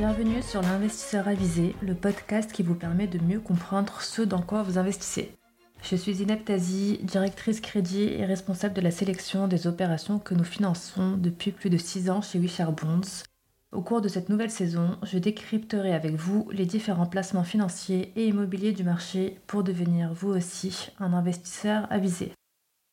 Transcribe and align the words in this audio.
Bienvenue 0.00 0.40
sur 0.40 0.62
l'investisseur 0.62 1.28
avisé, 1.28 1.76
le 1.82 1.94
podcast 1.94 2.52
qui 2.52 2.62
vous 2.62 2.74
permet 2.74 3.06
de 3.06 3.22
mieux 3.22 3.38
comprendre 3.38 4.00
ce 4.00 4.22
dans 4.22 4.40
quoi 4.40 4.62
vous 4.62 4.78
investissez. 4.78 5.36
Je 5.82 5.94
suis 5.94 6.14
Zineb 6.14 6.42
Tazi, 6.42 7.00
directrice 7.02 7.60
crédit 7.60 8.04
et 8.04 8.24
responsable 8.24 8.72
de 8.72 8.80
la 8.80 8.92
sélection 8.92 9.46
des 9.46 9.66
opérations 9.66 10.18
que 10.18 10.32
nous 10.32 10.44
finançons 10.44 11.18
depuis 11.18 11.52
plus 11.52 11.68
de 11.68 11.76
6 11.76 12.08
ans 12.08 12.22
chez 12.22 12.38
Wishart 12.38 12.72
Bonds. 12.72 13.24
Au 13.72 13.82
cours 13.82 14.00
de 14.00 14.08
cette 14.08 14.30
nouvelle 14.30 14.50
saison, 14.50 14.96
je 15.02 15.18
décrypterai 15.18 15.92
avec 15.92 16.14
vous 16.14 16.48
les 16.50 16.64
différents 16.64 17.04
placements 17.04 17.44
financiers 17.44 18.14
et 18.16 18.26
immobiliers 18.26 18.72
du 18.72 18.84
marché 18.84 19.38
pour 19.46 19.64
devenir 19.64 20.14
vous 20.14 20.30
aussi 20.30 20.92
un 20.98 21.12
investisseur 21.12 21.86
avisé. 21.90 22.32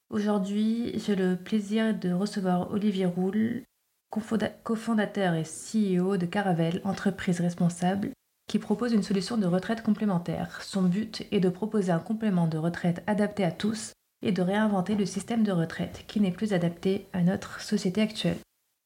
Aujourd'hui, 0.09 0.99
j'ai 0.99 1.15
le 1.15 1.37
plaisir 1.37 1.97
de 1.97 2.11
recevoir 2.11 2.69
Olivier 2.71 3.05
Roule, 3.05 3.63
cofondateur 4.09 5.33
et 5.33 5.43
CEO 5.43 6.17
de 6.17 6.25
Caravel, 6.25 6.81
entreprise 6.83 7.41
responsable, 7.41 8.11
qui 8.47 8.59
propose 8.59 8.93
une 8.93 9.03
solution 9.03 9.37
de 9.37 9.45
retraite 9.45 9.83
complémentaire. 9.83 10.61
Son 10.61 10.83
but 10.83 11.27
est 11.31 11.39
de 11.39 11.49
proposer 11.49 11.91
un 11.91 11.99
complément 11.99 12.47
de 12.47 12.57
retraite 12.57 13.03
adapté 13.07 13.43
à 13.43 13.51
tous 13.51 13.93
et 14.21 14.31
de 14.31 14.41
réinventer 14.41 14.95
le 14.95 15.05
système 15.05 15.43
de 15.43 15.51
retraite 15.51 16.05
qui 16.07 16.19
n'est 16.21 16.31
plus 16.31 16.53
adapté 16.53 17.05
à 17.13 17.21
notre 17.21 17.61
société 17.61 18.01
actuelle. 18.01 18.37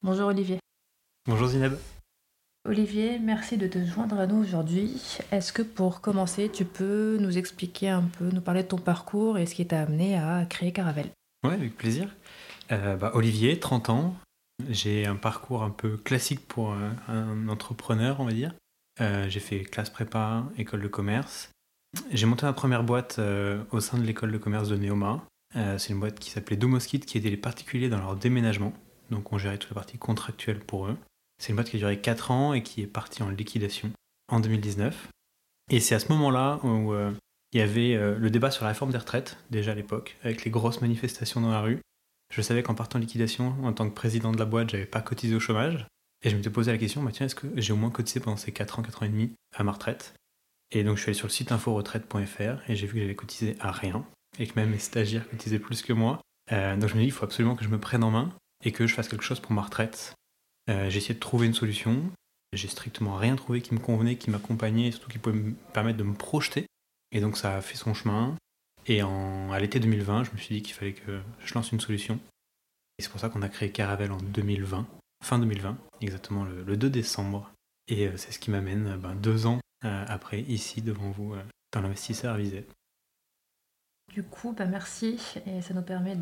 Bonjour 0.02 0.26
Olivier. 0.28 0.58
Bonjour 1.26 1.48
Zineb. 1.48 1.74
Olivier, 2.64 3.18
merci 3.18 3.56
de 3.56 3.66
te 3.66 3.84
joindre 3.84 4.20
à 4.20 4.26
nous 4.26 4.36
aujourd'hui. 4.36 5.00
Est-ce 5.32 5.52
que 5.52 5.62
pour 5.62 6.00
commencer, 6.00 6.48
tu 6.48 6.64
peux 6.64 7.16
nous 7.18 7.36
expliquer 7.36 7.88
un 7.88 8.02
peu, 8.02 8.30
nous 8.30 8.40
parler 8.40 8.62
de 8.62 8.68
ton 8.68 8.78
parcours 8.78 9.36
et 9.36 9.46
ce 9.46 9.54
qui 9.54 9.66
t'a 9.66 9.80
amené 9.80 10.16
à 10.16 10.44
créer 10.48 10.72
Caravel 10.72 11.06
Oui, 11.44 11.54
avec 11.54 11.76
plaisir. 11.76 12.08
Euh, 12.70 12.96
bah, 12.96 13.10
Olivier, 13.14 13.58
30 13.58 13.90
ans. 13.90 14.14
J'ai 14.70 15.06
un 15.06 15.16
parcours 15.16 15.62
un 15.62 15.70
peu 15.70 15.96
classique 15.96 16.46
pour 16.46 16.74
un 17.08 17.48
entrepreneur, 17.48 18.20
on 18.20 18.24
va 18.24 18.32
dire. 18.32 18.52
Euh, 19.00 19.28
j'ai 19.28 19.40
fait 19.40 19.60
classe 19.60 19.90
prépa, 19.90 20.44
école 20.58 20.82
de 20.82 20.88
commerce. 20.88 21.50
J'ai 22.10 22.26
monté 22.26 22.46
ma 22.46 22.52
première 22.52 22.84
boîte 22.84 23.18
euh, 23.18 23.62
au 23.70 23.80
sein 23.80 23.98
de 23.98 24.02
l'école 24.02 24.32
de 24.32 24.38
commerce 24.38 24.68
de 24.68 24.76
Neoma. 24.76 25.24
Euh, 25.56 25.78
c'est 25.78 25.92
une 25.92 26.00
boîte 26.00 26.18
qui 26.18 26.30
s'appelait 26.30 26.56
Domoskit 26.56 27.00
qui 27.00 27.18
aidait 27.18 27.30
les 27.30 27.36
particuliers 27.36 27.88
dans 27.88 27.98
leur 27.98 28.16
déménagement. 28.16 28.72
Donc 29.10 29.32
on 29.32 29.38
gérait 29.38 29.58
toute 29.58 29.70
la 29.70 29.74
partie 29.74 29.98
contractuelle 29.98 30.60
pour 30.60 30.86
eux. 30.86 30.96
C'est 31.38 31.50
une 31.50 31.56
boîte 31.56 31.70
qui 31.70 31.76
a 31.76 31.80
duré 31.80 32.00
4 32.00 32.30
ans 32.30 32.54
et 32.54 32.62
qui 32.62 32.82
est 32.82 32.86
partie 32.86 33.22
en 33.22 33.28
liquidation 33.28 33.90
en 34.28 34.40
2019. 34.40 35.08
Et 35.70 35.80
c'est 35.80 35.94
à 35.94 35.98
ce 35.98 36.08
moment-là 36.12 36.60
où 36.62 36.94
il 37.52 37.58
y 37.58 37.60
avait 37.60 37.94
le 38.18 38.30
débat 38.30 38.50
sur 38.50 38.64
la 38.64 38.70
réforme 38.70 38.92
des 38.92 38.98
retraites, 38.98 39.36
déjà 39.50 39.72
à 39.72 39.74
l'époque, 39.74 40.16
avec 40.22 40.44
les 40.44 40.50
grosses 40.50 40.80
manifestations 40.80 41.40
dans 41.40 41.50
la 41.50 41.60
rue. 41.60 41.80
Je 42.32 42.40
savais 42.40 42.62
qu'en 42.62 42.74
partant 42.74 42.98
en 42.98 43.00
liquidation, 43.00 43.54
en 43.62 43.72
tant 43.74 43.88
que 43.88 43.94
président 43.94 44.32
de 44.32 44.38
la 44.38 44.46
boîte, 44.46 44.70
j'avais 44.70 44.86
pas 44.86 45.02
cotisé 45.02 45.34
au 45.34 45.40
chômage. 45.40 45.86
Et 46.24 46.30
je 46.30 46.36
me 46.36 46.40
suis 46.40 46.50
posé 46.50 46.72
la 46.72 46.78
question, 46.78 47.02
bah 47.02 47.10
tiens, 47.12 47.26
est-ce 47.26 47.34
que 47.34 47.48
j'ai 47.56 47.74
au 47.74 47.76
moins 47.76 47.90
cotisé 47.90 48.20
pendant 48.20 48.38
ces 48.38 48.52
4 48.52 48.78
ans, 48.78 48.82
4 48.82 49.02
ans 49.02 49.06
et 49.06 49.10
demi 49.10 49.32
à 49.54 49.62
ma 49.64 49.72
retraite? 49.72 50.14
Et 50.70 50.82
donc 50.82 50.96
je 50.96 51.02
suis 51.02 51.10
allé 51.10 51.18
sur 51.18 51.26
le 51.26 51.32
site 51.32 51.52
inforetraite.fr 51.52 52.70
et 52.70 52.76
j'ai 52.76 52.86
vu 52.86 52.94
que 52.94 53.00
j'avais 53.00 53.14
cotisé 53.14 53.56
à 53.60 53.70
rien 53.70 54.06
et 54.38 54.46
que 54.46 54.58
même 54.58 54.70
mes 54.70 54.78
stagiaires 54.78 55.28
cotisaient 55.28 55.58
plus 55.58 55.82
que 55.82 55.92
moi. 55.92 56.22
Euh, 56.52 56.74
donc 56.76 56.88
je 56.88 56.94
me 56.94 57.00
dis, 57.00 57.06
il 57.06 57.12
faut 57.12 57.24
absolument 57.24 57.54
que 57.54 57.64
je 57.64 57.68
me 57.68 57.78
prenne 57.78 58.02
en 58.02 58.10
main 58.10 58.32
et 58.64 58.72
que 58.72 58.86
je 58.86 58.94
fasse 58.94 59.08
quelque 59.08 59.24
chose 59.24 59.40
pour 59.40 59.52
ma 59.52 59.60
retraite. 59.60 60.14
Euh, 60.70 60.88
j'ai 60.88 60.98
essayé 60.98 61.14
de 61.14 61.20
trouver 61.20 61.46
une 61.46 61.54
solution. 61.54 62.00
J'ai 62.54 62.68
strictement 62.68 63.16
rien 63.16 63.36
trouvé 63.36 63.60
qui 63.60 63.74
me 63.74 63.78
convenait, 63.78 64.16
qui 64.16 64.30
m'accompagnait 64.30 64.88
et 64.88 64.92
surtout 64.92 65.10
qui 65.10 65.18
pouvait 65.18 65.36
me 65.36 65.52
permettre 65.74 65.98
de 65.98 66.04
me 66.04 66.14
projeter. 66.14 66.66
Et 67.10 67.20
donc 67.20 67.36
ça 67.36 67.56
a 67.56 67.60
fait 67.60 67.76
son 67.76 67.92
chemin. 67.92 68.36
Et 68.86 69.02
en, 69.02 69.52
à 69.52 69.58
l'été 69.58 69.80
2020, 69.80 70.24
je 70.24 70.32
me 70.32 70.36
suis 70.36 70.56
dit 70.56 70.62
qu'il 70.62 70.74
fallait 70.74 70.94
que 70.94 71.20
je 71.44 71.54
lance 71.54 71.72
une 71.72 71.80
solution. 71.80 72.18
Et 72.98 73.02
c'est 73.02 73.10
pour 73.10 73.20
ça 73.20 73.28
qu'on 73.28 73.42
a 73.42 73.48
créé 73.48 73.70
Caravel 73.70 74.12
en 74.12 74.18
2020 74.18 74.86
fin 75.22 75.38
2020, 75.38 75.78
exactement 76.00 76.44
le, 76.44 76.76
2 76.76 76.90
décembre. 76.90 77.50
Et 77.88 78.08
euh, 78.08 78.16
c'est 78.16 78.32
ce 78.32 78.38
qui 78.38 78.50
m'amène 78.50 78.88
euh, 78.88 78.96
ben, 78.96 79.14
deux 79.14 79.46
ans 79.46 79.60
euh, 79.84 80.04
après 80.08 80.40
ici 80.42 80.82
devant 80.82 81.10
vous 81.10 81.34
dans 81.72 81.80
l'investisseur 81.80 82.34
avisé. 82.34 82.66
Du 84.12 84.22
coup, 84.22 84.52
bah 84.52 84.66
merci 84.66 85.18
et 85.46 85.62
ça 85.62 85.72
nous 85.72 85.80
permet 85.80 86.16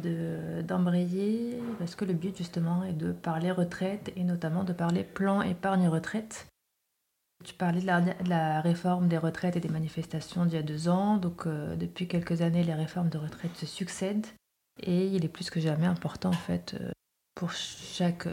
d'embrayer 0.63 1.59
parce 1.81 1.97
que 1.97 2.05
le 2.05 2.13
but 2.13 2.37
justement 2.37 2.85
est 2.85 2.93
de 2.93 3.11
parler 3.11 3.51
retraite 3.51 4.13
et 4.15 4.23
notamment 4.23 4.63
de 4.63 4.73
parler 4.73 5.03
plan 5.03 5.43
épargne 5.43 5.89
retraite. 5.89 6.47
Tu 7.45 7.55
parlais 7.55 7.81
de 7.81 7.87
la, 8.29 8.61
réforme 8.61 9.09
des 9.09 9.19
retraites 9.19 9.57
et 9.57 9.61
des 9.61 9.69
manifestations 9.69 10.45
d'il 10.45 10.55
y 10.55 10.59
a 10.59 10.63
deux 10.63 10.89
ans. 10.89 11.17
Donc 11.17 11.49
depuis 11.49 12.07
quelques 12.07 12.43
années, 12.43 12.65
les 12.65 12.75
réformes 12.75 13.09
de 13.09 13.19
retraite 13.19 13.57
se 13.57 13.67
succèdent 13.67 14.27
et 14.83 15.07
il 15.07 15.25
est 15.25 15.29
plus 15.29 15.51
que 15.51 15.61
jamais 15.61 15.87
important 15.87 16.31
en 16.31 16.33
fait 16.33 16.77
pour 17.35 17.53
chaque 17.53 18.29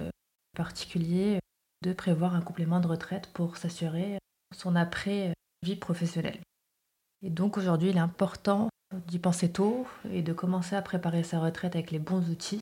particulier 0.55 1.39
de 1.83 1.93
prévoir 1.93 2.35
un 2.35 2.41
complément 2.41 2.79
de 2.79 2.87
retraite 2.87 3.27
pour 3.33 3.57
s'assurer 3.57 4.17
son 4.55 4.75
après-vie 4.75 5.75
professionnelle. 5.79 6.39
Et 7.21 7.29
donc 7.29 7.57
aujourd'hui, 7.57 7.89
il 7.89 7.97
est 7.97 8.01
important 8.01 8.69
d'y 9.07 9.19
penser 9.19 9.51
tôt 9.51 9.85
et 10.11 10.21
de 10.21 10.33
commencer 10.33 10.75
à 10.75 10.81
préparer 10.81 11.23
sa 11.23 11.39
retraite 11.39 11.75
avec 11.75 11.91
les 11.91 11.99
bons 11.99 12.29
outils. 12.29 12.59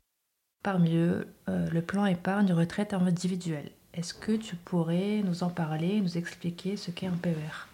Parmi 0.62 0.96
eux, 0.96 1.28
euh, 1.48 1.68
le 1.70 1.82
plan 1.82 2.06
épargne 2.06 2.52
retraite 2.52 2.94
individuelle. 2.94 3.70
Est-ce 3.96 4.12
que 4.12 4.32
tu 4.32 4.56
pourrais 4.56 5.22
nous 5.24 5.42
en 5.42 5.48
parler, 5.48 6.02
nous 6.02 6.18
expliquer 6.18 6.76
ce 6.76 6.90
qu'est 6.90 7.06
un 7.06 7.16
PER 7.16 7.66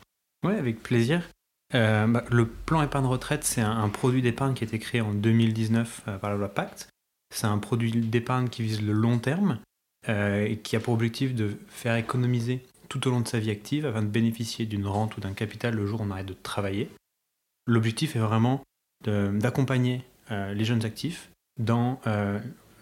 Oui, 0.45 0.55
avec 0.55 0.81
plaisir. 0.81 1.29
Euh, 1.75 2.07
bah, 2.07 2.23
le 2.31 2.47
plan 2.47 2.81
épargne 2.81 3.07
retraite, 3.07 3.43
c'est 3.43 3.61
un, 3.61 3.89
produit 3.89 4.23
d'épargne 4.23 4.55
qui 4.55 4.63
a 4.63 4.69
été 4.69 4.79
créé 4.79 5.01
en 5.01 5.13
2019 5.13 6.03
euh, 6.07 6.19
par 6.19 6.31
la 6.31 6.37
loi 6.37 6.49
Pacte. 6.49 6.89
C'est 7.35 7.49
un 7.49 7.59
produit 7.59 7.91
d'épargne 7.91 8.49
qui 8.49 8.63
vise 8.63 8.81
le 8.83 8.93
long 8.93 9.19
terme 9.19 9.59
euh, 10.09 10.47
et 10.47 10.59
qui 10.59 10.77
a 10.77 10.81
pour 10.81 10.95
objectif 10.95 11.35
de 11.35 11.57
faire 11.67 11.97
économiser 11.97 12.63
tout 12.89 13.09
au 13.09 13.11
long 13.11 13.21
de 13.21 13.29
sa 13.29 13.41
vie 13.41 13.51
active 13.51 13.85
afin 13.85 14.03
de 14.03 14.07
bénéficier 14.07 14.65
d'une 14.65 14.87
rente 14.87 15.17
ou 15.17 15.21
d'un 15.21 15.33
capital 15.33 15.75
le 15.75 15.87
jour 15.87 16.03
où 16.03 16.05
on 16.05 16.11
arrête 16.13 16.27
de 16.27 16.37
travailler. 16.41 16.89
L'objectif 17.67 18.15
est 18.15 18.21
vraiment 18.21 18.63
d'accompagner 19.05 20.05
les 20.31 20.65
jeunes 20.65 20.85
actifs 20.85 21.31
dans 21.59 22.01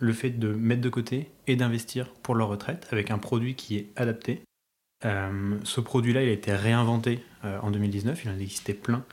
le 0.00 0.12
fait 0.12 0.31
de 0.31 0.53
mettre 0.53 0.81
de 0.81 0.88
côté 0.88 1.31
et 1.47 1.56
d'investir 1.56 2.12
pour 2.22 2.34
leur 2.34 2.49
retraite 2.49 2.88
avec 2.91 3.11
un 3.11 3.19
produit 3.19 3.55
qui 3.55 3.77
est 3.77 3.88
adapté. 3.97 4.43
ce 5.03 5.81
produit-là, 5.81 6.22
il 6.22 6.28
a 6.28 6.33
été 6.33 6.53
réinventé 6.55 7.22
en 7.44 7.71
2019, 7.71 8.25
il 8.25 8.31
en 8.31 8.38
existait 8.38 8.75
plein 8.75 9.05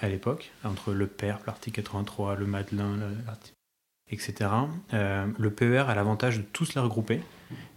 à 0.00 0.08
l'époque, 0.08 0.52
entre 0.64 0.92
le 0.92 1.06
PERP, 1.06 1.46
l'article 1.46 1.82
83, 1.82 2.36
le 2.36 2.46
Madelin, 2.46 2.98
etc. 4.08 4.50
le 4.92 5.50
PER 5.50 5.84
a 5.88 5.94
l'avantage 5.94 6.38
de 6.38 6.44
tous 6.52 6.74
les 6.74 6.80
regrouper 6.80 7.20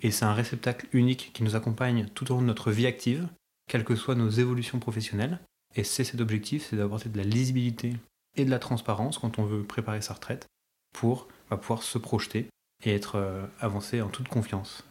et 0.02 0.12
c'est 0.12 0.26
un 0.26 0.34
réceptacle 0.34 0.88
unique 0.94 1.32
qui 1.34 1.44
nous 1.44 1.56
accompagne 1.56 2.08
tout 2.14 2.32
au 2.32 2.36
long 2.36 2.42
de 2.42 2.48
notre 2.48 2.72
vie 2.72 2.88
active, 2.88 3.28
quelles 3.68 3.84
que 3.84 3.96
soient 3.96 4.16
nos 4.16 4.30
évolutions 4.30 4.80
professionnelles. 4.80 5.40
Et 5.76 5.84
c'est 5.84 6.04
cet 6.04 6.22
objectif, 6.22 6.68
c'est 6.68 6.76
d'apporter 6.76 7.10
de 7.10 7.18
la 7.18 7.24
lisibilité 7.24 7.94
et 8.36 8.46
de 8.46 8.50
la 8.50 8.60
transparence 8.60 9.18
quand 9.18 9.40
on 9.40 9.46
veut 9.46 9.64
préparer 9.64 10.02
sa 10.02 10.14
retraite 10.14 10.48
pour 10.94 11.28
bah, 11.50 11.58
pouvoir 11.58 11.84
se 11.84 11.98
projeter 11.98 12.48
et 12.84 12.94
être 12.94 13.16
euh, 13.16 13.46
avancé 13.60 14.02
en 14.02 14.10
toute 14.10 14.28
confiance. 14.28 14.84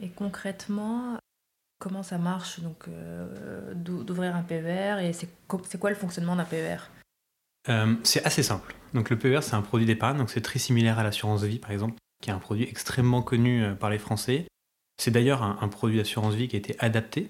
Et 0.00 0.10
concrètement, 0.10 1.18
comment 1.78 2.02
ça 2.02 2.18
marche 2.18 2.60
donc 2.60 2.86
euh, 2.88 3.74
d'ouvrir 3.74 4.36
un 4.36 4.42
PER 4.42 4.98
et 5.00 5.12
c'est 5.12 5.28
quoi 5.78 5.90
le 5.90 5.96
fonctionnement 5.96 6.36
d'un 6.36 6.44
PER 6.44 6.78
euh, 7.68 7.94
C'est 8.04 8.24
assez 8.24 8.42
simple. 8.42 8.74
Donc 8.94 9.10
le 9.10 9.18
PER 9.18 9.40
c'est 9.42 9.54
un 9.54 9.62
produit 9.62 9.86
d'épargne, 9.86 10.18
donc 10.18 10.30
c'est 10.30 10.40
très 10.40 10.58
similaire 10.58 10.98
à 10.98 11.02
l'assurance 11.02 11.42
vie 11.42 11.58
par 11.58 11.72
exemple 11.72 11.94
qui 12.22 12.30
est 12.30 12.32
un 12.32 12.38
produit 12.38 12.64
extrêmement 12.68 13.22
connu 13.22 13.64
par 13.76 13.90
les 13.90 13.98
Français. 13.98 14.46
C'est 14.96 15.12
d'ailleurs 15.12 15.44
un, 15.44 15.68
produit 15.68 15.98
d'assurance 15.98 16.34
vie 16.34 16.48
qui 16.48 16.56
a 16.56 16.58
été 16.58 16.74
adapté. 16.80 17.28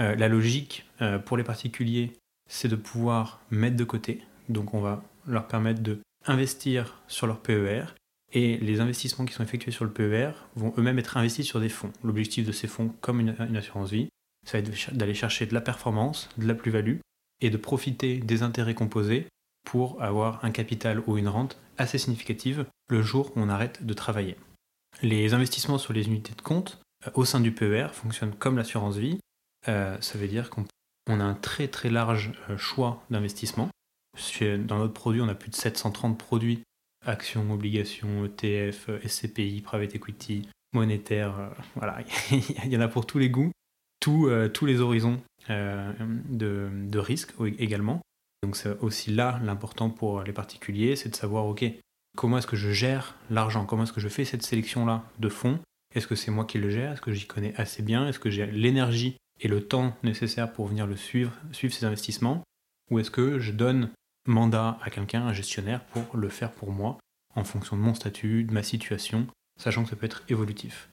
Euh, 0.00 0.14
la 0.14 0.28
logique 0.28 0.86
pour 1.26 1.36
les 1.36 1.44
particuliers, 1.44 2.14
c'est 2.48 2.68
de 2.68 2.76
pouvoir 2.76 3.40
mettre 3.50 3.76
de 3.76 3.84
côté. 3.84 4.24
Donc 4.48 4.72
on 4.72 4.80
va 4.80 5.02
leur 5.26 5.46
permettre 5.48 5.82
de 5.82 6.00
investir 6.24 7.02
sur 7.08 7.26
leur 7.26 7.40
PER 7.40 7.84
et 8.32 8.56
les 8.58 8.80
investissements 8.80 9.24
qui 9.24 9.34
sont 9.34 9.42
effectués 9.42 9.72
sur 9.72 9.84
le 9.84 9.90
PER 9.90 10.32
vont 10.56 10.72
eux-mêmes 10.78 10.98
être 10.98 11.16
investis 11.16 11.46
sur 11.46 11.60
des 11.60 11.68
fonds. 11.68 11.92
L'objectif 12.02 12.46
de 12.46 12.52
ces 12.52 12.66
fonds, 12.66 12.94
comme 13.00 13.20
une, 13.20 13.56
assurance 13.56 13.90
vie, 13.90 14.08
ça 14.46 14.58
va 14.58 14.66
être 14.66 14.94
d'aller 14.94 15.14
chercher 15.14 15.46
de 15.46 15.54
la 15.54 15.60
performance, 15.60 16.28
de 16.38 16.46
la 16.46 16.54
plus-value 16.54 16.98
et 17.40 17.50
de 17.50 17.56
profiter 17.56 18.18
des 18.18 18.42
intérêts 18.42 18.74
composés 18.74 19.26
pour 19.64 20.02
avoir 20.02 20.44
un 20.44 20.50
capital 20.50 21.02
ou 21.06 21.18
une 21.18 21.28
rente 21.28 21.58
assez 21.76 21.98
significative 21.98 22.66
le 22.88 23.02
jour 23.02 23.32
où 23.36 23.40
on 23.40 23.48
arrête 23.48 23.84
de 23.84 23.94
travailler. 23.94 24.36
Les 25.02 25.34
investissements 25.34 25.78
sur 25.78 25.92
les 25.92 26.06
unités 26.06 26.34
de 26.34 26.42
compte 26.42 26.80
euh, 27.06 27.10
au 27.14 27.24
sein 27.24 27.40
du 27.40 27.52
PER 27.52 27.88
fonctionnent 27.92 28.34
comme 28.34 28.56
l'assurance 28.56 28.96
vie. 28.96 29.18
Euh, 29.68 29.96
ça 30.00 30.18
veut 30.18 30.28
dire 30.28 30.50
qu'on 30.50 31.20
a 31.20 31.24
un 31.24 31.34
très 31.34 31.68
très 31.68 31.90
large 31.90 32.32
euh, 32.50 32.56
choix 32.56 33.02
d'investissement. 33.10 33.68
Dans 34.40 34.78
notre 34.78 34.92
produit, 34.92 35.22
on 35.22 35.28
a 35.28 35.34
plus 35.34 35.48
de 35.48 35.54
730 35.54 36.18
produits 36.18 36.62
actions, 37.04 37.50
obligations, 37.52 38.24
ETF, 38.24 38.90
SCPI, 39.06 39.60
private 39.62 39.94
equity, 39.94 40.48
monétaire. 40.72 41.50
voilà, 41.76 41.98
il 42.30 42.72
y 42.72 42.76
en 42.76 42.80
a 42.80 42.88
pour 42.88 43.06
tous 43.06 43.18
les 43.18 43.30
goûts, 43.30 43.52
tous, 44.00 44.30
tous 44.52 44.66
les 44.66 44.80
horizons 44.80 45.20
de, 45.48 46.70
de 46.70 46.98
risque 46.98 47.32
également. 47.58 48.00
Donc 48.42 48.56
c'est 48.56 48.76
aussi 48.80 49.12
là 49.12 49.40
l'important 49.44 49.90
pour 49.90 50.22
les 50.22 50.32
particuliers, 50.32 50.96
c'est 50.96 51.08
de 51.08 51.16
savoir, 51.16 51.46
ok, 51.46 51.64
comment 52.16 52.38
est-ce 52.38 52.46
que 52.46 52.56
je 52.56 52.70
gère 52.70 53.14
l'argent, 53.30 53.66
comment 53.66 53.84
est-ce 53.84 53.92
que 53.92 54.00
je 54.00 54.08
fais 54.08 54.24
cette 54.24 54.42
sélection-là 54.42 55.04
de 55.18 55.28
fonds, 55.28 55.60
est-ce 55.94 56.06
que 56.06 56.14
c'est 56.14 56.30
moi 56.30 56.44
qui 56.44 56.58
le 56.58 56.70
gère, 56.70 56.92
est-ce 56.92 57.00
que 57.00 57.12
j'y 57.12 57.26
connais 57.26 57.54
assez 57.56 57.82
bien, 57.82 58.08
est-ce 58.08 58.18
que 58.18 58.30
j'ai 58.30 58.46
l'énergie 58.46 59.16
et 59.40 59.48
le 59.48 59.66
temps 59.66 59.96
nécessaire 60.02 60.52
pour 60.52 60.66
venir 60.66 60.86
le 60.86 60.96
suivre, 60.96 61.32
suivre 61.52 61.72
ses 61.74 61.84
investissements, 61.84 62.42
ou 62.90 62.98
est-ce 62.98 63.10
que 63.10 63.38
je 63.38 63.52
donne 63.52 63.90
mandat 64.26 64.78
à 64.82 64.90
quelqu'un, 64.90 65.26
un 65.26 65.32
gestionnaire, 65.32 65.84
pour 65.86 66.16
le 66.16 66.28
faire 66.28 66.52
pour 66.52 66.72
moi, 66.72 66.98
en 67.34 67.44
fonction 67.44 67.76
de 67.76 67.82
mon 67.82 67.94
statut, 67.94 68.44
de 68.44 68.52
ma 68.52 68.62
situation, 68.62 69.26
sachant 69.60 69.84
que 69.84 69.90
ça 69.90 69.96
peut 69.96 70.06
être 70.06 70.22
évolutif. 70.28 70.88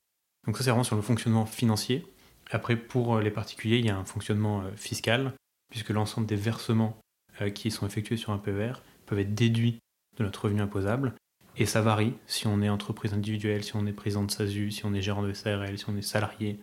Donc 0.45 0.57
ça 0.57 0.63
c'est 0.63 0.69
vraiment 0.69 0.83
sur 0.83 0.95
le 0.95 1.01
fonctionnement 1.01 1.45
financier. 1.45 2.05
Après 2.51 2.75
pour 2.75 3.19
les 3.19 3.31
particuliers, 3.31 3.77
il 3.77 3.85
y 3.85 3.89
a 3.89 3.97
un 3.97 4.05
fonctionnement 4.05 4.61
euh, 4.61 4.71
fiscal, 4.75 5.33
puisque 5.69 5.89
l'ensemble 5.89 6.27
des 6.27 6.35
versements 6.35 6.97
euh, 7.41 7.49
qui 7.49 7.71
sont 7.71 7.85
effectués 7.85 8.17
sur 8.17 8.31
un 8.31 8.37
PER 8.37 8.73
peuvent 9.05 9.19
être 9.19 9.35
déduits 9.35 9.79
de 10.17 10.23
notre 10.23 10.45
revenu 10.45 10.61
imposable, 10.61 11.13
et 11.57 11.65
ça 11.65 11.81
varie 11.81 12.13
si 12.25 12.47
on 12.47 12.61
est 12.61 12.69
entreprise 12.69 13.13
individuelle, 13.13 13.63
si 13.63 13.75
on 13.75 13.85
est 13.85 13.93
président 13.93 14.23
de 14.23 14.31
SASU, 14.31 14.71
si 14.71 14.85
on 14.85 14.93
est 14.93 15.01
gérant 15.01 15.23
de 15.23 15.33
SARL, 15.33 15.77
si 15.77 15.89
on 15.89 15.97
est 15.97 16.01
salarié. 16.01 16.57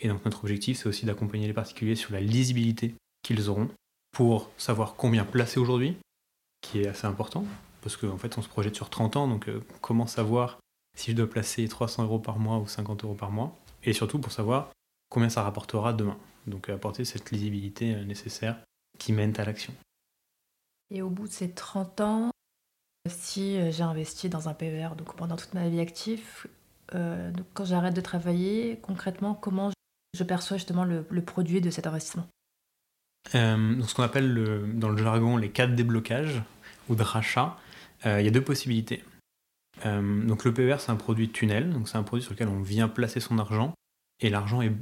Et 0.00 0.08
donc 0.08 0.24
notre 0.24 0.44
objectif, 0.44 0.78
c'est 0.78 0.88
aussi 0.88 1.06
d'accompagner 1.06 1.46
les 1.46 1.52
particuliers 1.52 1.94
sur 1.94 2.12
la 2.12 2.20
lisibilité 2.20 2.94
qu'ils 3.22 3.48
auront 3.48 3.70
pour 4.14 4.48
savoir 4.56 4.94
combien 4.94 5.24
placer 5.24 5.60
aujourd'hui, 5.60 5.96
qui 6.62 6.80
est 6.80 6.86
assez 6.86 7.06
important, 7.06 7.44
parce 7.82 7.96
qu'en 7.96 8.16
fait 8.16 8.38
on 8.38 8.42
se 8.42 8.48
projette 8.48 8.74
sur 8.74 8.88
30 8.88 9.16
ans, 9.16 9.28
donc 9.28 9.48
euh, 9.48 9.62
comment 9.82 10.06
savoir 10.06 10.58
si 10.96 11.10
je 11.10 11.16
dois 11.16 11.28
placer 11.28 11.68
300 11.68 12.04
euros 12.04 12.20
par 12.20 12.38
mois 12.38 12.58
ou 12.58 12.66
50 12.66 13.04
euros 13.04 13.14
par 13.14 13.32
mois, 13.32 13.54
et 13.82 13.92
surtout 13.92 14.20
pour 14.20 14.32
savoir 14.32 14.70
combien 15.10 15.28
ça 15.28 15.42
rapportera 15.42 15.92
demain. 15.92 16.16
Donc 16.46 16.68
apporter 16.68 17.04
cette 17.04 17.32
lisibilité 17.32 17.94
euh, 17.94 18.04
nécessaire 18.04 18.56
qui 18.98 19.12
mène 19.12 19.38
à 19.38 19.44
l'action. 19.44 19.74
Et 20.90 21.02
au 21.02 21.10
bout 21.10 21.26
de 21.26 21.32
ces 21.32 21.50
30 21.50 22.00
ans, 22.00 22.30
si 23.08 23.58
euh, 23.58 23.72
j'ai 23.72 23.82
investi 23.82 24.28
dans 24.28 24.48
un 24.48 24.54
PER 24.54 24.90
donc 24.96 25.16
pendant 25.16 25.36
toute 25.36 25.54
ma 25.54 25.68
vie 25.68 25.80
active, 25.80 26.46
donc 26.92 27.46
quand 27.54 27.64
j'arrête 27.64 27.94
de 27.96 28.00
travailler, 28.00 28.78
concrètement, 28.80 29.34
comment 29.34 29.72
je 30.14 30.22
perçois 30.22 30.58
justement 30.58 30.84
le, 30.84 31.02
produit 31.24 31.60
de 31.60 31.70
cet 31.70 31.88
investissement? 31.88 32.26
Euh, 33.34 33.74
donc 33.74 33.88
Ce 33.88 33.94
qu'on 33.94 34.02
appelle 34.02 34.32
le, 34.32 34.66
dans 34.66 34.90
le 34.90 35.02
jargon 35.02 35.36
les 35.36 35.50
cas 35.50 35.66
de 35.66 35.74
déblocage 35.74 36.42
ou 36.88 36.94
de 36.94 37.02
rachat, 37.02 37.58
il 38.04 38.20
y 38.20 38.28
a 38.28 38.30
deux 38.30 38.44
possibilités. 38.44 39.02
donc 39.82 40.44
le 40.44 40.52
PER, 40.52 40.76
c'est 40.78 40.90
un 40.90 40.96
produit 40.96 41.30
tunnel, 41.30 41.70
donc 41.70 41.88
c'est 41.88 41.96
un 41.96 42.02
produit 42.02 42.22
sur 42.22 42.34
lequel 42.34 42.48
on 42.48 42.60
vient 42.60 42.86
placer 42.86 43.18
son 43.18 43.38
argent 43.38 43.72
et 44.20 44.28
l'argent 44.28 44.60
est 44.60 44.72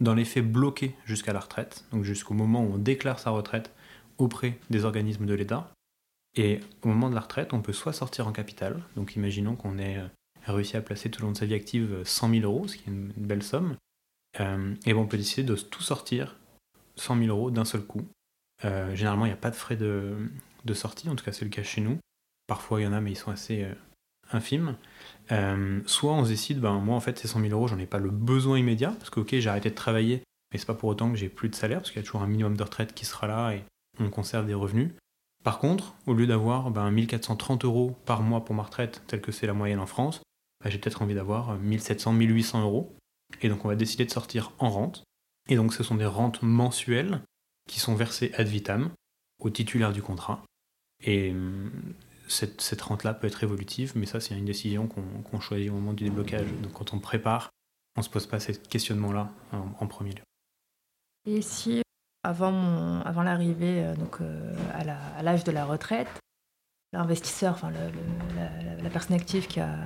dans 0.00 0.14
les 0.14 0.24
faits 0.24 0.50
bloqué 0.50 0.94
jusqu'à 1.04 1.32
la 1.32 1.40
retraite, 1.40 1.84
donc 1.92 2.04
jusqu'au 2.04 2.34
moment 2.34 2.62
où 2.62 2.74
on 2.74 2.78
déclare 2.78 3.18
sa 3.18 3.30
retraite 3.30 3.72
auprès 4.18 4.58
des 4.70 4.84
organismes 4.84 5.26
de 5.26 5.34
l'État. 5.34 5.70
Et 6.36 6.60
au 6.82 6.88
moment 6.88 7.08
de 7.08 7.14
la 7.14 7.22
retraite, 7.22 7.54
on 7.54 7.62
peut 7.62 7.72
soit 7.72 7.92
sortir 7.92 8.26
en 8.26 8.32
capital, 8.32 8.82
donc 8.94 9.16
imaginons 9.16 9.56
qu'on 9.56 9.78
ait 9.78 9.98
euh, 9.98 10.06
réussi 10.46 10.76
à 10.76 10.82
placer 10.82 11.10
tout 11.10 11.22
au 11.22 11.26
long 11.26 11.32
de 11.32 11.36
sa 11.36 11.46
vie 11.46 11.54
active 11.54 12.02
100 12.04 12.30
000 12.30 12.42
euros, 12.42 12.68
ce 12.68 12.76
qui 12.76 12.84
est 12.84 12.92
une 12.92 13.12
belle 13.16 13.42
somme, 13.42 13.76
euh, 14.40 14.74
et 14.84 14.92
on 14.92 15.06
peut 15.06 15.16
décider 15.16 15.44
de 15.44 15.54
tout 15.54 15.82
sortir 15.82 16.36
100 16.96 17.18
000 17.18 17.28
euros 17.28 17.50
d'un 17.50 17.64
seul 17.64 17.82
coup. 17.82 18.06
Euh, 18.64 18.94
généralement, 18.94 19.26
il 19.26 19.30
n'y 19.30 19.34
a 19.34 19.38
pas 19.38 19.50
de 19.50 19.56
frais 19.56 19.76
de, 19.76 20.16
sortie, 20.72 21.08
en 21.08 21.16
tout 21.16 21.24
cas 21.24 21.32
c'est 21.32 21.44
le 21.44 21.50
cas 21.50 21.62
chez 21.62 21.80
nous. 21.80 21.98
Parfois 22.46 22.80
il 22.80 22.84
y 22.84 22.86
en 22.86 22.92
a, 22.92 23.00
mais 23.00 23.12
ils 23.12 23.16
sont 23.16 23.30
assez 23.30 23.66
infimes. 24.32 24.76
soit 25.86 26.12
on 26.12 26.24
se 26.24 26.30
décide, 26.30 26.60
ben, 26.60 26.74
moi 26.74 26.96
en 26.96 27.00
fait 27.00 27.18
ces 27.18 27.28
100 27.28 27.40
000 27.40 27.52
euros, 27.52 27.68
j'en 27.68 27.78
ai 27.78 27.86
pas 27.86 27.98
le 27.98 28.10
besoin 28.10 28.58
immédiat, 28.58 28.92
parce 28.98 29.10
que 29.10 29.20
ok, 29.20 29.36
j'ai 29.38 29.48
arrêté 29.48 29.70
de 29.70 29.74
travailler, 29.74 30.22
mais 30.52 30.58
c'est 30.58 30.66
pas 30.66 30.74
pour 30.74 30.88
autant 30.88 31.10
que 31.10 31.16
j'ai 31.16 31.28
plus 31.28 31.48
de 31.48 31.54
salaire, 31.54 31.78
parce 31.78 31.90
qu'il 31.90 32.00
y 32.00 32.04
a 32.04 32.04
toujours 32.04 32.22
un 32.22 32.26
minimum 32.26 32.56
de 32.56 32.62
retraite 32.62 32.94
qui 32.94 33.04
sera 33.04 33.26
là 33.26 33.52
et 33.52 33.64
on 33.98 34.10
conserve 34.10 34.46
des 34.46 34.54
revenus. 34.54 34.92
Par 35.46 35.58
contre, 35.58 35.94
au 36.06 36.14
lieu 36.14 36.26
d'avoir 36.26 36.70
ben, 36.70 36.90
1430 36.90 37.64
euros 37.64 37.96
par 38.04 38.22
mois 38.22 38.44
pour 38.44 38.54
ma 38.54 38.64
retraite, 38.64 39.02
telle 39.06 39.20
que 39.20 39.30
c'est 39.30 39.46
la 39.46 39.54
moyenne 39.54 39.78
en 39.78 39.86
France, 39.86 40.20
ben, 40.62 40.70
j'ai 40.70 40.78
peut-être 40.78 41.02
envie 41.02 41.14
d'avoir 41.14 41.56
1700, 41.56 42.12
1800 42.12 42.62
euros. 42.62 42.92
Et 43.42 43.48
donc 43.48 43.64
on 43.64 43.68
va 43.68 43.76
décider 43.76 44.04
de 44.04 44.10
sortir 44.10 44.52
en 44.58 44.70
rente. 44.70 45.04
Et 45.48 45.56
donc 45.56 45.72
ce 45.74 45.82
sont 45.82 45.94
des 45.94 46.06
rentes 46.06 46.42
mensuelles 46.42 47.20
qui 47.68 47.80
sont 47.80 47.94
versées 47.94 48.32
ad 48.34 48.46
vitam 48.46 48.90
au 49.40 49.50
titulaire 49.50 49.92
du 49.92 50.02
contrat. 50.02 50.42
Et 51.04 51.30
hum, 51.30 51.70
cette, 52.28 52.80
rente-là 52.80 53.14
peut 53.14 53.26
être 53.26 53.42
évolutive, 53.44 53.92
mais 53.94 54.06
ça 54.06 54.20
c'est 54.20 54.36
une 54.36 54.44
décision 54.44 54.88
qu'on 54.88 55.40
choisit 55.40 55.70
au 55.70 55.74
moment 55.74 55.92
du 55.92 56.04
déblocage. 56.04 56.46
Donc 56.62 56.72
quand 56.72 56.94
on 56.94 56.98
prépare, 56.98 57.50
on 57.96 58.00
ne 58.00 58.04
se 58.04 58.10
pose 58.10 58.26
pas 58.26 58.40
ces 58.40 58.54
questionnements-là 58.54 59.30
en, 59.52 59.86
premier 59.86 60.12
lieu. 60.12 60.22
Et 61.26 61.42
si 61.42 61.82
avant, 62.22 63.00
avant 63.00 63.22
l'arrivée 63.22 63.84
euh, 63.84 63.94
euh, 64.20 64.54
à 64.74 65.22
l'âge 65.22 65.44
de 65.44 65.52
la 65.52 65.64
retraite, 65.64 66.08
l'investisseur, 66.92 67.54
enfin 67.54 67.70
la, 68.82 68.90
personne 68.90 69.16
active 69.16 69.46
qui 69.46 69.60
a, 69.60 69.76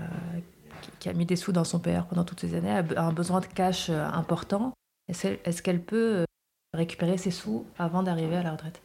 qui, 0.99 1.09
a 1.09 1.13
mis 1.13 1.27
des 1.27 1.37
sous 1.37 1.53
dans 1.53 1.65
son 1.65 1.79
PR 1.79 2.07
pendant 2.09 2.25
toutes 2.25 2.41
ces 2.41 2.55
années 2.55 2.71
a 2.71 3.03
un 3.03 3.13
besoin 3.13 3.41
de 3.41 3.47
cash 3.47 3.91
euh, 3.91 4.05
important. 4.07 4.73
Est-ce 5.11 5.63
qu'elle 5.63 5.83
peut 5.83 6.25
récupérer 6.73 7.19
ses 7.19 7.31
sous 7.31 7.67
avant 7.79 8.03
d'arriver 8.03 8.37
à 8.37 8.43
la 8.43 8.53
retraite? 8.53 8.83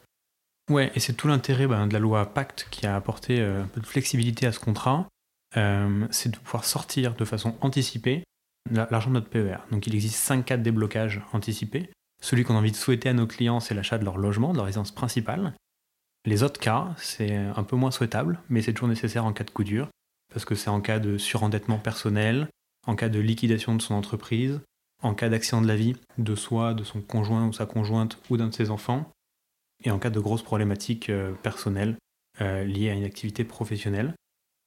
Ouais, 0.69 0.92
et 0.95 1.00
c'est 1.00 1.13
tout 1.13 1.27
l'intérêt 1.27 1.68
ben, 1.68 1.88
de 1.88 1.94
la 1.94 2.00
loi 2.00 2.25
Pacte 2.33 2.68
qui 2.72 2.88
a 2.88 2.95
apporté 2.95 3.39
un 3.42 3.68
peu 3.68 3.80
de 3.80 3.86
flexibilité 3.86 4.48
à 4.48 4.51
ce 4.51 4.60
contrat, 4.60 5.07
c'est 5.54 6.30
de 6.30 6.38
pouvoir 6.38 6.66
sortir 6.66 7.13
de 7.13 7.24
façon 7.24 7.56
anticipée 7.62 8.24
l'argent 8.72 9.10
de 9.10 9.13
notre 9.13 9.30
PER. 9.30 9.57
Donc 9.72 9.86
il 9.86 9.94
existe 9.94 10.16
5 10.16 10.44
cas 10.44 10.57
de 10.57 10.63
déblocage 10.63 11.22
anticipés. 11.33 11.89
Celui 12.22 12.44
qu'on 12.44 12.56
a 12.56 12.57
envie 12.57 12.72
de 12.72 12.75
souhaiter 12.75 13.10
à 13.10 13.13
nos 13.13 13.27
clients, 13.27 13.60
c'est 13.60 13.75
l'achat 13.75 14.00
de 14.00 14.06
leur 14.06 14.18
logement, 14.18 14.51
de 14.51 14.57
leur 14.57 14.66
résidence 14.66 14.92
principale. 14.92 15.54
Les 16.25 16.42
autres 16.42 16.60
cas, 16.60 16.95
c'est 16.98 17.36
un 17.36 17.63
peu 17.63 17.75
moins 17.75 17.92
souhaitable, 17.92 18.39
mais 18.50 18.63
c'est 18.63 18.74
toujours 18.74 18.89
nécessaire 18.89 19.25
en 19.25 19.33
cas 19.33 19.44
de 19.44 19.51
coup 19.51 19.63
dur, 19.63 19.89
parce 20.33 20.45
que 20.45 20.56
c'est 20.56 20.72
en 20.72 20.81
cas 20.81 20.98
de 20.98 21.19
surendettement 21.19 21.77
personnel, 21.77 22.48
en 22.88 22.95
cas 22.95 23.10
de 23.10 23.19
liquidation 23.19 23.75
de 23.75 23.81
son 23.81 23.94
entreprise, 23.94 24.60
en 25.04 25.14
cas 25.14 25.30
d'accident 25.30 25.62
de 25.62 25.68
la 25.68 25.76
vie 25.76 25.96
de 26.18 26.36
soi, 26.36 26.74
de 26.74 26.84
son 26.84 27.02
conjoint 27.02 27.48
ou 27.48 27.54
sa 27.54 27.66
conjointe 27.66 28.18
ou 28.30 28.38
d'un 28.38 28.48
de 28.48 28.54
ses 28.54 28.70
enfants, 28.70 29.10
et 29.84 29.92
en 29.92 30.00
cas 30.00 30.10
de 30.10 30.20
grosses 30.20 30.44
problématiques 30.44 31.10
euh, 31.10 31.34
personnelles 31.44 31.98
euh, 32.42 32.64
liées 32.64 32.90
à 32.90 32.94
une 32.94 33.04
activité 33.04 33.44
professionnelle. 33.44 34.14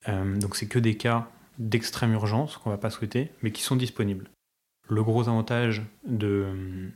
Euh, 0.08 0.36
donc 0.36 0.56
c'est 0.56 0.68
que 0.68 0.78
des 0.78 0.96
cas 0.96 1.30
d'extrême 1.58 2.12
urgence 2.12 2.56
qu'on 2.56 2.70
ne 2.70 2.74
va 2.74 2.80
pas 2.80 2.90
souhaiter, 2.90 3.32
mais 3.42 3.50
qui 3.50 3.62
sont 3.62 3.76
disponibles. 3.76 4.30
Le 4.88 5.02
gros 5.02 5.28
avantage 5.28 5.82
de, 6.06 6.92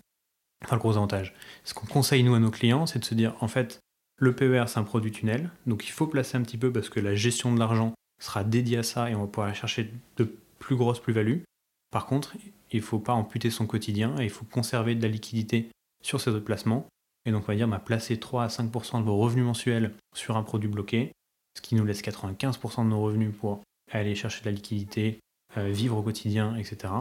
Enfin, 0.64 0.76
le 0.76 0.80
gros 0.80 0.96
avantage. 0.96 1.34
Ce 1.64 1.74
qu'on 1.74 1.86
conseille, 1.86 2.22
nous, 2.22 2.34
à 2.34 2.38
nos 2.38 2.50
clients, 2.50 2.86
c'est 2.86 2.98
de 2.98 3.04
se 3.04 3.14
dire, 3.14 3.34
en 3.40 3.48
fait, 3.48 3.80
le 4.18 4.34
PER, 4.34 4.64
c'est 4.68 4.78
un 4.78 4.84
produit 4.84 5.10
tunnel, 5.10 5.50
donc 5.66 5.86
il 5.86 5.90
faut 5.90 6.06
placer 6.06 6.36
un 6.36 6.42
petit 6.42 6.58
peu 6.58 6.72
parce 6.72 6.88
que 6.88 7.00
la 7.00 7.14
gestion 7.14 7.52
de 7.52 7.58
l'argent 7.58 7.92
sera 8.20 8.44
dédiée 8.44 8.78
à 8.78 8.82
ça 8.82 9.10
et 9.10 9.14
on 9.14 9.22
va 9.22 9.26
pouvoir 9.26 9.48
aller 9.48 9.56
chercher 9.56 9.90
de 10.16 10.36
plus 10.58 10.76
grosses 10.76 11.00
plus-values. 11.00 11.42
Par 11.90 12.06
contre, 12.06 12.36
il 12.72 12.80
ne 12.80 12.84
faut 12.84 12.98
pas 12.98 13.12
amputer 13.12 13.50
son 13.50 13.66
quotidien 13.66 14.18
et 14.18 14.24
il 14.24 14.30
faut 14.30 14.44
conserver 14.44 14.94
de 14.94 15.02
la 15.02 15.08
liquidité 15.08 15.68
sur 16.02 16.20
ces 16.20 16.30
autres 16.30 16.44
placements. 16.44 16.86
Et 17.24 17.30
donc, 17.30 17.44
on 17.44 17.46
va 17.52 17.56
dire, 17.56 17.68
bah, 17.68 17.78
placer 17.78 18.18
3 18.18 18.44
à 18.44 18.48
5% 18.48 18.98
de 18.98 19.04
vos 19.04 19.16
revenus 19.16 19.44
mensuels 19.44 19.92
sur 20.14 20.36
un 20.36 20.42
produit 20.42 20.68
bloqué, 20.68 21.12
ce 21.56 21.62
qui 21.62 21.74
nous 21.74 21.84
laisse 21.84 22.02
95% 22.02 22.84
de 22.84 22.90
nos 22.90 23.00
revenus 23.00 23.32
pour 23.38 23.62
aller 23.90 24.14
chercher 24.14 24.40
de 24.40 24.46
la 24.46 24.52
liquidité, 24.52 25.20
euh, 25.56 25.70
vivre 25.70 25.98
au 25.98 26.02
quotidien, 26.02 26.56
etc. 26.56 26.92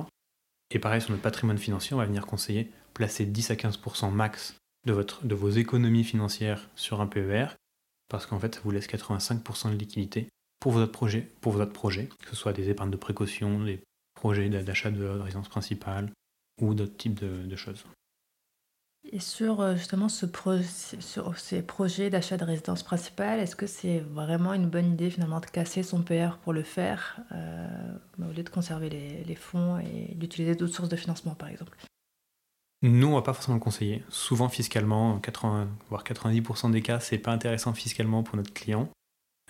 Et 0.71 0.79
pareil, 0.79 1.01
sur 1.01 1.11
notre 1.11 1.23
patrimoine 1.23 1.57
financier, 1.57 1.93
on 1.93 1.97
va 1.97 2.05
venir 2.05 2.25
conseiller 2.25 2.69
placer 2.93 3.25
10 3.25 3.51
à 3.51 3.55
15% 3.55 4.11
max 4.11 4.55
de, 4.85 5.35
vos 5.35 5.49
économies 5.49 6.03
financières 6.03 6.69
sur 6.75 7.01
un 7.01 7.07
PER, 7.07 7.47
parce 8.09 8.25
qu'en 8.25 8.39
fait, 8.39 8.55
ça 8.55 8.61
vous 8.63 8.71
laisse 8.71 8.87
85% 8.87 9.71
de 9.71 9.77
liquidité 9.77 10.27
pour 10.59 10.71
vos 10.73 10.81
autres 10.81 10.91
projets, 10.91 11.27
pour 11.39 11.53
vos 11.53 11.61
autres 11.61 11.73
projets, 11.73 12.07
que 12.07 12.29
ce 12.29 12.35
soit 12.35 12.53
des 12.53 12.69
épargnes 12.69 12.91
de 12.91 12.97
précaution, 12.97 13.63
des 13.63 13.79
projets 14.21 14.49
d'achat 14.49 14.91
de 14.91 15.03
résidence 15.03 15.49
principale 15.49 16.11
ou 16.61 16.75
d'autres 16.75 16.95
types 16.95 17.19
de, 17.19 17.55
choses. 17.55 17.83
Et 19.11 19.19
sur 19.19 19.61
euh, 19.61 19.75
justement 19.75 20.09
ce 20.09 20.27
sur 20.99 21.37
ces 21.39 21.63
projets 21.63 22.11
d'achat 22.11 22.37
de 22.37 22.43
résidence 22.43 22.83
principale, 22.83 23.39
est-ce 23.39 23.55
que 23.55 23.65
c'est 23.65 23.99
vraiment 23.99 24.53
une 24.53 24.69
bonne 24.69 24.93
idée 24.93 25.09
finalement 25.09 25.39
de 25.39 25.47
casser 25.47 25.81
son 25.81 26.03
PR 26.03 26.37
pour 26.43 26.53
le 26.53 26.61
faire, 26.61 27.19
euh, 27.31 27.97
au 28.19 28.31
lieu 28.31 28.43
de 28.43 28.49
conserver 28.49 28.89
les, 28.89 29.23
les 29.23 29.35
fonds 29.35 29.79
et 29.79 30.13
d'utiliser 30.13 30.53
d'autres 30.53 30.75
sources 30.75 30.89
de 30.89 30.95
financement 30.95 31.33
par 31.33 31.49
exemple? 31.49 31.75
Nous, 32.83 33.07
on 33.07 33.15
va 33.15 33.21
pas 33.21 33.33
forcément 33.33 33.57
le 33.57 33.61
conseiller. 33.61 34.03
Souvent, 34.09 34.49
fiscalement, 34.49 35.19
80, 35.19 35.67
voire 35.89 36.03
90% 36.03 36.71
des 36.71 36.81
cas, 36.81 36.99
c'est 36.99 37.19
pas 37.19 37.31
intéressant 37.31 37.73
fiscalement 37.73 38.23
pour 38.23 38.37
notre 38.37 38.53
client. 38.53 38.89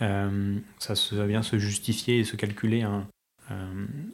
Euh, 0.02 0.60
ça, 0.80 0.94
va 1.12 1.28
bien 1.28 1.44
se 1.44 1.58
justifier 1.58 2.20
et 2.20 2.24
se 2.24 2.36
calculer 2.36 2.82
hein, 2.82 3.08
euh, 3.08 3.21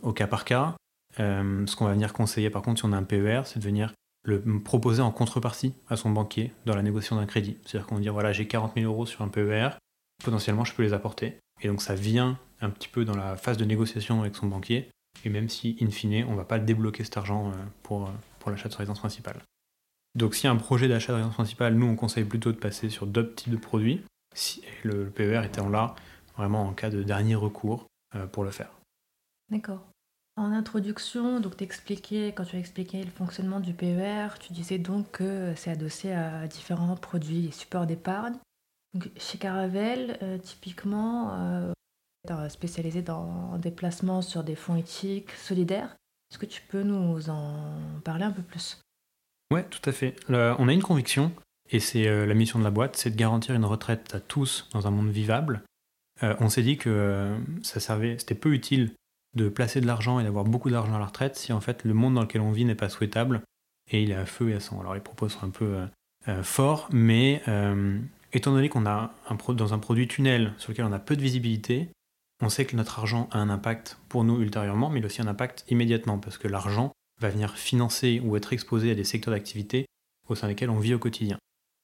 au 0.01 0.13
cas 0.13 0.27
par 0.27 0.45
cas. 0.45 0.75
Euh, 1.19 1.65
ce 1.65 1.75
qu'on 1.75 1.85
va 1.85 1.93
venir 1.93 2.13
conseiller, 2.13 2.49
par 2.49 2.61
contre, 2.61 2.79
si 2.79 2.85
on 2.85 2.93
a 2.93 2.97
un 2.97 3.03
PER, 3.03 3.41
c'est 3.45 3.59
de 3.59 3.63
venir 3.63 3.93
le 4.23 4.41
proposer 4.59 5.01
en 5.01 5.11
contrepartie 5.11 5.73
à 5.89 5.95
son 5.95 6.09
banquier 6.09 6.51
dans 6.65 6.75
la 6.75 6.81
négociation 6.81 7.15
d'un 7.15 7.25
crédit. 7.25 7.57
C'est-à-dire 7.65 7.87
qu'on 7.87 7.95
va 7.95 8.01
dire 8.01 8.13
voilà, 8.13 8.33
j'ai 8.33 8.45
40 8.47 8.73
000 8.75 8.91
euros 8.91 9.05
sur 9.05 9.21
un 9.21 9.29
PER, 9.29 9.69
potentiellement, 10.23 10.65
je 10.65 10.73
peux 10.73 10.83
les 10.83 10.93
apporter. 10.93 11.37
Et 11.61 11.67
donc, 11.67 11.81
ça 11.81 11.95
vient 11.95 12.37
un 12.61 12.69
petit 12.69 12.89
peu 12.89 13.05
dans 13.05 13.15
la 13.15 13.37
phase 13.37 13.57
de 13.57 13.65
négociation 13.65 14.21
avec 14.21 14.35
son 14.35 14.47
banquier. 14.47 14.89
Et 15.23 15.29
même 15.29 15.49
si, 15.49 15.77
in 15.81 15.89
fine, 15.89 16.25
on 16.27 16.31
ne 16.31 16.37
va 16.37 16.43
pas 16.43 16.59
débloquer 16.59 17.03
cet 17.03 17.17
argent 17.17 17.51
pour, 17.83 18.11
l'achat 18.45 18.69
de 18.69 18.73
sa 18.73 18.79
résidence 18.79 18.99
principale. 18.99 19.41
Donc 20.15 20.37
a 20.45 20.49
un 20.49 20.55
projet 20.55 20.87
d'achat 20.87 21.11
de 21.11 21.17
résidence 21.17 21.35
principale, 21.35 21.75
nous 21.75 21.85
on 21.85 21.95
conseille 21.95 22.23
plutôt 22.23 22.51
de 22.51 22.57
passer 22.57 22.89
sur 22.89 23.05
d'autres 23.05 23.35
types 23.35 23.51
de 23.51 23.57
produits, 23.57 24.01
si 24.33 24.63
le, 24.83 25.09
PER 25.09 25.41
étant 25.43 25.69
là 25.69 25.95
vraiment 26.37 26.63
en 26.63 26.73
cas 26.73 26.89
de 26.89 27.03
dernier 27.03 27.35
recours 27.35 27.87
euh, 28.15 28.25
pour 28.25 28.43
le 28.43 28.51
faire. 28.51 28.76
D'accord. 29.49 29.85
En 30.35 30.51
introduction, 30.51 31.39
donc 31.39 31.57
t'expliquais, 31.57 32.33
quand 32.35 32.43
tu 32.43 32.55
as 32.55 32.59
expliqué 32.59 33.03
le 33.03 33.09
fonctionnement 33.09 33.59
du 33.59 33.73
PER, 33.73 34.27
tu 34.39 34.53
disais 34.53 34.77
donc 34.77 35.11
que 35.11 35.53
c'est 35.55 35.71
adossé 35.71 36.11
à 36.11 36.47
différents 36.47 36.95
produits 36.95 37.47
et 37.47 37.51
supports 37.51 37.87
d'épargne. 37.87 38.37
chez 39.17 39.37
Caravel, 39.37 40.17
euh, 40.21 40.37
typiquement, 40.37 41.31
euh, 41.33 41.73
spécialisé 42.49 43.01
dans 43.01 43.57
des 43.57 43.71
placements 43.71 44.21
sur 44.21 44.43
des 44.43 44.55
fonds 44.55 44.75
éthiques 44.75 45.31
solidaires. 45.31 45.95
Est-ce 46.29 46.37
que 46.37 46.45
tu 46.45 46.61
peux 46.61 46.83
nous 46.83 47.29
en 47.29 47.99
parler 48.03 48.25
un 48.25 48.31
peu 48.31 48.43
plus? 48.43 48.79
Ouais, 49.51 49.63
tout 49.63 49.89
à 49.89 49.91
fait. 49.91 50.15
on 50.29 50.67
a 50.67 50.73
une 50.73 50.83
conviction, 50.83 51.31
et 51.69 51.79
c'est 51.79 52.07
euh, 52.07 52.25
la 52.25 52.33
mission 52.33 52.59
de 52.59 52.63
la 52.63 52.71
boîte, 52.71 52.95
c'est 52.95 53.09
de 53.09 53.15
garantir 53.15 53.55
une 53.55 53.65
retraite 53.65 54.13
à 54.15 54.19
tous 54.19 54.69
dans 54.71 54.87
un 54.87 54.91
monde 54.91 55.09
vivable. 55.09 55.63
Euh, 56.23 56.35
on 56.39 56.49
s'est 56.49 56.63
dit 56.63 56.77
que 56.77 56.89
euh, 56.89 57.37
ça 57.61 57.79
servait, 57.79 58.17
c'était 58.17 58.35
peu 58.35 58.53
utile 58.53 58.91
de 59.37 59.47
placer 59.47 59.79
de 59.79 59.87
l'argent 59.87 60.19
et 60.19 60.23
d'avoir 60.23 60.43
beaucoup 60.43 60.69
d'argent 60.69 60.95
à 60.95 60.99
la 60.99 61.05
retraite 61.05 61.37
si 61.37 61.53
en 61.53 61.61
fait 61.61 61.85
le 61.85 61.93
monde 61.93 62.15
dans 62.15 62.21
lequel 62.21 62.41
on 62.41 62.51
vit 62.51 62.65
n'est 62.65 62.75
pas 62.75 62.89
souhaitable 62.89 63.41
et 63.89 64.03
il 64.03 64.11
est 64.11 64.15
à 64.15 64.25
feu 64.25 64.49
et 64.49 64.53
à 64.55 64.59
sang. 64.59 64.79
Alors 64.81 64.93
les 64.93 64.99
propos 64.99 65.29
sont 65.29 65.45
un 65.45 65.49
peu 65.49 65.77
forts, 66.43 66.89
mais 66.91 67.41
étant 68.33 68.51
donné 68.51 68.67
qu'on 68.67 68.85
a 68.85 69.13
dans 69.49 69.73
un 69.73 69.79
produit 69.79 70.07
tunnel 70.07 70.53
sur 70.57 70.71
lequel 70.71 70.85
on 70.85 70.91
a 70.91 70.99
peu 70.99 71.15
de 71.15 71.21
visibilité, 71.21 71.89
on 72.41 72.49
sait 72.49 72.65
que 72.65 72.75
notre 72.75 72.99
argent 72.99 73.29
a 73.31 73.39
un 73.39 73.49
impact 73.49 73.97
pour 74.09 74.23
nous 74.23 74.41
ultérieurement, 74.41 74.89
mais 74.89 74.99
il 74.99 75.03
a 75.03 75.07
aussi 75.07 75.21
un 75.21 75.27
impact 75.27 75.65
immédiatement, 75.69 76.19
parce 76.19 76.37
que 76.37 76.47
l'argent 76.47 76.91
va 77.19 77.29
venir 77.29 77.55
financer 77.57 78.21
ou 78.23 78.35
être 78.35 78.53
exposé 78.53 78.91
à 78.91 78.95
des 78.95 79.03
secteurs 79.03 79.33
d'activité 79.33 79.85
au 80.29 80.35
sein 80.35 80.47
desquels 80.47 80.69
on 80.69 80.79
vit 80.79 80.93
au 80.93 80.99
quotidien. 80.99 81.37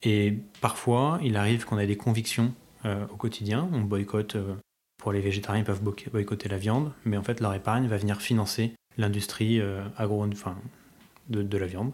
Et 0.03 0.37
parfois, 0.61 1.17
il 1.23 1.37
arrive 1.37 1.65
qu'on 1.65 1.79
ait 1.79 1.87
des 1.87 1.97
convictions 1.97 2.53
euh, 2.85 3.07
au 3.07 3.15
quotidien. 3.15 3.67
On 3.71 3.81
boycotte, 3.81 4.35
euh, 4.35 4.55
pour 5.03 5.11
les 5.11 5.19
végétariens, 5.19 5.59
ils 5.59 5.65
peuvent 5.65 5.83
boycotter 5.83 6.47
la 6.47 6.57
viande, 6.57 6.93
mais 7.03 7.17
en 7.17 7.23
fait, 7.23 7.41
leur 7.41 7.53
épargne 7.53 7.87
va 7.87 7.97
venir 7.97 8.21
financer 8.21 8.73
l'industrie 8.97 9.59
euh, 9.59 9.83
agro, 9.97 10.25
enfin, 10.25 10.57
de, 11.27 11.57
la 11.57 11.65
viande. 11.67 11.91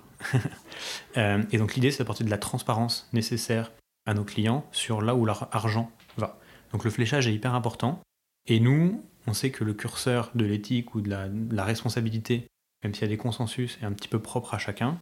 et 1.16 1.58
donc, 1.58 1.74
l'idée, 1.74 1.90
c'est 1.90 2.00
d'apporter 2.00 2.24
de 2.24 2.30
la 2.30 2.38
transparence 2.38 3.10
nécessaire 3.12 3.72
à 4.06 4.14
nos 4.14 4.24
clients 4.24 4.64
sur 4.72 5.02
là 5.02 5.16
où 5.16 5.26
leur 5.26 5.50
argent 5.56 5.92
va. 6.18 6.38
Donc, 6.72 6.84
le 6.84 6.92
fléchage 6.92 7.28
est 7.28 7.34
hyper 7.34 7.56
important. 7.56 8.00
Et 8.48 8.60
nous, 8.60 9.04
on 9.26 9.34
sait 9.34 9.50
que 9.50 9.64
le 9.64 9.74
curseur 9.74 10.30
de 10.36 10.46
l'éthique 10.46 10.94
ou 10.94 11.02
de 11.02 11.10
la, 11.10 11.64
responsabilité, 11.64 12.46
même 12.84 12.94
s'il 12.94 13.02
y 13.02 13.06
a 13.06 13.08
des 13.10 13.18
consensus, 13.18 13.80
est 13.82 13.86
un 13.86 13.94
petit 13.94 14.08
peu 14.08 14.20
propre 14.20 14.54
à 14.54 14.60
chacun. 14.60 15.00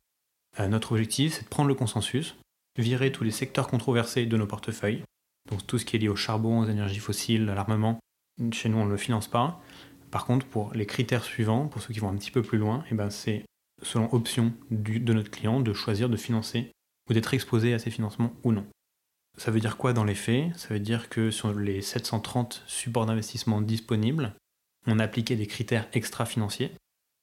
Euh, 0.62 0.70
notre 0.70 0.94
objectif, 0.94 1.34
c'est 1.34 1.44
de 1.44 1.50
prendre 1.50 1.68
le 1.68 1.76
consensus, 1.76 2.38
virer 2.78 3.12
tous 3.12 3.26
les 3.26 3.32
secteurs 3.32 3.68
controversés 3.68 4.26
de 4.26 4.38
nos 4.38 4.48
portefeuilles, 4.48 5.04
donc 5.50 5.66
tout 5.66 5.78
ce 5.78 5.86
qui 5.86 5.96
est 5.96 6.00
lié 6.00 6.10
au 6.10 6.16
charbon, 6.16 6.60
aux 6.60 6.68
énergies 6.68 7.00
fossiles, 7.00 7.50
à 7.50 7.56
l'armement, 7.56 8.00
chez 8.52 8.70
nous 8.70 8.78
on 8.78 8.86
ne 8.86 8.92
le 8.92 8.98
finance 8.98 9.28
pas. 9.28 9.62
Par 10.12 10.26
contre, 10.26 10.46
pour 10.46 10.74
les 10.74 10.86
critères 10.86 11.24
suivants, 11.24 11.68
pour 11.68 11.82
ceux 11.82 11.94
qui 11.94 12.00
vont 12.00 12.10
un 12.10 12.16
petit 12.16 12.32
peu 12.32 12.42
plus 12.42 12.58
loin, 12.58 12.84
eh 12.92 12.96
ben 12.96 13.10
c'est 13.10 13.44
selon 13.82 14.12
option 14.14 14.54
de 14.72 15.14
notre 15.14 15.30
client 15.30 15.60
de 15.60 15.74
choisir 15.74 16.10
de 16.10 16.18
financer 16.18 16.72
ou 17.10 17.14
d'être 17.14 17.34
exposé 17.34 17.74
à 17.74 17.80
ces 17.80 17.92
financements 17.92 18.34
ou 18.44 18.52
non. 18.52 18.66
Ça 19.38 19.52
veut 19.52 19.60
dire 19.60 19.78
quoi 19.78 19.94
dans 19.94 20.04
les 20.04 20.16
faits? 20.16 20.58
Ça 20.58 20.70
veut 20.70 20.80
dire 20.80 21.10
que 21.10 21.30
sur 21.30 21.54
les 21.54 21.82
730 21.82 22.64
supports 22.66 23.06
d'investissement 23.06 23.62
disponibles, 23.62 24.34
on 24.88 25.00
a 25.00 25.04
appliqué 25.04 25.36
des 25.36 25.46
critères 25.46 25.88
extra-financiers 25.94 26.72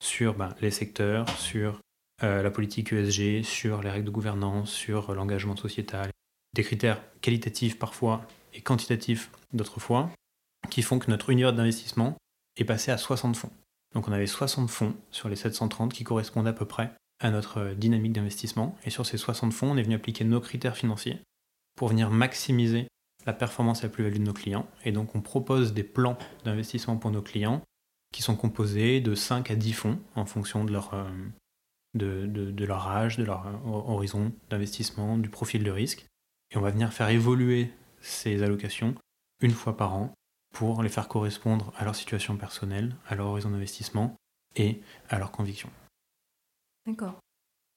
sur 0.03 0.35
ben, 0.35 0.55
les 0.61 0.71
secteurs, 0.71 1.29
sur 1.39 1.81
euh, 2.23 2.43
la 2.43 2.51
politique 2.51 2.93
ESG, 2.93 3.43
sur 3.43 3.83
les 3.83 3.91
règles 3.91 4.07
de 4.07 4.11
gouvernance, 4.11 4.71
sur 4.71 5.13
l'engagement 5.15 5.57
sociétal, 5.57 6.11
des 6.55 6.63
critères 6.63 7.03
qualitatifs 7.21 7.79
parfois 7.79 8.27
et 8.53 8.61
quantitatifs 8.61 9.31
d'autres 9.53 9.81
fois, 9.81 10.11
qui 10.71 10.83
font 10.83 10.99
que 10.99 11.11
notre 11.11 11.31
univers 11.31 11.53
d'investissement 11.53 12.17
est 12.57 12.65
passé 12.65 12.91
à 12.91 12.99
60 12.99 13.37
fonds. 13.37 13.51
Donc 13.95 14.09
on 14.09 14.13
avait 14.13 14.27
60 14.27 14.71
fonds 14.71 14.95
sur 15.11 15.29
les 15.29 15.37
730 15.37 15.93
qui 15.93 16.05
correspondent 16.05 16.49
à 16.49 16.53
peu 16.53 16.65
près 16.65 16.93
à 17.21 17.31
notre 17.31 17.75
dynamique 17.75 18.13
d'investissement. 18.13 18.77
Et 18.85 18.91
sur 18.91 19.07
ces 19.07 19.19
60 19.19 19.53
fonds, 19.53 19.71
on 19.73 19.77
est 19.77 19.83
venu 19.83 19.95
appliquer 19.95 20.25
nos 20.25 20.41
critères 20.41 20.77
financiers 20.77 21.19
pour 21.77 21.89
venir 21.89 22.11
maximiser 22.11 22.89
la 23.27 23.33
performance 23.33 23.81
et 23.81 23.85
la 23.85 23.89
plus-value 23.89 24.19
de 24.19 24.25
nos 24.25 24.33
clients. 24.33 24.67
Et 24.85 24.93
donc 24.93 25.15
on 25.15 25.21
propose 25.21 25.73
des 25.73 25.85
plans 25.85 26.19
d'investissement 26.45 26.97
pour 26.97 27.11
nos 27.11 27.23
clients 27.23 27.63
qui 28.13 28.23
sont 28.23 28.37
composés 28.37 29.01
de 29.01 29.15
5 29.15 29.51
à 29.51 29.57
10 29.57 29.73
fonds 29.73 29.99
en 30.15 30.27
fonction 30.27 30.65
de 30.65 30.73
leur, 30.73 30.95
euh, 30.95 31.09
de, 31.95 32.65
leur 32.65 32.87
âge, 32.87 33.17
de 33.17 33.25
leur 33.25 33.47
euh, 33.47 33.53
horizon 33.65 34.33
d'investissement, 34.51 35.19
du 35.19 35.29
profil 35.29 35.65
de 35.65 35.71
risque. 35.71 36.07
Et 36.55 36.57
on 36.57 36.61
va 36.61 36.71
venir 36.71 36.93
faire 36.93 37.09
évoluer 37.09 37.73
ces 38.01 38.43
allocations 38.45 38.95
une 39.41 39.51
fois 39.51 39.77
par 39.77 39.95
an 39.95 40.15
pour 40.53 40.85
les 40.85 40.89
faire 40.89 41.09
correspondre 41.09 41.73
à 41.77 41.85
leur 41.85 41.97
situation 41.97 42.37
personnelle, 42.37 42.95
à 43.09 43.17
leur 43.17 43.27
horizon 43.27 43.51
d'investissement 43.51 44.15
et 44.55 44.81
à 45.09 45.19
leurs 45.19 45.33
convictions. 45.33 45.71
D'accord. 46.87 47.19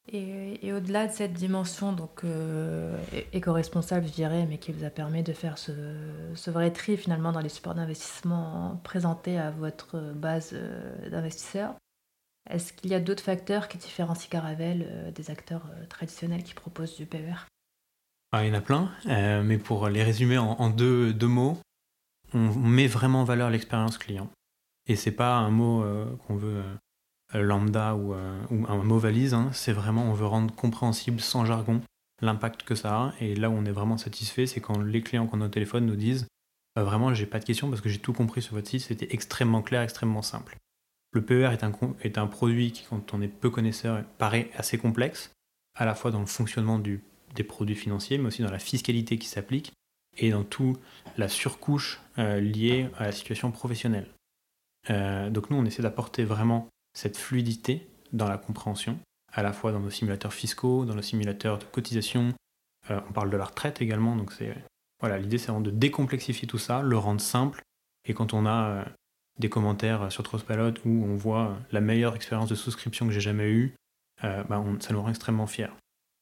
Et, 0.10 0.72
au-delà 0.72 1.08
de 1.08 1.12
cette 1.12 1.34
dimension 1.34 1.94
euh, 2.24 2.98
éco-responsable, 3.34 4.08
je 4.08 4.14
dirais, 4.14 4.46
mais 4.46 4.58
qui 4.58 4.72
vous 4.72 4.86
a 4.86 4.90
permis 4.90 5.24
de 5.24 5.34
faire 5.34 5.58
ce, 5.58 5.72
vrai 6.50 6.72
tri 6.72 6.96
finalement 6.96 7.34
dans 7.34 7.42
les 7.42 7.50
supports 7.50 7.76
d'investissement 7.76 8.80
présentés 8.84 9.38
à 9.38 9.52
votre 9.52 10.00
base 10.14 10.52
euh, 10.54 11.10
d'investisseurs, 11.10 11.76
est-ce 12.50 12.72
qu'il 12.72 12.92
y 12.92 12.94
a 12.94 13.02
d'autres 13.02 13.24
facteurs 13.24 13.68
qui 13.68 13.78
différencient 13.78 14.30
Caravel 14.30 14.88
euh, 14.88 15.12
des 15.12 15.30
acteurs 15.30 15.66
traditionnels 15.90 16.44
qui 16.44 16.54
proposent 16.54 16.96
du 16.96 17.06
PER 17.06 17.48
ah, 18.38 18.46
Il 18.46 18.50
y 18.50 18.52
en 18.52 18.58
a 18.58 18.62
plein, 18.62 18.92
mais 19.44 19.58
pour 19.58 19.90
les 19.90 20.04
résumer 20.04 20.38
en, 20.38 20.70
deux, 20.70 21.14
mots, 21.22 21.58
on 22.34 22.40
met 22.40 22.88
vraiment 22.88 23.22
en 23.22 23.26
valeur 23.26 23.50
l'expérience 23.50 23.98
client. 23.98 24.30
Et 24.86 24.96
c'est 24.96 25.12
pas 25.12 25.36
un 25.36 25.50
mot 25.50 25.84
qu'on 26.28 26.36
veut 26.36 26.64
euh, 27.36 27.42
lambda 27.42 27.92
euh, 27.94 28.42
ou, 28.52 28.66
un 28.68 28.84
mot 28.84 29.00
valise, 29.00 29.34
hein, 29.34 29.50
c'est 29.52 29.74
vraiment 29.74 30.04
on 30.06 30.14
veut 30.14 30.26
rendre 30.26 30.54
compréhensible 30.56 31.20
sans 31.20 31.44
jargon 31.44 31.82
l'impact 32.22 32.64
que 32.64 32.74
ça 32.74 32.96
a. 32.96 33.14
Et 33.20 33.36
là 33.36 33.50
où 33.50 33.54
on 33.54 33.66
est 33.66 33.72
vraiment 33.72 33.98
satisfait, 33.98 34.48
c'est 34.48 34.62
quand 34.62 34.80
les 34.80 35.02
clients 35.02 35.28
qu'on 35.28 35.42
a 35.42 35.46
au 35.46 35.50
téléphone 35.50 35.86
nous 35.86 35.96
disent 35.96 36.28
vraiment 36.78 37.14
j'ai 37.14 37.26
pas 37.26 37.40
de 37.40 37.46
questions 37.46 37.70
parce 37.70 37.82
que 37.82 37.90
j'ai 37.90 38.00
tout 38.00 38.14
compris 38.14 38.42
sur 38.42 38.54
votre 38.54 38.70
site, 38.70 38.82
c'était 38.82 39.14
extrêmement 39.14 39.62
clair, 39.62 39.82
extrêmement 39.82 40.22
simple. 40.22 40.58
Le 41.12 41.22
PER 41.22 41.50
est 41.52 41.64
un, 41.64 41.72
est 42.02 42.18
un 42.18 42.28
produit 42.28 42.72
qui, 42.72 42.86
quand 42.86 43.14
on 43.14 43.22
est 43.22 43.28
peu 43.28 43.50
connaisseur, 43.50 44.04
paraît 44.18 44.50
assez 44.56 44.78
complexe, 44.78 45.32
à 45.76 45.86
la 45.86 45.96
fois 45.96 46.12
dans 46.12 46.20
le 46.20 46.26
fonctionnement 46.28 46.80
du, 46.80 47.02
des 47.36 47.44
produits 47.44 47.76
financiers, 47.76 48.18
mais 48.18 48.28
aussi 48.28 48.42
dans 48.42 48.52
la 48.52 48.60
fiscalité 48.60 49.18
qui 49.18 49.28
s'applique 49.28 49.72
et 50.18 50.32
dans 50.32 50.44
toute 50.44 50.80
la 51.18 51.30
surcouche 51.30 52.02
euh, 52.18 52.40
liée 52.40 52.90
à 52.98 53.06
la 53.06 53.12
situation 53.12 53.52
professionnelle. 53.52 54.08
donc 54.90 55.50
nous, 55.50 55.58
on 55.58 55.66
essaie 55.66 55.84
d'apporter 55.84 56.24
vraiment 56.24 56.70
cette 56.94 57.18
fluidité 57.18 57.88
dans 58.14 58.28
la 58.28 58.38
compréhension, 58.38 59.00
à 59.32 59.44
la 59.44 59.54
fois 59.54 59.72
dans 59.72 59.80
nos 59.80 59.90
simulateurs 59.90 60.34
fiscaux, 60.34 60.86
dans 60.86 60.96
nos 60.96 61.02
simulateurs 61.02 61.60
de 61.60 61.66
cotisation. 61.66 62.34
Euh, 62.90 63.00
on 63.08 63.14
parle 63.14 63.30
de 63.30 63.38
la 63.38 63.46
retraite 63.46 63.82
également, 63.82 64.16
donc 64.16 64.32
c'est 64.32 64.56
voilà, 65.00 65.20
l'idée 65.20 65.38
c'est 65.38 65.48
vraiment 65.48 65.62
de 65.62 65.72
décomplexifier 65.72 66.48
tout 66.48 66.58
ça, 66.58 66.82
le 66.82 66.98
rendre 66.98 67.22
simple. 67.22 67.62
Et 68.06 68.14
quand 68.14 68.34
on 68.34 68.46
a 68.46 68.70
euh, 68.70 68.84
des 69.38 69.50
commentaires 69.50 70.12
sur 70.12 70.24
Trustpilot 70.24 70.74
où 70.86 71.06
on 71.06 71.16
voit 71.16 71.58
la 71.72 71.82
meilleure 71.82 72.16
expérience 72.16 72.50
de 72.50 72.56
souscription 72.56 73.06
que 73.06 73.14
j'ai 73.14 73.22
jamais 73.22 73.50
eue, 73.50 73.76
euh, 74.24 74.44
bah, 74.46 74.64
ça 74.80 74.94
nous 74.94 75.02
rend 75.02 75.10
extrêmement 75.10 75.46
fiers. 75.46 75.70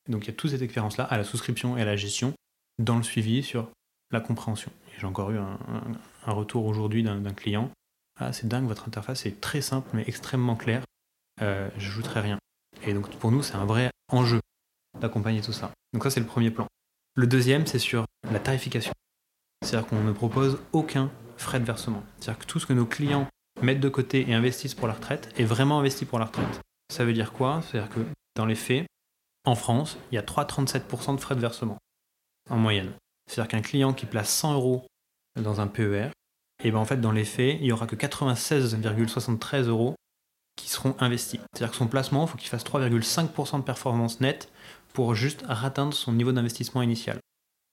Donc 0.09 0.23
il 0.23 0.27
y 0.27 0.31
a 0.31 0.33
toute 0.33 0.51
cette 0.51 0.61
expérience-là 0.61 1.05
à 1.05 1.17
la 1.17 1.23
souscription 1.23 1.77
et 1.77 1.81
à 1.81 1.85
la 1.85 1.95
gestion, 1.95 2.33
dans 2.79 2.97
le 2.97 3.03
suivi 3.03 3.43
sur 3.43 3.69
la 4.11 4.19
compréhension. 4.19 4.71
J'ai 4.97 5.05
encore 5.05 5.31
eu 5.31 5.37
un 5.37 6.31
retour 6.31 6.65
aujourd'hui 6.65 7.03
d'un 7.03 7.33
client 7.33 7.71
ah, 8.17 8.31
c'est 8.31 8.47
dingue, 8.47 8.65
votre 8.65 8.87
interface 8.87 9.25
est 9.25 9.41
très 9.41 9.61
simple 9.61 9.89
mais 9.93 10.03
extrêmement 10.07 10.55
claire. 10.55 10.83
Euh, 11.41 11.69
J'ajouterai 11.77 12.21
rien. 12.21 12.39
Et 12.83 12.93
donc 12.93 13.09
pour 13.17 13.31
nous, 13.31 13.43
c'est 13.43 13.55
un 13.55 13.65
vrai 13.65 13.91
enjeu 14.09 14.39
d'accompagner 14.99 15.41
tout 15.41 15.51
ça. 15.51 15.71
Donc 15.93 16.03
ça, 16.03 16.09
c'est 16.09 16.21
le 16.21 16.25
premier 16.25 16.51
plan. 16.51 16.67
Le 17.15 17.27
deuxième, 17.27 17.65
c'est 17.65 17.79
sur 17.79 18.05
la 18.31 18.39
tarification. 18.39 18.93
C'est-à-dire 19.61 19.87
qu'on 19.87 20.03
ne 20.03 20.11
propose 20.13 20.59
aucun 20.71 21.11
frais 21.37 21.59
de 21.59 21.65
versement. 21.65 22.03
C'est-à-dire 22.19 22.39
que 22.39 22.45
tout 22.45 22.59
ce 22.59 22.65
que 22.65 22.73
nos 22.73 22.85
clients 22.85 23.27
mettent 23.61 23.79
de 23.81 23.89
côté 23.89 24.29
et 24.29 24.33
investissent 24.33 24.75
pour 24.75 24.87
la 24.87 24.93
retraite 24.93 25.33
est 25.37 25.43
vraiment 25.43 25.79
investi 25.79 26.05
pour 26.05 26.19
la 26.19 26.25
retraite. 26.25 26.61
Ça 26.89 27.03
veut 27.03 27.13
dire 27.13 27.33
quoi? 27.33 27.61
C'est-à-dire 27.63 27.93
que 27.93 27.99
dans 28.35 28.45
les 28.45 28.55
faits, 28.55 28.85
en 29.45 29.55
France, 29.55 29.97
il 30.11 30.15
y 30.15 30.17
a 30.17 30.21
3,37% 30.21 31.15
de 31.15 31.21
frais 31.21 31.35
de 31.35 31.41
versement 31.41 31.77
en 32.49 32.57
moyenne. 32.57 32.93
C'est-à-dire 33.27 33.49
qu'un 33.49 33.61
client 33.61 33.93
qui 33.93 34.05
place 34.05 34.29
100 34.29 34.53
euros 34.53 34.85
dans 35.41 35.61
un 35.61 35.67
PER, 35.67 36.09
et 36.63 36.71
ben 36.71 36.77
en 36.77 36.85
fait 36.85 36.97
dans 36.97 37.11
les 37.11 37.25
faits, 37.25 37.57
il 37.59 37.63
n'y 37.63 37.71
aura 37.71 37.87
que 37.87 37.95
96,73 37.95 39.67
euros 39.67 39.95
qui 40.55 40.69
seront 40.69 40.95
investis. 40.99 41.39
C'est-à-dire 41.53 41.71
que 41.71 41.77
son 41.77 41.87
placement, 41.87 42.25
il 42.25 42.29
faut 42.29 42.37
qu'il 42.37 42.49
fasse 42.49 42.63
3,5% 42.63 43.57
de 43.57 43.63
performance 43.63 44.21
nette 44.21 44.49
pour 44.93 45.13
juste 45.15 45.43
atteindre 45.49 45.93
son 45.93 46.13
niveau 46.13 46.31
d'investissement 46.31 46.81
initial. 46.81 47.19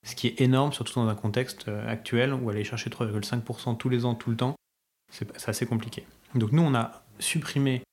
Ce 0.05 0.17
qui 0.17 0.27
est 0.27 0.41
énorme, 0.41 0.73
surtout 0.73 0.95
dans 0.95 1.09
un 1.09 1.15
contexte 1.15 1.69
euh, 1.69 1.89
actuel 1.89 2.35
où 2.35 2.51
aller 2.51 2.65
chercher 2.65 2.91
3,5% 2.91 3.77
tous 3.77 3.89
les 3.89 4.05
ans, 4.05 4.17
tout 4.17 4.31
le 4.31 4.37
temps, 4.37 4.57
c'est 5.13 5.49
assez 5.49 5.67
compliqué. 5.67 6.05
Donc 6.35 6.51
nous, 6.51 6.63
on 6.63 6.75
a 6.75 7.05
supprimé 7.21 7.85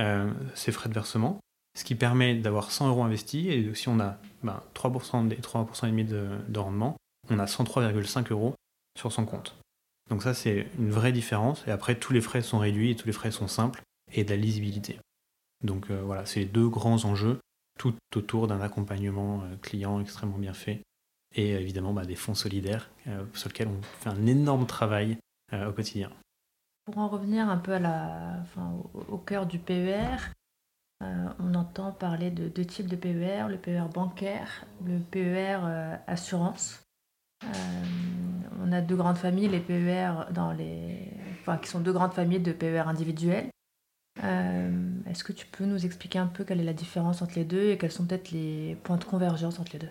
euh, 0.00 0.30
ces 0.54 0.72
frais 0.72 0.90
de 0.90 0.94
versement, 0.94 1.40
ce 1.76 1.84
qui 1.84 1.94
permet 1.94 2.34
d'avoir 2.34 2.70
100 2.70 2.88
euros 2.88 3.02
investis, 3.02 3.46
et 3.48 3.74
si 3.74 3.88
on 3.88 4.00
a 4.00 4.18
3%, 4.74 5.28
des, 5.28 5.36
3% 5.36 6.06
de, 6.06 6.28
de 6.48 6.58
rendement, 6.58 6.96
on 7.30 7.38
a 7.38 7.46
103,5 7.46 8.30
euros 8.32 8.54
sur 8.98 9.12
son 9.12 9.24
compte. 9.24 9.56
Donc 10.10 10.22
ça, 10.22 10.34
c'est 10.34 10.68
une 10.78 10.90
vraie 10.90 11.12
différence. 11.12 11.64
Et 11.66 11.70
après, 11.70 11.94
tous 11.94 12.12
les 12.12 12.20
frais 12.20 12.42
sont 12.42 12.58
réduits 12.58 12.90
et 12.90 12.96
tous 12.96 13.06
les 13.06 13.12
frais 13.12 13.30
sont 13.30 13.48
simples. 13.48 13.82
et 14.12 14.22
de 14.22 14.30
la 14.30 14.36
lisibilité. 14.36 14.98
Donc 15.64 15.90
voilà, 15.90 16.26
c'est 16.26 16.40
les 16.40 16.46
deux 16.46 16.68
grands 16.68 17.04
enjeux, 17.04 17.40
tout 17.78 17.94
autour 18.14 18.46
d'un 18.46 18.60
accompagnement 18.60 19.42
client 19.62 19.98
extrêmement 20.00 20.38
bien 20.38 20.54
fait 20.54 20.82
et 21.34 21.50
évidemment 21.52 21.92
bah, 21.92 22.04
des 22.04 22.14
fonds 22.14 22.34
solidaires 22.34 22.90
sur 23.32 23.48
lesquels 23.48 23.68
on 23.68 23.82
fait 23.82 24.10
un 24.10 24.26
énorme 24.26 24.66
travail 24.66 25.18
au 25.52 25.72
quotidien. 25.72 26.10
Pour 26.84 26.98
en 26.98 27.08
revenir 27.08 27.48
un 27.48 27.56
peu 27.56 27.72
à 27.72 27.78
la, 27.78 28.44
au, 29.08 29.18
cœur 29.18 29.46
du 29.46 29.58
PER, 29.58 30.16
euh, 31.02 31.28
on 31.38 31.54
entend 31.54 31.92
parler 31.92 32.30
de 32.30 32.48
deux 32.48 32.64
types 32.64 32.88
de 32.88 32.96
PER, 32.96 33.48
le 33.48 33.56
PER 33.56 33.84
bancaire, 33.92 34.64
le 34.86 34.98
PER 34.98 35.58
euh, 35.64 35.96
assurance. 36.06 36.82
Euh, 37.44 37.48
on 38.62 38.72
a 38.72 38.80
deux 38.80 38.96
grandes 38.96 39.18
familles, 39.18 39.48
les 39.48 39.60
PER 39.60 40.32
dans 40.32 40.52
les, 40.52 41.10
qui 41.62 41.68
sont 41.68 41.80
deux 41.80 41.92
grandes 41.92 42.12
familles 42.12 42.40
de 42.40 42.52
PER 42.52 42.84
individuels. 42.86 43.50
Est-ce 45.06 45.22
que 45.22 45.32
tu 45.32 45.46
peux 45.46 45.64
nous 45.64 45.84
expliquer 45.84 46.18
un 46.18 46.26
peu 46.26 46.44
quelle 46.44 46.60
est 46.60 46.64
la 46.64 46.72
différence 46.72 47.22
entre 47.22 47.34
les 47.36 47.44
deux 47.44 47.70
et 47.70 47.78
quels 47.78 47.92
sont 47.92 48.06
peut-être 48.06 48.30
les 48.30 48.76
points 48.82 48.96
de 48.96 49.04
convergence 49.04 49.60
entre 49.60 49.72
les 49.74 49.80
deux? 49.80 49.90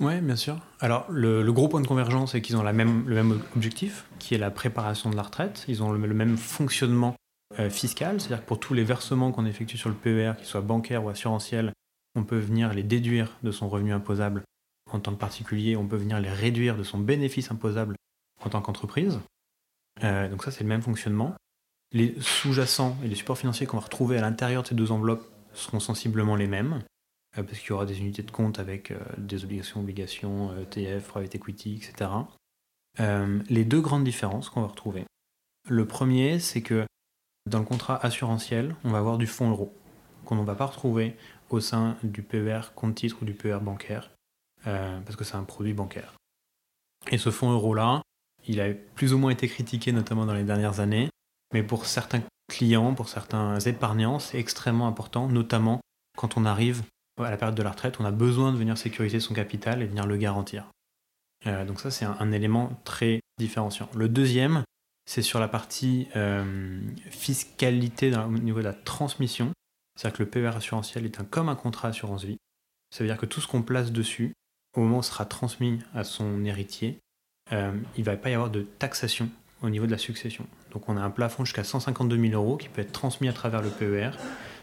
Oui, 0.00 0.18
bien 0.22 0.34
sûr. 0.34 0.58
Alors, 0.80 1.04
le, 1.10 1.48
gros 1.52 1.68
point 1.68 1.82
de 1.82 1.86
convergence, 1.86 2.32
c'est 2.32 2.40
qu'ils 2.40 2.56
ont 2.56 2.62
le 2.62 2.72
même 2.72 3.42
objectif, 3.54 4.06
qui 4.18 4.34
est 4.34 4.38
la 4.38 4.50
préparation 4.50 5.10
de 5.10 5.16
la 5.16 5.22
retraite. 5.22 5.64
Ils 5.68 5.82
ont 5.82 5.92
le, 5.92 6.14
même 6.14 6.38
fonctionnement 6.38 7.14
euh, 7.58 7.68
fiscal, 7.68 8.20
c'est-à-dire 8.20 8.44
que 8.44 8.48
pour 8.48 8.60
tous 8.60 8.74
les 8.74 8.84
versements 8.84 9.32
qu'on 9.32 9.44
effectue 9.44 9.76
sur 9.76 9.88
le 9.88 9.96
PER, 9.96 10.34
qu'ils 10.36 10.46
soient 10.46 10.60
bancaires 10.60 11.04
ou 11.04 11.08
assurantiels, 11.08 11.72
on 12.14 12.22
peut 12.22 12.38
venir 12.38 12.72
les 12.72 12.84
déduire 12.84 13.36
de 13.42 13.50
son 13.50 13.68
revenu 13.68 13.92
imposable 13.92 14.44
en 14.92 15.00
tant 15.00 15.12
que 15.12 15.18
particulier, 15.18 15.76
on 15.76 15.86
peut 15.86 15.96
venir 15.96 16.20
les 16.20 16.30
réduire 16.30 16.76
de 16.76 16.84
son 16.84 16.98
bénéfice 16.98 17.50
imposable 17.50 17.96
en 18.44 18.50
tant 18.50 18.60
qu'entreprise. 18.60 19.18
Euh, 20.04 20.28
donc 20.28 20.44
ça, 20.44 20.52
c'est 20.52 20.62
le 20.62 20.68
même 20.68 20.82
fonctionnement. 20.82 21.34
Les 21.92 22.14
sous-jacents 22.20 22.96
et 23.02 23.08
les 23.08 23.16
supports 23.16 23.38
financiers 23.38 23.66
qu'on 23.66 23.78
va 23.78 23.84
retrouver 23.84 24.16
à 24.16 24.20
l'intérieur 24.20 24.62
de 24.62 24.68
ces 24.68 24.76
deux 24.76 24.92
enveloppes 24.92 25.28
seront 25.52 25.80
sensiblement 25.80 26.36
les 26.36 26.46
mêmes. 26.46 26.84
Euh, 27.36 27.42
parce 27.42 27.58
qu'il 27.58 27.70
y 27.70 27.72
aura 27.72 27.86
des 27.86 27.98
unités 27.98 28.22
de 28.22 28.30
compte 28.30 28.60
avec 28.60 28.92
des 29.18 29.44
obligations, 29.44 29.80
obligations, 29.80 30.56
ETF, 30.62 31.08
private 31.08 31.34
equity, 31.34 31.80
etc. 31.82 32.10
Les 33.48 33.64
deux 33.64 33.80
grandes 33.80 34.04
différences 34.04 34.50
qu'on 34.50 34.60
va 34.60 34.68
retrouver. 34.68 35.04
Le 35.68 35.86
premier, 35.86 36.38
c'est 36.38 36.62
que 36.62 36.86
dans 37.46 37.58
le 37.58 37.64
contrat 37.64 38.04
assurantiel, 38.04 38.74
on 38.84 38.90
va 38.90 38.98
avoir 38.98 39.18
du 39.18 39.26
fonds 39.26 39.50
euro, 39.50 39.72
qu'on 40.24 40.36
ne 40.36 40.44
va 40.44 40.54
pas 40.54 40.66
retrouver 40.66 41.16
au 41.50 41.60
sein 41.60 41.96
du 42.02 42.22
PER 42.22 42.60
compte 42.74 42.94
titre 42.94 43.18
ou 43.22 43.24
du 43.24 43.34
PER 43.34 43.58
bancaire, 43.60 44.10
parce 44.64 45.16
que 45.16 45.24
c'est 45.24 45.36
un 45.36 45.44
produit 45.44 45.72
bancaire. 45.72 46.14
Et 47.10 47.18
ce 47.18 47.30
fonds 47.30 47.50
euro-là, 47.50 48.02
il 48.46 48.60
a 48.60 48.72
plus 48.94 49.12
ou 49.14 49.18
moins 49.18 49.30
été 49.30 49.48
critiqué, 49.48 49.92
notamment 49.92 50.26
dans 50.26 50.34
les 50.34 50.44
dernières 50.44 50.80
années, 50.80 51.08
mais 51.52 51.62
pour 51.62 51.86
certains 51.86 52.22
clients, 52.48 52.94
pour 52.94 53.08
certains 53.08 53.58
épargnants, 53.60 54.18
c'est 54.18 54.38
extrêmement 54.38 54.86
important, 54.86 55.28
notamment 55.28 55.80
quand 56.16 56.36
on 56.36 56.44
arrive 56.44 56.82
à 57.18 57.30
la 57.30 57.36
période 57.36 57.56
de 57.56 57.62
la 57.62 57.70
retraite, 57.70 58.00
on 58.00 58.04
a 58.04 58.10
besoin 58.10 58.52
de 58.52 58.58
venir 58.58 58.78
sécuriser 58.78 59.20
son 59.20 59.34
capital 59.34 59.82
et 59.82 59.86
venir 59.86 60.06
le 60.06 60.16
garantir. 60.16 60.66
Euh, 61.46 61.64
donc 61.64 61.80
ça, 61.80 61.90
c'est 61.90 62.04
un, 62.04 62.32
élément 62.32 62.80
très 62.84 63.20
différenciant. 63.38 63.88
Le 63.94 64.08
deuxième, 64.08 64.64
c'est 65.06 65.22
sur 65.22 65.40
la 65.40 65.48
partie 65.48 66.08
euh, 66.16 66.80
fiscalité 67.10 68.14
au 68.16 68.30
niveau 68.30 68.58
de 68.58 68.64
la 68.64 68.74
transmission. 68.74 69.52
C'est-à-dire 69.96 70.18
que 70.18 70.22
le 70.22 70.30
PER 70.30 70.56
assurantiel 70.56 71.04
est 71.04 71.20
un, 71.20 71.24
comme 71.24 71.48
un 71.48 71.56
contrat 71.56 71.88
assurance 71.88 72.24
vie. 72.24 72.38
Ça 72.90 73.04
veut 73.04 73.08
dire 73.08 73.18
que 73.18 73.26
tout 73.26 73.40
ce 73.40 73.48
qu'on 73.48 73.62
place 73.62 73.92
dessus, 73.92 74.34
au 74.76 74.80
moment 74.80 74.98
où 74.98 75.02
sera 75.02 75.24
transmis 75.24 75.80
à 75.94 76.04
son 76.04 76.44
héritier, 76.44 76.98
euh, 77.52 77.72
il 77.96 78.00
ne 78.00 78.06
va 78.06 78.16
pas 78.16 78.30
y 78.30 78.34
avoir 78.34 78.50
de 78.50 78.62
taxation 78.62 79.28
au 79.62 79.70
niveau 79.70 79.86
de 79.86 79.90
la 79.90 79.98
succession. 79.98 80.46
Donc 80.70 80.88
on 80.88 80.96
a 80.96 81.02
un 81.02 81.10
plafond 81.10 81.44
jusqu'à 81.44 81.64
152 81.64 82.16
000 82.16 82.32
euros 82.32 82.56
qui 82.56 82.68
peut 82.68 82.80
être 82.80 82.92
transmis 82.92 83.28
à 83.28 83.32
travers 83.32 83.62
le 83.62 83.70
PER 83.70 84.10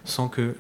sans 0.06 0.30
que 0.30 0.56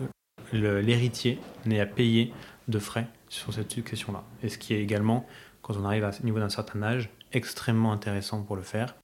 l'héritier 0.51 1.39
n'ait 1.65 1.79
à 1.79 1.85
payer 1.85 2.33
de 2.67 2.79
frais 2.79 3.07
sur 3.29 3.53
cette 3.53 3.71
succession-là. 3.71 4.23
Et 4.43 4.49
ce 4.49 4.57
qui 4.57 4.73
est 4.73 4.81
également, 4.81 5.25
quand 5.61 5.75
on 5.77 5.85
arrive 5.85 6.03
à 6.03 6.11
ce 6.11 6.23
niveau 6.23 6.39
d'un 6.39 6.49
certain 6.49 6.83
âge, 6.83 7.09
extrêmement 7.33 7.91
intéressant 7.91 8.43
pour 8.43 8.55
le 8.55 8.61
faire, 8.61 8.95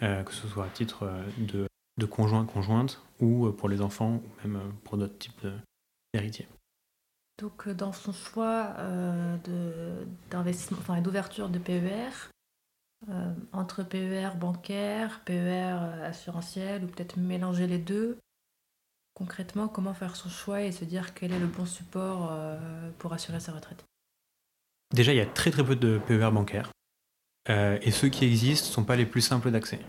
que 0.00 0.32
ce 0.32 0.46
soit 0.48 0.64
à 0.64 0.68
titre 0.68 1.04
euh, 1.04 1.22
de, 1.38 1.66
de 1.98 2.06
conjoint, 2.06 2.44
conjointe, 2.44 3.02
ou 3.20 3.46
euh, 3.46 3.52
pour 3.52 3.68
les 3.68 3.80
enfants, 3.80 4.16
ou 4.16 4.46
même 4.48 4.60
pour 4.84 4.98
d'autres 4.98 5.18
types 5.18 5.46
d'héritiers. 6.12 6.48
Donc 7.40 7.68
dans 7.68 7.92
son 7.92 8.12
choix 8.12 8.74
d'investissement, 10.30 10.78
enfin 10.78 11.00
d'ouverture 11.00 11.48
de 11.48 11.58
PER, 11.58 12.30
entre 13.52 13.82
PER 13.82 14.30
bancaire, 14.36 15.20
PER 15.24 15.76
assurantiel, 16.04 16.84
ou 16.84 16.86
peut-être 16.86 17.16
mélanger 17.16 17.66
les 17.66 17.78
deux, 17.78 18.18
concrètement, 19.14 19.68
comment 19.68 19.94
faire 19.94 20.16
son 20.16 20.28
choix 20.28 20.62
et 20.62 20.72
se 20.72 20.84
dire 20.84 21.14
quel 21.14 21.32
est 21.32 21.38
le 21.38 21.46
bon 21.46 21.64
support 21.64 22.28
euh, 22.30 22.90
pour 22.98 23.12
assurer 23.12 23.40
sa 23.40 23.52
retraite? 23.52 23.84
Déjà, 24.92 25.12
il 25.12 25.16
y 25.16 25.20
a 25.20 25.26
très 25.26 25.50
très 25.50 25.64
peu 25.64 25.76
de 25.76 25.98
PER 26.06 26.30
bancaires. 26.32 26.70
Euh, 27.48 27.78
et 27.82 27.90
ceux 27.90 28.08
qui 28.08 28.24
existent 28.24 28.68
ne 28.68 28.72
sont 28.72 28.84
pas 28.84 28.96
les 28.96 29.06
plus 29.06 29.20
simples 29.20 29.50
d'accès. 29.50 29.80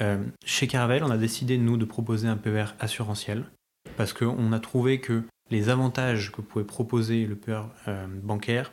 Euh, 0.00 0.22
chez 0.44 0.66
Caravel, 0.66 1.04
on 1.04 1.10
a 1.10 1.16
décidé, 1.16 1.56
nous, 1.56 1.76
de 1.76 1.84
proposer 1.84 2.28
un 2.28 2.36
PER 2.36 2.66
assurantiel 2.80 3.44
parce 3.96 4.12
qu'on 4.12 4.52
a 4.52 4.60
trouvé 4.60 5.00
que 5.00 5.22
les 5.50 5.68
avantages 5.68 6.32
que 6.32 6.40
pouvait 6.40 6.64
proposer 6.64 7.26
le 7.26 7.36
PER 7.36 7.62
bancaire 8.22 8.72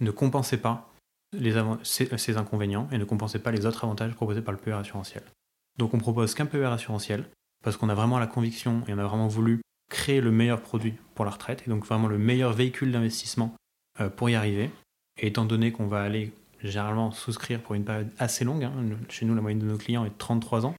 ne 0.00 0.10
compensaient 0.10 0.56
pas 0.56 0.92
les 1.32 1.54
ces, 1.82 2.36
inconvénients 2.36 2.88
et 2.92 2.98
ne 2.98 3.04
compensaient 3.04 3.38
pas 3.38 3.50
les 3.50 3.66
autres 3.66 3.84
avantages 3.84 4.14
proposés 4.14 4.42
par 4.42 4.52
le 4.52 4.60
PER 4.60 4.72
assurantiel. 4.72 5.22
Donc 5.78 5.94
on 5.94 5.98
propose 5.98 6.34
qu'un 6.34 6.46
PER 6.46 6.66
assurantiel 6.66 7.24
parce 7.64 7.76
qu'on 7.76 7.88
a 7.88 7.94
vraiment 7.94 8.18
la 8.18 8.26
conviction 8.26 8.82
et 8.86 8.94
on 8.94 8.98
a 8.98 9.04
vraiment 9.04 9.28
voulu 9.28 9.60
créer 9.90 10.20
le 10.20 10.30
meilleur 10.30 10.60
produit 10.60 10.94
pour 11.14 11.24
la 11.24 11.30
retraite 11.30 11.62
et 11.66 11.70
donc 11.70 11.84
vraiment 11.84 12.08
le 12.08 12.18
meilleur 12.18 12.52
véhicule 12.52 12.92
d'investissement 12.92 13.54
euh, 14.00 14.08
pour 14.08 14.28
y 14.30 14.34
arriver. 14.34 14.70
Et 15.20 15.28
étant 15.28 15.44
donné 15.44 15.72
qu'on 15.72 15.86
va 15.86 16.02
aller 16.02 16.32
généralement 16.68 17.10
souscrire 17.10 17.60
pour 17.62 17.74
une 17.74 17.84
période 17.84 18.10
assez 18.18 18.44
longue, 18.44 18.64
hein, 18.64 18.72
chez 19.08 19.24
nous 19.26 19.34
la 19.34 19.40
moyenne 19.40 19.60
de 19.60 19.66
nos 19.66 19.78
clients 19.78 20.04
est 20.04 20.10
de 20.10 20.18
33 20.18 20.66
ans, 20.66 20.74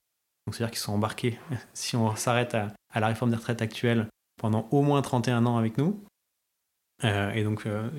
donc 0.46 0.56
c'est-à-dire 0.56 0.72
qu'ils 0.72 0.82
sont 0.82 0.94
embarqués, 0.94 1.40
si 1.74 1.96
on 1.96 2.16
s'arrête 2.16 2.56
à, 2.56 2.74
la 2.96 3.08
réforme 3.08 3.32
des 3.32 3.38
retraites 3.38 3.62
actuelle, 3.62 4.08
pendant 4.38 4.68
au 4.72 4.82
moins 4.82 5.02
31 5.02 5.46
ans 5.46 5.58
avec 5.58 5.78
nous. 5.78 6.04
Euh, 7.04 7.32
et 7.32 7.44
donc 7.44 7.66
euh, 7.66 7.90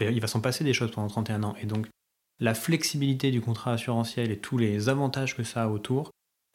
il 0.00 0.20
va 0.20 0.26
s'en 0.26 0.40
passer 0.40 0.64
des 0.64 0.72
choses 0.72 0.90
pendant 0.90 1.08
31 1.08 1.42
ans. 1.42 1.54
Et 1.60 1.66
donc 1.66 1.86
la 2.40 2.54
flexibilité 2.54 3.30
du 3.30 3.40
contrat 3.40 3.72
assurantiel 3.72 4.30
et 4.30 4.38
tous 4.38 4.58
les 4.58 4.88
avantages 4.88 5.36
que 5.36 5.42
ça 5.42 5.64
a 5.64 5.68
autour 5.68 6.10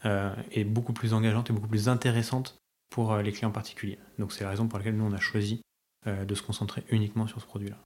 euh, 0.05 0.33
est 0.51 0.63
beaucoup 0.63 0.93
plus 0.93 1.13
engageante 1.13 1.49
et 1.49 1.53
beaucoup 1.53 1.67
plus 1.67 1.87
intéressante 1.87 2.57
pour 2.89 3.17
les 3.17 3.31
clients 3.31 3.51
particuliers. 3.51 3.99
Donc 4.19 4.31
c'est 4.31 4.43
la 4.43 4.51
raison 4.51 4.67
pour 4.67 4.77
laquelle 4.77 4.95
nous 4.95 5.05
on 5.05 5.13
a 5.13 5.19
choisi 5.19 5.61
de 6.05 6.35
se 6.35 6.43
concentrer 6.43 6.83
uniquement 6.89 7.27
sur 7.27 7.41
ce 7.41 7.45
produit-là. 7.45 7.77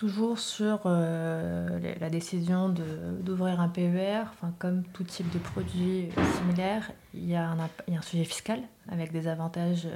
Toujours 0.00 0.38
sur 0.38 0.80
la 0.86 2.08
décision 2.08 2.70
d'ouvrir 2.70 3.60
un 3.60 3.68
PER, 3.68 4.22
enfin, 4.30 4.54
comme 4.58 4.82
tout 4.94 5.04
type 5.04 5.30
de 5.30 5.38
produit 5.38 6.08
similaire, 6.38 6.90
il 7.12 7.28
y, 7.28 7.34
a 7.34 7.50
un, 7.50 7.68
il 7.86 7.92
y, 7.92 7.96
a 7.96 8.00
un, 8.00 8.02
sujet 8.02 8.24
fiscal 8.24 8.62
avec 8.88 9.12
des 9.12 9.28
avantages 9.28 9.86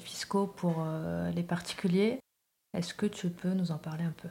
fiscaux 0.00 0.46
pour 0.46 0.86
les 1.34 1.42
particuliers. 1.42 2.18
Est-ce 2.76 2.92
que 2.92 3.06
tu 3.06 3.30
peux 3.30 3.54
nous 3.54 3.72
en 3.72 3.78
parler 3.78 4.04
un 4.04 4.12
peu? 4.20 4.28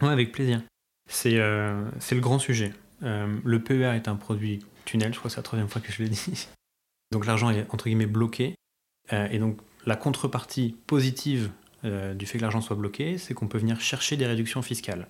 Oui, 0.00 0.08
avec 0.08 0.32
plaisir. 0.32 0.62
C'est 1.06 1.32
le 1.32 2.20
grand 2.20 2.38
sujet. 2.38 2.72
le 3.02 3.58
PER 3.58 3.94
est 3.94 4.08
un 4.08 4.16
produit 4.16 4.64
tunnel, 4.86 5.12
je 5.12 5.18
crois 5.18 5.28
que 5.28 5.34
c'est 5.34 5.40
la 5.40 5.42
troisième 5.42 5.68
fois 5.68 5.82
que 5.82 5.92
je 5.92 6.02
le 6.02 6.08
dis. 6.08 6.48
Donc 7.12 7.26
l'argent 7.26 7.50
est 7.50 7.66
entre 7.74 7.84
guillemets 7.84 8.06
bloqué. 8.06 8.54
Euh, 9.12 9.28
et 9.30 9.38
donc 9.38 9.58
la 9.84 9.96
contrepartie 9.96 10.76
positive 10.86 11.50
euh, 11.86 12.14
du 12.14 12.26
fait 12.26 12.38
que 12.38 12.42
l'argent 12.42 12.60
soit 12.60 12.76
bloqué, 12.76 13.18
c'est 13.18 13.34
qu'on 13.34 13.48
peut 13.48 13.58
venir 13.58 13.80
chercher 13.80 14.16
des 14.16 14.26
réductions 14.26 14.62
fiscales. 14.62 15.08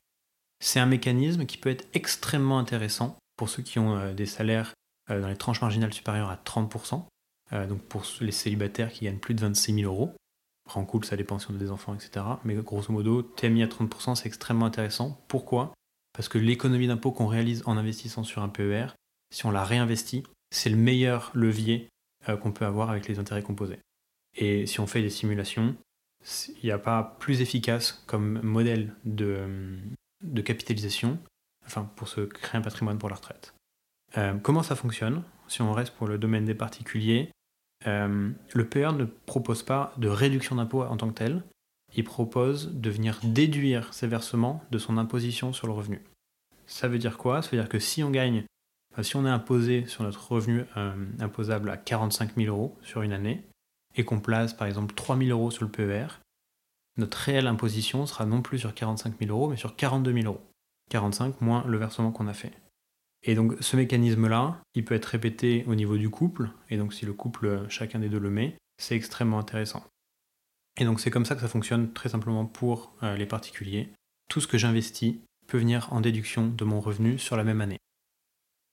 C'est 0.61 0.81
un 0.81 0.87
mécanisme 0.87 1.47
qui 1.47 1.59
peut 1.59 1.71
être 1.71 1.87
extrêmement 1.95 2.59
intéressant 2.59 3.17
pour 3.37 3.49
ceux 3.49 3.63
qui 3.63 3.79
ont 3.79 3.97
euh, 3.97 4.13
des 4.13 4.27
salaires 4.27 4.73
dans 5.09 5.29
les 5.29 5.37
tranches 5.37 5.61
marginales 5.61 5.93
supérieures 5.93 6.31
à 6.31 6.43
30%, 6.45 7.05
donc 7.69 7.81
pour 7.83 8.03
les 8.21 8.33
célibataires 8.33 8.91
qui 8.91 9.05
gagnent 9.05 9.21
plus 9.21 9.35
de 9.35 9.41
26 9.41 9.83
000 9.83 9.93
euros. 9.93 10.13
Après, 10.67 10.81
en 10.81 10.85
couple, 10.85 11.07
ça 11.07 11.17
dépend 11.17 11.39
si 11.39 11.53
des 11.53 11.71
enfants, 11.71 11.95
etc. 11.95 12.27
Mais 12.45 12.57
grosso 12.57 12.93
modo, 12.93 13.23
TMI 13.23 13.63
à 13.63 13.67
30%, 13.69 14.17
c'est 14.17 14.27
extrêmement 14.27 14.67
intéressant. 14.67 15.25
Pourquoi? 15.29 15.73
Parce 16.13 16.29
que 16.29 16.39
l'économie 16.39 16.89
d'impôt 16.89 17.13
qu'on 17.13 17.29
réalise 17.29 17.63
en 17.67 17.77
investissant 17.77 18.25
sur 18.25 18.43
un 18.43 18.49
PER, 18.49 18.89
si 19.33 19.47
on 19.47 19.53
la 19.53 19.63
réinvestit, 19.63 20.25
c'est 20.51 20.71
le 20.71 20.77
meilleur 20.77 21.31
levier 21.35 21.89
euh, 22.29 22.37
qu'on 22.37 22.51
peut 22.51 22.65
avoir 22.65 22.91
avec 22.91 23.07
les 23.07 23.21
intérêts 23.21 23.43
composés. 23.43 23.79
Et 24.35 24.67
si 24.67 24.81
on 24.81 24.87
fait 24.87 25.03
des 25.03 25.11
simulations, 25.11 25.77
il 26.49 26.65
n'y 26.65 26.71
a 26.71 26.79
pas 26.79 27.17
plus 27.19 27.41
efficace 27.41 28.03
comme 28.07 28.41
modèle 28.43 28.95
de, 29.05 29.79
capitalisation 30.45 31.19
enfin, 31.67 31.91
pour 31.97 32.09
se 32.09 32.23
créer 32.23 32.59
un 32.59 32.63
patrimoine 32.63 32.99
pour 32.99 33.09
la 33.09 33.17
retraite. 33.17 33.55
Euh, 34.19 34.35
comment 34.43 34.63
ça 34.63 34.77
fonctionne 34.77 35.23
Si 35.49 35.63
on 35.63 35.73
reste 35.73 35.95
pour 35.95 36.07
le 36.07 36.19
domaine 36.19 36.45
des 36.45 36.55
particuliers, 36.55 37.31
euh, 37.87 38.31
le 38.55 38.69
PER 38.69 38.93
ne 38.93 39.05
propose 39.05 39.63
pas 39.63 39.93
de 39.99 40.09
réduction 40.09 40.57
d'impôt 40.57 40.83
en 40.83 40.97
tant 40.97 41.09
que 41.09 41.19
tel, 41.19 41.43
il 41.95 42.05
propose 42.05 42.73
de 42.73 42.91
venir 42.91 43.21
déduire 43.23 43.95
ses 43.95 44.07
versements 44.07 44.65
de 44.71 44.79
son 44.79 44.99
imposition 44.99 45.53
sur 45.53 45.67
le 45.67 45.73
revenu. 45.73 46.03
Ça 46.67 46.89
veut 46.89 46.99
dire 46.99 47.17
quoi? 47.17 47.43
Ça 47.43 47.51
veut 47.51 47.59
dire 47.59 47.69
que 47.69 47.79
si 47.79 48.03
on 48.03 48.11
gagne 48.11 48.45
si 49.03 49.17
on 49.17 49.27
est 49.27 49.31
imposé 49.31 49.87
sur 49.87 50.05
notre 50.05 50.33
revenu 50.33 50.65
euh, 50.77 50.95
imposable 51.21 51.71
à 51.71 51.77
45 51.77 52.35
000 52.37 52.55
euros 52.55 52.77
sur 52.83 53.03
une 53.03 53.13
année, 53.13 53.45
et 53.97 54.05
qu'on 54.05 54.21
place 54.21 54.55
par 54.55 54.69
exemple 54.69 54.95
3000 54.95 55.31
euros 55.31 55.51
sur 55.51 55.65
le 55.65 55.71
PER, 55.71 56.07
notre 56.97 57.19
réelle 57.19 57.47
imposition 57.47 58.07
sera 58.07 58.25
non 58.25 58.43
plus 58.43 58.59
sur 58.59 58.75
45 58.75 59.19
000 59.19 59.31
euros, 59.31 59.51
mais 59.51 59.57
sur 59.57 59.77
42 59.77 60.13
000 60.13 60.27
euros. 60.27 60.41
45 60.91 61.41
moins 61.41 61.65
le 61.67 61.79
versement 61.79 62.13
qu'on 62.13 62.29
a 62.29 62.33
fait. 62.33 62.53
Et 63.23 63.35
donc 63.35 63.55
ce 63.61 63.77
mécanisme-là, 63.77 64.61
il 64.75 64.85
peut 64.85 64.95
être 64.95 65.07
répété 65.07 65.65
au 65.67 65.75
niveau 65.75 65.97
du 65.97 66.11
couple, 66.11 66.51
et 66.71 66.77
donc 66.77 66.95
si 66.95 67.05
le 67.05 67.13
couple, 67.13 67.67
chacun 67.69 67.99
des 67.99 68.09
deux 68.09 68.19
le 68.19 68.31
met, 68.31 68.57
c'est 68.79 68.95
extrêmement 68.95 69.39
intéressant. 69.39 69.85
Et 70.79 70.85
donc 70.85 71.01
c'est 71.01 71.11
comme 71.11 71.25
ça 71.25 71.35
que 71.35 71.41
ça 71.41 71.49
fonctionne 71.49 71.93
très 71.93 72.09
simplement 72.09 72.47
pour 72.47 72.95
euh, 73.03 73.17
les 73.17 73.27
particuliers. 73.27 73.91
Tout 74.29 74.41
ce 74.41 74.47
que 74.47 74.59
j'investis 74.59 75.17
peut 75.47 75.59
venir 75.59 75.93
en 75.93 76.01
déduction 76.01 76.49
de 76.49 76.65
mon 76.65 76.81
revenu 76.81 77.19
sur 77.19 77.37
la 77.37 77.45
même 77.45 77.61
année. 77.61 77.79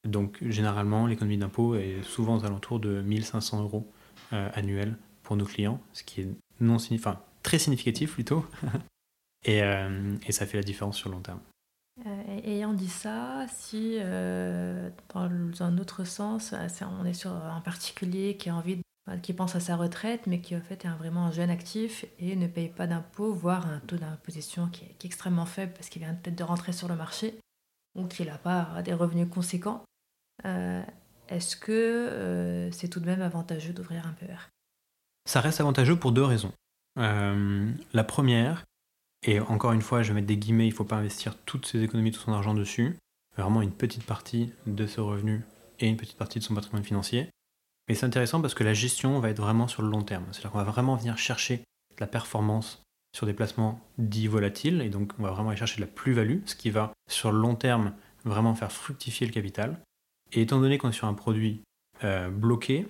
Donc 0.07 0.37
généralement, 0.41 1.07
l'économie 1.07 1.37
d'impôt 1.37 1.75
est 1.75 2.03
souvent 2.03 2.37
aux 2.37 2.45
alentours 2.45 2.79
de 2.79 3.01
1500 3.01 3.61
euros 3.61 3.89
euh, 4.33 4.49
annuels 4.53 4.97
pour 5.23 5.35
nos 5.35 5.45
clients, 5.45 5.81
ce 5.93 6.03
qui 6.03 6.21
est 6.21 6.27
non 6.59 6.75
enfin, 6.75 7.19
très 7.41 7.59
significatif 7.59 8.13
plutôt. 8.13 8.45
et, 9.45 9.63
euh, 9.63 10.15
et, 10.27 10.31
ça 10.31 10.45
fait 10.45 10.57
la 10.57 10.63
différence 10.63 10.97
sur 10.97 11.09
le 11.09 11.15
long 11.15 11.21
terme. 11.21 11.39
Euh, 12.05 12.39
ayant 12.43 12.73
dit 12.73 12.89
ça, 12.89 13.45
si 13.53 13.97
dans 13.97 15.63
un 15.63 15.77
autre 15.77 16.03
sens, 16.03 16.53
on 16.99 17.05
est 17.05 17.13
sur 17.13 17.31
un 17.31 17.61
particulier 17.61 18.37
qui 18.37 18.49
a 18.49 18.55
envie 18.55 18.79
qui 19.21 19.33
pense 19.33 19.55
à 19.55 19.59
sa 19.59 19.75
retraite, 19.75 20.27
mais 20.27 20.39
qui 20.39 20.55
en 20.55 20.61
fait 20.61 20.85
est 20.85 20.89
vraiment 20.89 21.25
un 21.25 21.31
jeune 21.31 21.49
actif 21.49 22.05
et 22.19 22.35
ne 22.35 22.47
paye 22.47 22.69
pas 22.69 22.87
d'impôts, 22.87 23.33
voire 23.33 23.67
un 23.67 23.79
taux 23.79 23.97
d'imposition 23.97 24.69
qui, 24.69 24.85
est, 24.85 25.05
extrêmement 25.05 25.45
faible 25.45 25.73
parce 25.73 25.89
qu'il 25.89 26.01
vient 26.01 26.13
peut-être 26.13 26.37
de 26.37 26.43
rentrer 26.43 26.71
sur 26.71 26.87
le 26.87 26.95
marché 26.95 27.37
ou 27.95 28.05
qu'il 28.05 28.27
n'a 28.27 28.37
pas 28.37 28.81
des 28.83 28.93
revenus 28.93 29.27
conséquents. 29.29 29.83
Euh, 30.45 30.81
est-ce 31.27 31.57
que 31.57 31.71
euh, 31.71 32.71
c'est 32.71 32.87
tout 32.87 32.99
de 32.99 33.05
même 33.05 33.21
avantageux 33.21 33.73
d'ouvrir 33.73 34.07
un 34.07 34.13
PER 34.13 34.49
Ça 35.25 35.41
reste 35.41 35.61
avantageux 35.61 35.95
pour 35.95 36.11
deux 36.11 36.23
raisons. 36.23 36.51
Euh, 36.99 37.71
la 37.93 38.03
première, 38.03 38.65
et 39.25 39.39
encore 39.39 39.71
une 39.71 39.81
fois, 39.81 40.03
je 40.03 40.09
vais 40.09 40.15
mettre 40.15 40.27
des 40.27 40.37
guillemets, 40.37 40.67
il 40.67 40.71
ne 40.71 40.75
faut 40.75 40.83
pas 40.83 40.97
investir 40.97 41.35
toutes 41.45 41.65
ses 41.65 41.81
économies, 41.81 42.11
tout 42.11 42.19
son 42.19 42.33
argent 42.33 42.53
dessus, 42.53 42.97
vraiment 43.37 43.61
une 43.61 43.71
petite 43.71 44.05
partie 44.05 44.51
de 44.67 44.85
ses 44.85 45.01
revenus 45.01 45.41
et 45.79 45.87
une 45.87 45.97
petite 45.97 46.17
partie 46.17 46.39
de 46.39 46.43
son 46.43 46.53
patrimoine 46.53 46.83
financier. 46.83 47.29
Mais 47.87 47.95
c'est 47.95 48.05
intéressant 48.05 48.41
parce 48.41 48.53
que 48.53 48.63
la 48.63 48.73
gestion 48.73 49.19
va 49.19 49.29
être 49.29 49.41
vraiment 49.41 49.67
sur 49.67 49.81
le 49.81 49.89
long 49.89 50.03
terme. 50.03 50.25
C'est-à-dire 50.31 50.51
qu'on 50.51 50.59
va 50.59 50.63
vraiment 50.63 50.95
venir 50.95 51.17
chercher 51.17 51.57
de 51.57 51.99
la 51.99 52.07
performance 52.07 52.81
sur 53.15 53.27
des 53.27 53.33
placements 53.33 53.79
dits 53.97 54.27
volatiles, 54.27 54.81
et 54.81 54.89
donc 54.89 55.13
on 55.19 55.23
va 55.23 55.31
vraiment 55.31 55.49
aller 55.49 55.57
chercher 55.57 55.77
de 55.77 55.85
la 55.85 55.91
plus-value, 55.91 56.39
ce 56.45 56.55
qui 56.55 56.69
va 56.69 56.91
sur 57.09 57.31
le 57.31 57.39
long 57.39 57.55
terme 57.55 57.93
vraiment 58.25 58.55
faire 58.55 58.71
fructifier 58.71 59.27
le 59.27 59.33
capital. 59.33 59.79
Et 60.31 60.41
étant 60.41 60.59
donné 60.59 60.77
qu'on 60.77 60.89
est 60.89 60.93
sur 60.93 61.07
un 61.07 61.13
produit 61.13 61.61
euh, 62.03 62.29
bloqué, 62.29 62.87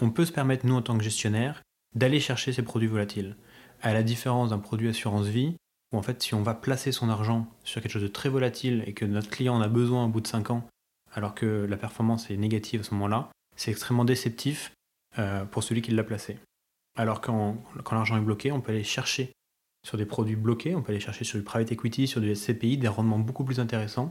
on 0.00 0.10
peut 0.10 0.24
se 0.24 0.32
permettre, 0.32 0.66
nous 0.66 0.74
en 0.74 0.82
tant 0.82 0.96
que 0.96 1.04
gestionnaire, 1.04 1.62
d'aller 1.94 2.20
chercher 2.20 2.52
ces 2.52 2.62
produits 2.62 2.88
volatiles. 2.88 3.36
À 3.82 3.92
la 3.92 4.02
différence 4.02 4.50
d'un 4.50 4.58
produit 4.58 4.88
assurance 4.88 5.26
vie, 5.26 5.56
où 5.92 5.98
en 5.98 6.02
fait 6.02 6.22
si 6.22 6.34
on 6.34 6.42
va 6.42 6.54
placer 6.54 6.92
son 6.92 7.08
argent 7.08 7.46
sur 7.64 7.80
quelque 7.80 7.92
chose 7.92 8.02
de 8.02 8.08
très 8.08 8.28
volatile 8.28 8.82
et 8.86 8.92
que 8.92 9.04
notre 9.04 9.30
client 9.30 9.54
en 9.54 9.60
a 9.60 9.68
besoin 9.68 10.06
au 10.06 10.08
bout 10.08 10.20
de 10.20 10.26
5 10.26 10.50
ans, 10.50 10.66
alors 11.12 11.34
que 11.34 11.66
la 11.68 11.76
performance 11.76 12.30
est 12.30 12.36
négative 12.36 12.80
à 12.80 12.84
ce 12.84 12.94
moment-là, 12.94 13.30
c'est 13.56 13.70
extrêmement 13.70 14.04
déceptif 14.04 14.72
euh, 15.18 15.44
pour 15.44 15.62
celui 15.62 15.82
qui 15.82 15.92
l'a 15.92 16.04
placé. 16.04 16.38
Alors 16.96 17.20
quand, 17.20 17.56
quand 17.84 17.94
l'argent 17.94 18.16
est 18.16 18.22
bloqué, 18.22 18.52
on 18.52 18.60
peut 18.60 18.72
aller 18.72 18.84
chercher 18.84 19.32
sur 19.86 19.96
des 19.96 20.06
produits 20.06 20.36
bloqués, 20.36 20.74
on 20.74 20.82
peut 20.82 20.92
aller 20.92 21.00
chercher 21.00 21.24
sur 21.24 21.38
du 21.38 21.44
private 21.44 21.70
equity, 21.72 22.06
sur 22.06 22.20
du 22.20 22.34
SCPI, 22.34 22.76
des 22.76 22.88
rendements 22.88 23.18
beaucoup 23.18 23.44
plus 23.44 23.60
intéressants, 23.60 24.10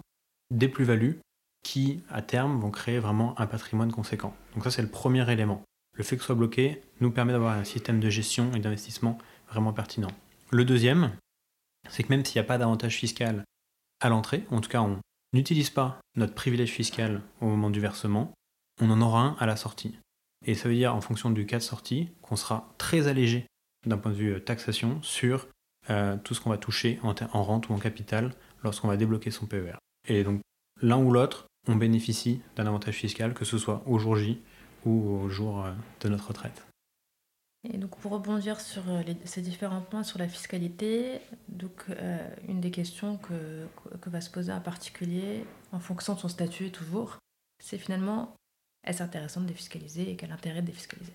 des 0.51 0.69
plus-values 0.69 1.19
qui, 1.63 2.01
à 2.09 2.21
terme, 2.21 2.59
vont 2.59 2.71
créer 2.71 2.99
vraiment 2.99 3.39
un 3.39 3.47
patrimoine 3.47 3.91
conséquent. 3.91 4.33
Donc 4.53 4.63
ça, 4.63 4.71
c'est 4.71 4.81
le 4.81 4.88
premier 4.88 5.29
élément. 5.31 5.63
Le 5.95 6.03
fait 6.03 6.15
que 6.15 6.21
ce 6.21 6.27
soit 6.27 6.36
bloqué 6.36 6.81
nous 6.99 7.12
permet 7.12 7.34
d'avoir 7.34 7.58
un 7.58 7.63
système 7.63 7.99
de 7.99 8.10
gestion 8.10 8.53
et 8.53 8.60
d'investissement 8.60 9.17
vraiment 9.49 9.73
pertinent. 9.73 10.12
Le 10.51 10.65
deuxième, 10.65 11.12
c'est 11.89 12.03
que 12.03 12.10
même 12.10 12.23
s'il 12.23 12.39
n'y 12.39 12.45
a 12.45 12.47
pas 12.47 12.58
d'avantage 12.58 12.95
fiscal 12.95 13.43
à 14.01 14.10
l'entrée, 14.10 14.43
en 14.51 14.62
tout 14.62 14.69
cas 14.69 14.81
on 14.81 14.99
n'utilise 15.34 15.69
pas 15.69 15.99
notre 16.15 16.34
privilège 16.34 16.71
fiscal 16.71 17.21
au 17.41 17.47
moment 17.47 17.69
du 17.69 17.79
versement, 17.79 18.34
on 18.81 18.89
en 18.89 19.01
aura 19.01 19.21
un 19.21 19.36
à 19.39 19.45
la 19.45 19.55
sortie. 19.55 19.97
Et 20.45 20.53
ça 20.53 20.69
veut 20.69 20.75
dire, 20.75 20.93
en 20.93 21.01
fonction 21.01 21.31
du 21.31 21.45
cas 21.45 21.58
de 21.58 21.63
sortie, 21.63 22.10
qu'on 22.21 22.36
sera 22.36 22.73
très 22.77 23.08
allégé 23.08 23.47
d'un 23.86 23.97
point 23.97 24.12
de 24.12 24.17
vue 24.17 24.34
euh, 24.34 24.39
taxation 24.39 25.01
sur 25.01 25.47
euh, 25.89 26.17
tout 26.23 26.34
ce 26.34 26.41
qu'on 26.41 26.49
va 26.49 26.58
toucher 26.58 26.99
en, 27.03 27.13
en, 27.34 27.43
rente 27.43 27.69
ou 27.69 27.73
en 27.73 27.79
capital 27.79 28.34
lorsqu'on 28.63 28.88
va 28.88 28.97
débloquer 28.97 29.31
son 29.31 29.45
PER. 29.45 29.75
Et 30.08 30.23
donc, 30.23 30.41
l'un 30.81 30.97
ou 30.97 31.12
l'autre, 31.12 31.47
on 31.67 31.75
bénéficie 31.75 32.41
d'un 32.55 32.67
avantage 32.67 32.95
fiscal, 32.95 33.34
que 33.34 33.45
ce 33.45 33.58
soit 33.58 33.84
au 33.86 33.97
jour 33.97 34.15
J 34.15 34.39
ou 34.85 35.21
au 35.23 35.29
jour 35.29 35.65
euh, 35.65 35.71
de 36.01 36.09
notre 36.09 36.29
retraite. 36.29 36.65
Et 37.67 37.77
donc 37.77 37.97
pour 37.97 38.11
rebondir 38.11 38.61
sur 38.61 38.83
euh, 38.89 39.01
ces 39.25 39.41
différents 39.41 39.81
points 39.81 40.03
sur 40.03 40.19
la 40.19 40.27
fiscalité, 40.27 41.19
donc 41.49 41.71
euh, 41.89 42.17
une 42.47 42.61
des 42.61 42.71
questions 42.71 43.17
que, 43.17 43.65
que, 44.01 44.09
va 44.09 44.21
se 44.21 44.29
poser 44.29 44.51
un 44.51 44.59
particulier 44.59 45.45
en 45.71 45.79
fonction 45.79 46.13
de 46.13 46.19
son 46.19 46.27
statut 46.27 46.69
toujours, 46.69 47.17
c'est 47.63 47.79
finalement 47.79 48.35
est-ce 48.85 49.01
intéressant 49.01 49.41
de 49.41 49.47
défiscaliser 49.47 50.11
et 50.11 50.15
quel 50.15 50.31
intérêt 50.31 50.61
de 50.61 50.67
défiscaliser? 50.67 51.13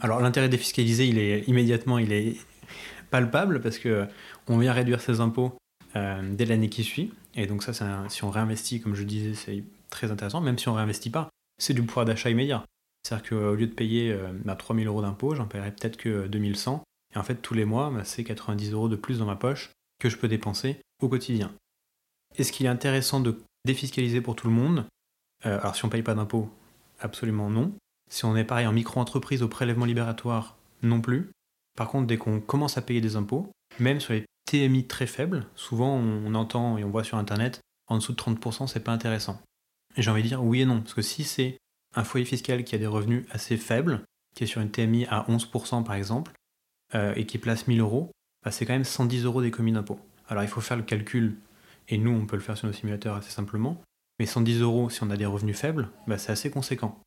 Alors 0.00 0.20
l'intérêt 0.20 0.48
de 0.48 0.50
défiscaliser, 0.50 1.06
il 1.06 1.18
est 1.18 1.42
immédiatement 1.46 1.98
il 1.98 2.12
est 2.12 2.36
palpable 3.10 3.60
parce 3.60 3.78
que 3.78 4.08
on 4.48 4.58
vient 4.58 4.72
réduire 4.72 5.00
ses 5.00 5.20
impôts 5.20 5.56
dès 5.94 6.44
l'année 6.44 6.68
qui 6.68 6.82
suit. 6.82 7.12
Et 7.36 7.46
donc 7.46 7.62
ça, 7.62 7.72
si 8.08 8.24
on 8.24 8.30
réinvestit, 8.30 8.80
comme 8.80 8.96
je 8.96 9.04
disais, 9.04 9.34
c'est 9.34 9.62
très 9.88 10.10
intéressant. 10.10 10.40
Même 10.40 10.58
si 10.58 10.68
on 10.68 10.74
réinvestit 10.74 11.10
pas, 11.10 11.28
c'est 11.58 11.74
du 11.74 11.82
pouvoir 11.82 12.06
d'achat 12.06 12.30
immédiat. 12.30 12.64
C'est-à-dire 13.02 13.28
qu'au 13.28 13.54
lieu 13.54 13.66
de 13.66 13.72
payer 13.72 14.12
euh, 14.12 14.32
bah, 14.44 14.56
3000 14.56 14.86
euros 14.86 15.02
d'impôt, 15.02 15.34
j'en 15.34 15.46
paierai 15.46 15.70
peut-être 15.70 15.96
que 15.96 16.26
2100. 16.26 16.82
Et 17.14 17.18
en 17.18 17.22
fait, 17.22 17.36
tous 17.36 17.54
les 17.54 17.64
mois, 17.64 17.90
bah, 17.90 18.04
c'est 18.04 18.24
90 18.24 18.72
euros 18.72 18.88
de 18.88 18.96
plus 18.96 19.18
dans 19.18 19.26
ma 19.26 19.36
poche 19.36 19.70
que 20.00 20.08
je 20.08 20.16
peux 20.16 20.28
dépenser 20.28 20.80
au 21.00 21.08
quotidien. 21.08 21.52
Est-ce 22.36 22.52
qu'il 22.52 22.66
est 22.66 22.70
intéressant 22.70 23.20
de 23.20 23.40
défiscaliser 23.64 24.20
pour 24.20 24.36
tout 24.36 24.48
le 24.48 24.52
monde? 24.52 24.86
Euh, 25.46 25.58
Alors 25.60 25.76
si 25.76 25.84
on 25.84 25.88
ne 25.88 25.92
paye 25.92 26.02
pas 26.02 26.14
d'impôt, 26.14 26.50
absolument 27.00 27.48
non. 27.48 27.72
Si 28.10 28.24
on 28.24 28.36
est 28.36 28.44
pareil 28.44 28.66
en 28.66 28.72
micro-entreprise 28.72 29.42
au 29.42 29.48
prélèvement 29.48 29.84
libératoire, 29.84 30.56
non 30.82 31.00
plus. 31.00 31.30
Par 31.76 31.88
contre, 31.88 32.06
dès 32.06 32.16
qu'on 32.18 32.40
commence 32.40 32.78
à 32.78 32.82
payer 32.82 33.00
des 33.00 33.16
impôts, 33.16 33.50
même 33.78 34.00
sur 34.00 34.12
les 34.12 34.24
TMI 34.46 34.86
très 34.86 35.06
faible. 35.06 35.46
Souvent, 35.54 35.94
on 35.94 36.34
entend 36.34 36.78
et 36.78 36.84
on 36.84 36.90
voit 36.90 37.04
sur 37.04 37.18
Internet, 37.18 37.60
en 37.88 37.98
dessous 37.98 38.12
de 38.12 38.16
30%, 38.16 38.66
c'est 38.66 38.80
pas 38.80 38.92
intéressant. 38.92 39.40
J'ai 39.96 40.10
envie 40.10 40.22
de 40.22 40.28
dire 40.28 40.42
oui 40.42 40.62
et 40.62 40.66
non, 40.66 40.80
parce 40.80 40.94
que 40.94 41.02
si 41.02 41.24
c'est 41.24 41.58
un 41.94 42.04
foyer 42.04 42.26
fiscal 42.26 42.64
qui 42.64 42.74
a 42.74 42.78
des 42.78 42.86
revenus 42.86 43.26
assez 43.30 43.56
faibles, 43.56 44.02
qui 44.34 44.44
est 44.44 44.46
sur 44.46 44.60
une 44.60 44.70
TMI 44.70 45.06
à 45.06 45.24
11% 45.28 45.84
par 45.84 45.94
exemple, 45.94 46.32
euh, 46.94 47.14
et 47.16 47.26
qui 47.26 47.38
place 47.38 47.66
1000 47.66 47.80
euros, 47.80 48.10
bah, 48.44 48.50
c'est 48.50 48.66
quand 48.66 48.74
même 48.74 48.84
110 48.84 49.24
euros 49.24 49.42
d'économie 49.42 49.72
d'impôt. 49.72 49.98
Alors 50.28 50.42
il 50.42 50.48
faut 50.48 50.60
faire 50.60 50.76
le 50.76 50.82
calcul, 50.82 51.38
et 51.88 51.98
nous 51.98 52.10
on 52.10 52.26
peut 52.26 52.36
le 52.36 52.42
faire 52.42 52.56
sur 52.56 52.66
nos 52.66 52.72
simulateurs 52.72 53.16
assez 53.16 53.30
simplement, 53.30 53.80
mais 54.18 54.26
110 54.26 54.60
euros 54.60 54.90
si 54.90 55.02
on 55.02 55.10
a 55.10 55.16
des 55.16 55.26
revenus 55.26 55.58
faibles, 55.58 55.88
bah, 56.06 56.18
c'est 56.18 56.32
assez 56.32 56.50
conséquent. 56.50 57.00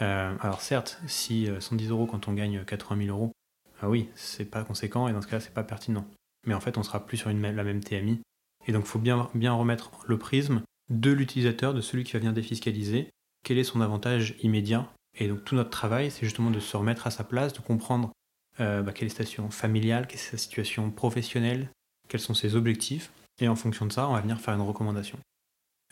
Euh, 0.00 0.34
alors 0.40 0.60
certes, 0.60 1.00
si 1.06 1.48
110 1.60 1.86
euh, 1.86 1.90
euros 1.90 2.06
quand 2.06 2.28
on 2.28 2.32
gagne 2.32 2.64
80 2.64 3.04
000 3.06 3.16
euros, 3.16 3.32
ah 3.80 3.88
oui, 3.88 4.08
c'est 4.14 4.44
pas 4.44 4.64
conséquent, 4.64 5.08
et 5.08 5.12
dans 5.12 5.22
ce 5.22 5.26
cas-là, 5.26 5.40
c'est 5.40 5.54
pas 5.54 5.64
pertinent 5.64 6.06
mais 6.46 6.54
en 6.54 6.60
fait 6.60 6.78
on 6.78 6.82
sera 6.82 7.04
plus 7.04 7.16
sur 7.16 7.30
la 7.30 7.34
même 7.34 7.82
TMI. 7.82 8.20
Et 8.66 8.72
donc 8.72 8.84
il 8.84 8.88
faut 8.88 8.98
bien, 8.98 9.28
bien 9.34 9.52
remettre 9.52 9.90
le 10.06 10.18
prisme 10.18 10.62
de 10.92 11.10
l'utilisateur, 11.10 11.74
de 11.74 11.80
celui 11.80 12.04
qui 12.04 12.12
va 12.12 12.18
venir 12.18 12.32
défiscaliser, 12.32 13.10
quel 13.44 13.58
est 13.58 13.64
son 13.64 13.80
avantage 13.80 14.36
immédiat. 14.42 14.88
Et 15.18 15.28
donc 15.28 15.44
tout 15.44 15.54
notre 15.54 15.70
travail, 15.70 16.10
c'est 16.10 16.24
justement 16.24 16.50
de 16.50 16.60
se 16.60 16.76
remettre 16.76 17.06
à 17.06 17.10
sa 17.10 17.24
place, 17.24 17.52
de 17.52 17.60
comprendre 17.60 18.12
euh, 18.60 18.82
bah, 18.82 18.92
quelle 18.92 19.06
est 19.06 19.16
sa 19.16 19.24
situation 19.24 19.50
familiale, 19.50 20.06
quelle 20.06 20.18
est 20.18 20.30
sa 20.30 20.36
situation 20.36 20.90
professionnelle, 20.90 21.70
quels 22.08 22.20
sont 22.20 22.34
ses 22.34 22.54
objectifs, 22.54 23.10
et 23.40 23.48
en 23.48 23.56
fonction 23.56 23.86
de 23.86 23.92
ça, 23.92 24.08
on 24.08 24.12
va 24.12 24.20
venir 24.20 24.40
faire 24.40 24.54
une 24.54 24.60
recommandation. 24.60 25.18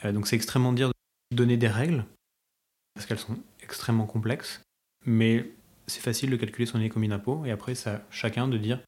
Euh, 0.05 0.13
donc 0.13 0.27
c'est 0.27 0.37
extrêmement 0.37 0.73
dur 0.73 0.89
de 1.31 1.37
donner 1.37 1.57
des 1.57 1.69
règles, 1.69 2.05
parce 2.95 3.07
qu'elles 3.07 3.19
sont 3.19 3.39
extrêmement 3.63 4.07
complexes, 4.07 4.63
mais 5.07 5.51
c'est 5.87 6.01
facile 6.01 6.31
de 6.31 6.37
calculer 6.37 6.67
son 6.67 6.81
économie 6.81 7.09
d'impôt, 7.09 7.45
et 7.45 7.51
après, 7.51 7.75
c'est 7.75 7.91
à 7.91 8.07
chacun 8.11 8.49
de 8.49 8.59
dire 8.59 8.81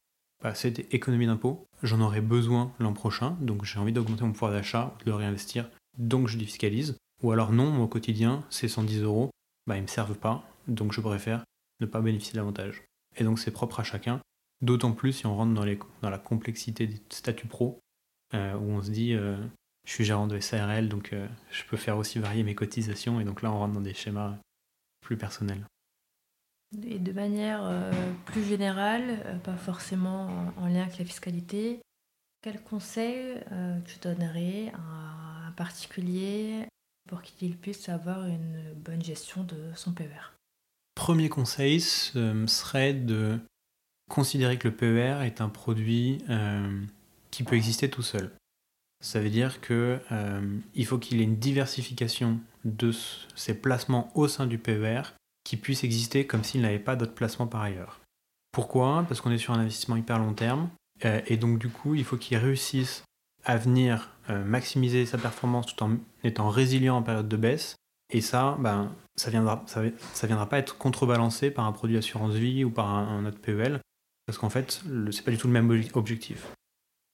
bah, 0.43 0.55
cette 0.55 0.93
économie 0.93 1.27
d'impôt, 1.27 1.67
j'en 1.83 2.01
aurai 2.01 2.21
besoin 2.21 2.73
l'an 2.79 2.93
prochain, 2.93 3.37
donc 3.41 3.65
j'ai 3.65 3.79
envie 3.79 3.93
d'augmenter 3.93 4.25
mon 4.25 4.33
pouvoir 4.33 4.53
d'achat, 4.53 4.95
de 5.01 5.11
le 5.11 5.17
réinvestir, 5.17 5.69
donc 5.99 6.29
je 6.29 6.39
défiscalise. 6.39 6.97
Ou 7.23 7.31
alors 7.31 7.53
non, 7.53 7.71
mon 7.71 7.87
quotidien, 7.87 8.45
ces 8.51 8.69
110 8.69 9.03
euros, 9.03 9.31
bah, 9.67 9.77
ils 9.77 9.83
me 9.83 9.87
servent 9.87 10.19
pas, 10.19 10.45
donc 10.67 10.93
je 10.93 11.01
préfère 11.01 11.45
ne 11.81 11.87
pas 11.87 12.01
bénéficier 12.01 12.35
davantage. 12.35 12.83
Et 13.17 13.25
donc 13.25 13.39
c'est 13.39 13.51
propre 13.51 13.81
à 13.81 13.85
chacun, 13.85 14.21
d'autant 14.61 14.93
plus 14.93 15.13
si 15.13 15.27
on 15.27 15.37
rentre 15.37 15.55
dans, 15.55 15.65
les, 15.65 15.79
dans 16.01 16.11
la 16.11 16.19
complexité 16.19 16.87
des 16.87 17.01
statuts 17.11 17.47
pro, 17.47 17.79
euh, 18.35 18.55
où 18.55 18.71
on 18.71 18.83
se 18.83 18.91
dit, 18.91 19.13
euh, 19.13 19.37
je 19.87 19.93
suis 19.93 20.05
gérant 20.05 20.27
de 20.27 20.39
SARL, 20.39 20.89
donc 20.89 21.13
euh, 21.13 21.27
je 21.51 21.65
peux 21.65 21.77
faire 21.77 21.99
aussi 21.99 22.19
varier 22.19 22.43
mes 22.43 22.55
cotisations, 22.55 23.21
et 23.21 23.25
donc 23.25 23.43
là 23.43 23.53
on 23.53 23.59
rentre 23.59 23.75
dans 23.75 23.81
des 23.81 23.95
schémas 23.95 24.37
plus 25.01 25.17
personnels. 25.17 25.65
Et 26.87 26.99
de 26.99 27.13
manière 27.13 27.93
plus 28.25 28.45
générale, 28.45 29.39
pas 29.45 29.57
forcément 29.57 30.53
en, 30.57 30.69
lien 30.69 30.85
avec 30.85 30.97
la 30.97 31.05
fiscalité, 31.05 31.83
quel 32.43 32.61
conseil 32.61 33.41
euh, 33.53 33.79
tu 33.87 33.99
donnerais 34.01 34.73
à 34.75 35.47
un 35.47 35.53
particulier 35.53 36.67
pour 37.09 37.23
qu'il 37.23 37.57
puisse 37.57 37.89
avoir 37.89 38.27
une 38.27 38.75
bonne 38.77 39.03
gestion 39.03 39.45
de 39.45 39.57
son 39.75 39.93
PER 39.93 40.33
Premier 40.95 41.29
conseil 41.29 41.81
serait 41.81 42.95
de 42.95 43.39
considérer 44.11 44.59
que 44.59 44.69
le 44.69 44.75
PER 44.75 45.25
est 45.25 45.41
un 45.41 45.49
produit 45.49 46.23
euh, 46.29 46.85
qui 47.31 47.45
peut 47.45 47.57
exister 47.57 47.89
tout 47.89 48.03
seul. 48.03 48.31
Ça 49.01 49.21
veut 49.21 49.31
dire 49.31 49.61
qu'il 49.61 50.01
euh, 50.13 50.61
faut 50.85 50.99
qu'il 50.99 51.19
y 51.19 51.21
ait 51.23 51.25
une 51.25 51.39
diversification 51.39 52.39
de 52.65 52.93
ces 53.35 53.55
placements 53.55 54.13
au 54.15 54.29
sein 54.29 54.47
du 54.47 54.59
PER 54.59 55.03
qui 55.45 55.57
puisse 55.57 55.83
exister 55.83 56.27
comme 56.27 56.45
s'il 56.45 56.61
n'avait 56.61 56.79
pas 56.79 56.95
d'autres 56.95 57.15
placements 57.15 57.47
par 57.47 57.63
ailleurs. 57.63 58.01
Pourquoi? 58.53 59.05
Parce 59.09 59.21
qu'on 59.21 59.31
est 59.31 59.39
sur 59.39 59.55
un 59.55 59.61
investissement 59.61 59.97
hyper 59.97 60.19
long 60.19 60.35
terme 60.35 60.69
euh, 61.05 61.21
et 61.27 61.37
donc 61.37 61.59
du 61.59 61.69
coup 61.69 61.95
il 61.95 62.05
faut 62.05 62.17
qu'il 62.17 62.37
réussisse 62.37 63.03
à 63.45 63.57
venir 63.57 64.09
maximiser 64.29 65.05
sa 65.05 65.19
performance 65.19 65.67
tout 65.67 65.83
en 65.83 65.97
étant 66.23 66.49
résilient 66.49 66.97
en 66.97 67.03
période 67.03 67.29
de 67.29 67.37
baisse 67.37 67.75
et 68.13 68.21
ça, 68.21 68.57
ben, 68.61 68.95
ça 69.17 69.31
viendra, 69.31 69.65
ça, 69.67 70.27
viendra 70.27 70.49
pas 70.49 70.59
être 70.59 70.77
contrebalancé 70.77 71.51
par 71.51 71.65
un 71.65 71.73
produit 71.73 71.97
assurance 71.97 72.35
vie 72.35 72.63
ou 72.63 72.71
par 72.71 72.89
un, 72.91 73.25
autre 73.25 73.41
PEL, 73.41 73.81
parce 74.27 74.39
qu'en 74.39 74.51
fait, 74.51 74.83
c'est 75.11 75.25
pas 75.25 75.31
du 75.31 75.39
tout 75.39 75.47
le 75.47 75.53
même 75.53 75.71
objectif. 75.95 76.47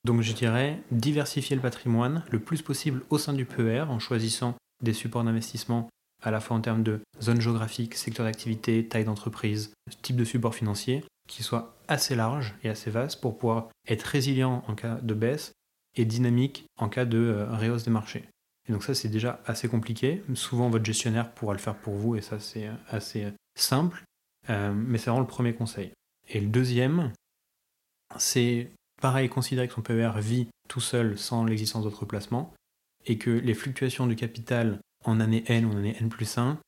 Donc 0.05 0.22
je 0.22 0.33
dirais 0.33 0.83
diversifier 0.90 1.55
le 1.55 1.62
patrimoine 1.62 2.24
le 2.31 2.40
plus 2.40 2.62
possible 2.62 3.03
au 3.11 3.18
sein 3.18 3.33
du 3.33 3.44
PER 3.44 3.85
en 3.88 3.98
choisissant 3.98 4.55
des 4.83 4.92
supports 4.92 5.24
d'investissement 5.24 5.88
à 6.22 6.31
la 6.31 6.40
fois 6.40 6.57
en 6.57 6.61
termes 6.61 6.83
de 6.83 7.01
zone 7.20 7.40
géographique, 7.40 7.94
secteur 7.94 8.27
d'activité, 8.27 8.87
taille 8.87 9.05
d'entreprise, 9.05 9.72
type 10.03 10.16
de 10.16 10.24
support 10.24 10.55
financier, 10.55 11.05
qui 11.29 11.45
soit 11.45 11.77
assez 11.87 12.17
large 12.17 12.57
et 12.64 12.69
assez 12.69 12.91
vaste 12.91 13.21
pour 13.21 13.38
pouvoir 13.38 13.69
être 13.87 14.03
résilient 14.03 14.64
en 14.67 14.75
cas 14.75 14.97
de 14.97 15.14
baisse 15.14 15.53
et 15.95 16.05
dynamique 16.05 16.67
en 16.79 16.88
cas 16.88 17.05
de 17.05 17.19
euh, 17.19 17.55
réhausse 17.55 17.85
des 17.85 17.91
marchés. 17.91 18.25
Et 18.69 18.73
donc 18.73 18.83
ça, 18.83 18.95
c'est 18.95 19.09
déjà 19.09 19.41
assez 19.47 19.69
compliqué. 19.69 20.23
Souvent, 20.35 20.69
votre 20.69 20.85
gestionnaire 20.85 21.33
pourra 21.33 21.55
le 21.55 21.59
faire 21.59 21.77
pour 21.77 21.95
vous, 21.95 22.17
et 22.17 22.21
ça, 22.21 22.38
c'est 22.38 22.69
assez 22.88 23.33
simple. 23.59 24.03
Euh, 24.51 24.73
mais 24.73 24.99
c'est 24.99 25.11
vraiment 25.11 25.21
le 25.21 25.27
premier 25.27 25.55
conseil. 25.55 25.93
Et 26.29 26.41
le 26.41 26.49
deuxième, 26.49 27.12
c'est 28.19 28.71
pareil, 29.01 29.29
considérer 29.29 29.69
que 29.69 29.75
son 29.75 29.83
PER 29.83 30.12
vit 30.19 30.49
tout 30.69 30.81
seul 30.81 31.19
sans 31.19 31.45
l'existence 31.45 31.85
d'autres 31.85 32.05
placements, 32.05 32.53
et 33.07 33.17
que 33.17 33.31
les 33.31 33.55
fluctuations 33.55 34.07
du 34.07 34.17
capital 34.17 34.81
en 35.05 35.21
année 35.21 35.45
N 35.47 35.64
ou 35.64 35.73
en 35.73 35.77
année 35.77 35.97
N 35.99 36.09
plus 36.09 36.37
1, 36.37 36.59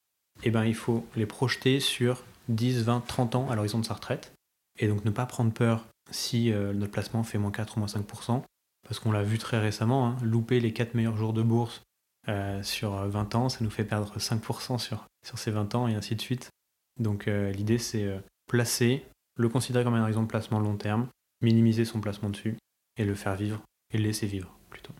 eh 0.43 0.51
ben, 0.51 0.65
il 0.65 0.75
faut 0.75 1.07
les 1.17 1.27
projeter 1.27 1.81
sur 1.81 2.25
10, 2.49 2.85
20, 2.85 3.01
30 3.07 3.35
ans 3.35 3.51
à 3.51 3.57
l'horizon 3.57 3.79
de 3.79 3.85
sa 3.85 3.95
retraite. 3.95 4.33
Et 4.81 4.89
donc 4.89 5.05
ne 5.05 5.11
pas 5.11 5.27
prendre 5.27 5.53
peur 5.53 5.87
si 6.11 6.53
euh, 6.53 6.73
notre 6.73 6.91
placement 6.91 7.23
fait 7.23 7.39
moins 7.39 7.53
4 7.53 7.77
ou 7.77 7.81
moins 7.81 7.89
5%, 7.89 8.43
parce 8.83 8.99
qu'on 8.99 9.13
l'a 9.13 9.23
vu 9.23 9.39
très 9.39 9.61
récemment, 9.61 10.09
hein, 10.09 10.17
louper 10.23 10.59
les 10.59 10.73
4 10.73 10.95
meilleurs 10.95 11.17
jours 11.17 11.33
de 11.33 11.43
bourse 11.43 11.83
euh, 12.29 12.63
sur 12.63 12.93
20 12.93 13.35
ans, 13.35 13.49
ça 13.49 13.65
nous 13.65 13.71
fait 13.71 13.85
perdre 13.85 14.19
5% 14.19 14.79
sur, 14.79 15.07
sur 15.25 15.39
ces 15.39 15.51
20 15.51 15.75
ans 15.75 15.89
et 15.89 15.95
ainsi 15.95 16.17
de 16.17 16.21
suite. 16.21 16.51
Donc 16.99 17.29
euh, 17.29 17.51
l'idée 17.51 17.79
c'est 17.79 18.05
euh, 18.05 18.19
placer, 18.47 19.07
le 19.37 19.49
considérer 19.49 19.85
comme 19.85 19.95
un 19.95 20.03
horizon 20.03 20.23
de 20.23 20.29
placement 20.29 20.61
long 20.61 20.77
terme, 20.77 21.09
minimiser 21.41 21.85
son 21.85 22.01
placement 22.01 22.29
dessus 22.29 22.57
et 22.97 23.05
le 23.05 23.15
faire 23.15 23.37
vivre 23.37 23.63
et 23.93 23.99
le 23.99 24.05
laisser 24.05 24.27
vivre 24.27 24.55
plutôt. 24.69 24.93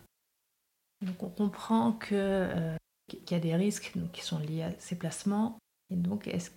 Donc 1.05 1.21
on 1.21 1.29
comprend 1.29 1.93
que 1.93 2.75
qu'il 3.07 3.31
y 3.31 3.35
a 3.35 3.39
des 3.39 3.55
risques 3.55 3.93
qui 4.13 4.21
sont 4.21 4.39
liés 4.39 4.63
à 4.63 4.71
ces 4.79 4.95
placements 4.95 5.57
et 5.89 5.95
donc 5.95 6.27
est-ce 6.27 6.49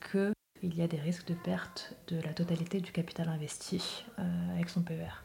qu'il 0.58 0.74
y 0.74 0.82
a 0.82 0.88
des 0.88 1.00
risques 1.00 1.26
de 1.26 1.34
perte 1.34 1.94
de 2.08 2.20
la 2.20 2.32
totalité 2.32 2.80
du 2.80 2.92
capital 2.92 3.28
investi 3.28 4.04
avec 4.16 4.68
son 4.68 4.82
PER 4.82 5.24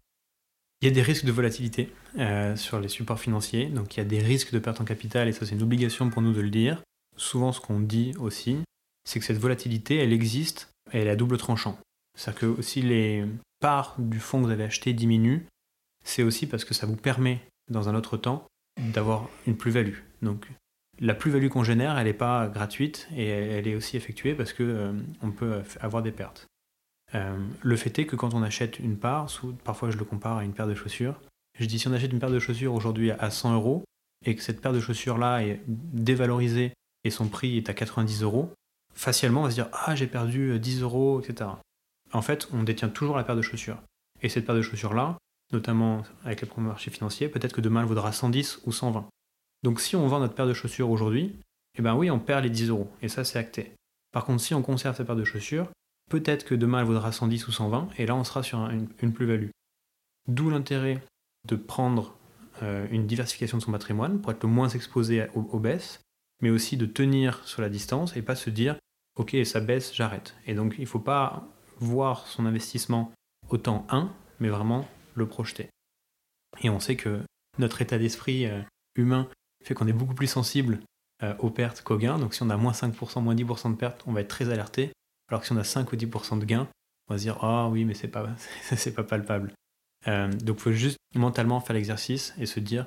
il 0.81 0.87
y 0.87 0.91
a 0.91 0.93
des 0.93 1.01
risques 1.01 1.25
de 1.25 1.31
volatilité 1.31 1.91
euh, 2.17 2.55
sur 2.55 2.79
les 2.79 2.87
supports 2.87 3.19
financiers, 3.19 3.67
donc 3.67 3.95
il 3.95 3.99
y 3.99 4.01
a 4.01 4.05
des 4.05 4.19
risques 4.19 4.53
de 4.53 4.59
perte 4.59 4.79
en 4.79 4.85
capital, 4.85 5.27
et 5.27 5.33
ça 5.33 5.45
c'est 5.45 5.55
une 5.55 5.63
obligation 5.63 6.09
pour 6.09 6.21
nous 6.21 6.33
de 6.33 6.41
le 6.41 6.49
dire. 6.49 6.81
Souvent 7.17 7.51
ce 7.51 7.59
qu'on 7.59 7.81
dit 7.81 8.13
aussi, 8.17 8.59
c'est 9.03 9.19
que 9.19 9.25
cette 9.25 9.37
volatilité, 9.37 9.97
elle 9.97 10.13
existe, 10.13 10.69
et 10.93 10.99
elle 10.99 11.07
est 11.07 11.11
à 11.11 11.15
double 11.15 11.37
tranchant. 11.37 11.77
C'est-à-dire 12.17 12.55
que 12.55 12.61
si 12.61 12.81
les 12.81 13.25
parts 13.59 13.95
du 13.97 14.19
fonds 14.19 14.39
que 14.39 14.45
vous 14.45 14.51
avez 14.51 14.63
acheté 14.63 14.93
diminuent, 14.93 15.45
c'est 16.05 16.23
aussi 16.23 16.47
parce 16.47 16.63
que 16.63 16.73
ça 16.73 16.85
vous 16.85 16.95
permet, 16.95 17.41
dans 17.69 17.89
un 17.89 17.95
autre 17.95 18.15
temps, 18.15 18.45
d'avoir 18.77 19.29
une 19.47 19.57
plus-value. 19.57 19.97
La 20.99 21.13
plus-value 21.13 21.47
qu'on 21.47 21.63
génère, 21.63 21.97
elle 21.97 22.05
n'est 22.05 22.13
pas 22.13 22.47
gratuite, 22.47 23.07
et 23.15 23.27
elle 23.27 23.67
est 23.67 23.75
aussi 23.75 23.97
effectuée 23.97 24.33
parce 24.33 24.53
qu'on 24.53 24.63
euh, 24.63 25.31
peut 25.35 25.61
avoir 25.79 26.03
des 26.03 26.11
pertes. 26.11 26.47
Euh, 27.15 27.37
le 27.61 27.75
fait 27.75 27.97
est 27.99 28.05
que 28.05 28.15
quand 28.15 28.33
on 28.33 28.43
achète 28.43 28.79
une 28.79 28.97
part, 28.97 29.27
parfois 29.63 29.89
je 29.89 29.97
le 29.97 30.05
compare 30.05 30.37
à 30.37 30.43
une 30.43 30.53
paire 30.53 30.67
de 30.67 30.75
chaussures, 30.75 31.19
je 31.57 31.65
dis 31.65 31.79
si 31.79 31.87
on 31.87 31.93
achète 31.93 32.11
une 32.11 32.19
paire 32.19 32.31
de 32.31 32.39
chaussures 32.39 32.73
aujourd'hui 32.73 33.11
à 33.11 33.31
100 33.31 33.55
euros 33.55 33.83
et 34.25 34.35
que 34.35 34.43
cette 34.43 34.61
paire 34.61 34.73
de 34.73 34.79
chaussures-là 34.79 35.43
est 35.43 35.61
dévalorisée 35.67 36.73
et 37.03 37.09
son 37.09 37.27
prix 37.27 37.57
est 37.57 37.69
à 37.69 37.73
90 37.73 38.21
euros, 38.23 38.53
facialement 38.93 39.41
on 39.41 39.43
va 39.45 39.49
se 39.49 39.55
dire 39.55 39.69
ah 39.73 39.95
j'ai 39.95 40.07
perdu 40.07 40.59
10 40.59 40.81
euros, 40.81 41.21
etc. 41.21 41.49
En 42.11 42.21
fait, 42.21 42.47
on 42.53 42.63
détient 42.63 42.89
toujours 42.89 43.17
la 43.17 43.23
paire 43.23 43.35
de 43.35 43.41
chaussures. 43.41 43.81
Et 44.21 44.29
cette 44.29 44.45
paire 44.45 44.55
de 44.55 44.61
chaussures-là, 44.61 45.17
notamment 45.51 46.03
avec 46.25 46.41
les 46.41 46.47
marché 46.57 46.91
financiers, 46.91 47.29
peut-être 47.29 47.53
que 47.53 47.61
demain 47.61 47.81
elle 47.81 47.87
vaudra 47.87 48.11
110 48.11 48.61
ou 48.65 48.71
120. 48.71 49.07
Donc 49.63 49.79
si 49.79 49.95
on 49.95 50.07
vend 50.07 50.19
notre 50.19 50.35
paire 50.35 50.47
de 50.47 50.53
chaussures 50.53 50.89
aujourd'hui, 50.89 51.35
eh 51.77 51.81
ben 51.81 51.95
oui, 51.95 52.09
on 52.09 52.19
perd 52.19 52.43
les 52.43 52.49
10 52.49 52.69
euros. 52.69 52.89
Et 53.01 53.09
ça, 53.09 53.23
c'est 53.23 53.39
acté. 53.39 53.73
Par 54.11 54.25
contre, 54.25 54.41
si 54.41 54.53
on 54.53 54.61
conserve 54.61 54.95
cette 54.95 55.07
paire 55.07 55.15
de 55.15 55.23
chaussures, 55.23 55.67
Peut-être 56.09 56.43
que 56.43 56.55
demain 56.55 56.79
elle 56.79 56.87
vaudra 56.87 57.11
110 57.11 57.47
ou 57.47 57.51
120, 57.51 57.89
et 57.97 58.05
là 58.07 58.15
on 58.15 58.23
sera 58.23 58.41
sur 58.41 58.59
une, 58.69 59.13
plus-value. 59.13 59.49
D'où 60.27 60.49
l'intérêt 60.49 61.01
de 61.47 61.55
prendre 61.55 62.15
euh, 62.63 62.87
une 62.89 63.05
diversification 63.05 63.59
de 63.59 63.63
son 63.63 63.71
patrimoine 63.71 64.19
pour 64.19 64.31
être 64.31 64.43
le 64.43 64.49
moins 64.49 64.69
exposé 64.69 65.27
aux, 65.35 65.59
baisses, 65.59 66.01
mais 66.41 66.49
aussi 66.49 66.77
de 66.77 66.87
tenir 66.87 67.47
sur 67.47 67.61
la 67.61 67.69
distance 67.69 68.17
et 68.17 68.23
pas 68.23 68.35
se 68.35 68.49
dire 68.49 68.75
ok 69.17 69.37
ça 69.45 69.59
baisse, 69.59 69.93
j'arrête. 69.93 70.35
Et 70.47 70.55
donc 70.55 70.75
il 70.79 70.81
ne 70.81 70.87
faut 70.87 70.99
pas 70.99 71.47
voir 71.77 72.25
son 72.25 72.47
investissement 72.47 73.11
autant 73.49 73.85
un, 73.89 74.11
mais 74.39 74.49
vraiment 74.49 74.87
le 75.13 75.27
projeter. 75.27 75.69
Et 76.63 76.71
on 76.71 76.79
sait 76.79 76.95
que 76.95 77.21
notre 77.59 77.83
état 77.83 77.99
d'esprit 77.99 78.47
euh, 78.47 78.61
humain 78.95 79.29
fait 79.63 79.73
qu'on 79.73 79.87
est 79.87 79.93
beaucoup 79.93 80.13
plus 80.13 80.27
sensible 80.27 80.79
euh, 81.23 81.35
aux 81.39 81.49
pertes 81.49 81.81
qu'aux 81.81 81.97
gains. 81.97 82.17
Donc 82.17 82.33
si 82.33 82.43
on 82.43 82.49
a 82.49 82.57
moins 82.57 82.71
5%, 82.71 83.21
moins 83.21 83.35
10% 83.35 83.71
de 83.71 83.77
pertes, 83.77 84.03
on 84.07 84.13
va 84.13 84.21
être 84.21 84.29
très 84.29 84.49
alerté. 84.49 84.91
Alors 85.29 85.41
que 85.41 85.47
si 85.47 85.53
on 85.53 85.57
a 85.57 85.63
5 85.63 85.91
ou 85.91 85.95
10% 85.95 86.39
de 86.39 86.45
gains, 86.45 86.67
on 87.07 87.13
va 87.13 87.17
se 87.17 87.23
dire 87.23 87.37
Ah 87.41 87.67
oui, 87.69 87.85
mais 87.85 87.93
c'est 87.93 88.07
pas, 88.07 88.27
c'est 88.61 88.93
pas 88.93 89.03
palpable. 89.03 89.53
Euh, 90.07 90.31
donc 90.31 90.57
il 90.59 90.61
faut 90.61 90.71
juste 90.71 90.97
mentalement 91.15 91.59
faire 91.59 91.75
l'exercice 91.75 92.33
et 92.39 92.45
se 92.45 92.59
dire 92.59 92.85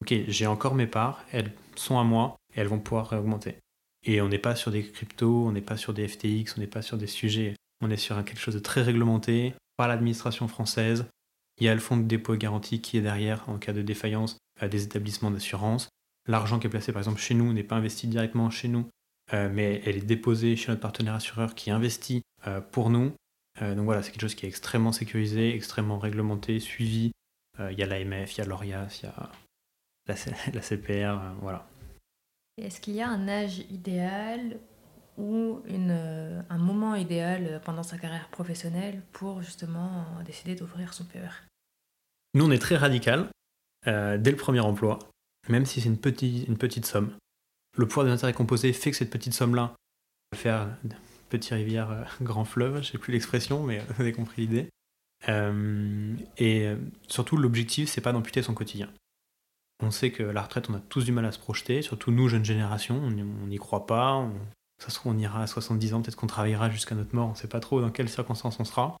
Ok, 0.00 0.14
j'ai 0.28 0.46
encore 0.46 0.74
mes 0.74 0.86
parts, 0.86 1.24
elles 1.32 1.52
sont 1.76 1.98
à 1.98 2.04
moi 2.04 2.36
et 2.54 2.60
elles 2.60 2.68
vont 2.68 2.78
pouvoir 2.78 3.12
augmenter. 3.12 3.56
Et 4.04 4.20
on 4.20 4.28
n'est 4.28 4.38
pas 4.38 4.56
sur 4.56 4.70
des 4.70 4.82
cryptos, 4.82 5.46
on 5.46 5.52
n'est 5.52 5.60
pas 5.60 5.76
sur 5.76 5.94
des 5.94 6.08
FTX, 6.08 6.54
on 6.56 6.60
n'est 6.60 6.66
pas 6.66 6.82
sur 6.82 6.96
des 6.96 7.06
sujets, 7.06 7.54
on 7.80 7.90
est 7.90 7.96
sur 7.96 8.16
quelque 8.24 8.40
chose 8.40 8.54
de 8.54 8.60
très 8.60 8.82
réglementé 8.82 9.54
par 9.76 9.88
l'administration 9.88 10.48
française. 10.48 11.06
Il 11.60 11.66
y 11.66 11.68
a 11.68 11.74
le 11.74 11.80
fonds 11.80 11.96
de 11.96 12.02
dépôt 12.02 12.34
et 12.34 12.38
garantie 12.38 12.80
qui 12.80 12.96
est 12.96 13.02
derrière 13.02 13.48
en 13.48 13.58
cas 13.58 13.72
de 13.72 13.82
défaillance 13.82 14.38
à 14.60 14.68
des 14.68 14.82
établissements 14.84 15.30
d'assurance. 15.30 15.88
L'argent 16.26 16.58
qui 16.58 16.66
est 16.66 16.70
placé 16.70 16.92
par 16.92 17.00
exemple 17.00 17.20
chez 17.20 17.34
nous 17.34 17.52
n'est 17.52 17.64
pas 17.64 17.76
investi 17.76 18.06
directement 18.06 18.50
chez 18.50 18.68
nous, 18.68 18.88
euh, 19.32 19.50
mais 19.52 19.82
elle 19.84 19.96
est 19.96 20.06
déposée 20.06 20.56
chez 20.56 20.70
notre 20.70 20.80
partenaire 20.80 21.14
assureur 21.14 21.54
qui 21.54 21.70
investit 21.70 22.22
euh, 22.46 22.60
pour 22.60 22.90
nous. 22.90 23.12
Euh, 23.60 23.74
donc 23.74 23.84
voilà, 23.84 24.02
c'est 24.02 24.10
quelque 24.12 24.22
chose 24.22 24.34
qui 24.34 24.46
est 24.46 24.48
extrêmement 24.48 24.92
sécurisé, 24.92 25.54
extrêmement 25.54 25.98
réglementé, 25.98 26.60
suivi. 26.60 27.12
Il 27.58 27.78
y 27.78 27.82
a 27.82 27.86
l'AMF, 27.86 28.34
il 28.34 28.38
y 28.38 28.40
a 28.40 28.46
l'ORIAS, 28.46 29.00
il 29.02 29.06
y 29.06 29.08
a 29.08 29.30
la, 30.06 30.60
CPR, 30.62 31.34
voilà. 31.42 31.68
Est-ce 32.56 32.80
qu'il 32.80 32.94
y 32.94 33.02
a 33.02 33.08
un 33.08 33.28
âge 33.28 33.58
idéal 33.70 34.56
ou 35.18 35.60
un 35.68 36.58
moment 36.58 36.94
idéal 36.94 37.60
pendant 37.64 37.82
sa 37.82 37.98
carrière 37.98 38.28
professionnelle 38.30 39.02
pour 39.12 39.42
justement 39.42 40.06
décider 40.24 40.54
d'ouvrir 40.54 40.94
son 40.94 41.04
PER 41.04 41.28
Nous, 42.32 42.44
on 42.46 42.50
est 42.50 42.58
très 42.58 42.76
radical 42.76 43.28
dès 43.84 44.30
le 44.30 44.36
premier 44.36 44.60
emploi, 44.60 44.98
même 45.48 45.66
si 45.66 45.80
c'est 45.80 45.88
une, 45.88 45.98
petite 45.98 46.86
somme 46.86 47.14
le 47.76 47.86
pouvoir 47.86 48.06
des 48.06 48.12
intérêts 48.12 48.34
composés 48.34 48.72
fait 48.72 48.90
que 48.90 48.96
cette 48.96 49.10
petite 49.10 49.34
somme-là 49.34 49.74
va 50.32 50.38
faire 50.38 50.68
petit 51.32 51.54
rivière, 51.54 51.90
euh, 51.90 52.04
grand 52.22 52.44
fleuve, 52.44 52.82
je 52.82 52.92
sais 52.92 52.98
plus 52.98 53.12
l'expression, 53.12 53.62
mais 53.62 53.78
vous 53.88 54.02
avez 54.02 54.12
compris 54.12 54.42
l'idée. 54.42 54.68
Euh, 55.28 56.14
et 56.36 56.66
euh, 56.66 56.76
surtout, 57.08 57.36
l'objectif, 57.36 57.88
c'est 57.88 58.00
pas 58.00 58.12
d'amputer 58.12 58.42
son 58.42 58.54
quotidien. 58.54 58.88
On 59.82 59.90
sait 59.90 60.12
que 60.12 60.22
la 60.22 60.42
retraite, 60.42 60.70
on 60.70 60.74
a 60.74 60.80
tous 60.80 61.04
du 61.04 61.12
mal 61.12 61.24
à 61.24 61.32
se 61.32 61.38
projeter, 61.38 61.82
surtout 61.82 62.12
nous, 62.12 62.28
jeunes 62.28 62.44
générations, 62.44 62.96
on 63.02 63.10
n'y 63.46 63.56
croit 63.56 63.86
pas. 63.86 64.28
ça 64.78 64.90
se 64.90 64.94
trouve, 64.94 65.12
on 65.12 65.18
ira 65.18 65.42
à 65.42 65.46
70 65.48 65.94
ans, 65.94 66.02
peut-être 66.02 66.14
qu'on 66.14 66.28
travaillera 66.28 66.70
jusqu'à 66.70 66.94
notre 66.94 67.16
mort, 67.16 67.28
on 67.28 67.32
ne 67.32 67.36
sait 67.36 67.48
pas 67.48 67.58
trop 67.58 67.80
dans 67.80 67.90
quelles 67.90 68.08
circonstances 68.08 68.60
on 68.60 68.64
sera. 68.64 68.96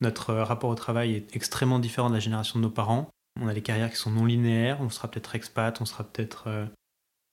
Notre 0.00 0.32
rapport 0.32 0.70
au 0.70 0.74
travail 0.74 1.14
est 1.14 1.36
extrêmement 1.36 1.78
différent 1.78 2.08
de 2.08 2.14
la 2.14 2.20
génération 2.20 2.58
de 2.58 2.64
nos 2.64 2.70
parents. 2.70 3.10
On 3.40 3.48
a 3.48 3.54
des 3.54 3.62
carrières 3.62 3.90
qui 3.90 3.96
sont 3.96 4.10
non 4.10 4.24
linéaires, 4.24 4.80
on 4.80 4.88
sera 4.88 5.10
peut-être 5.10 5.34
expat, 5.34 5.80
on 5.80 5.84
sera 5.84 6.04
peut-être 6.04 6.68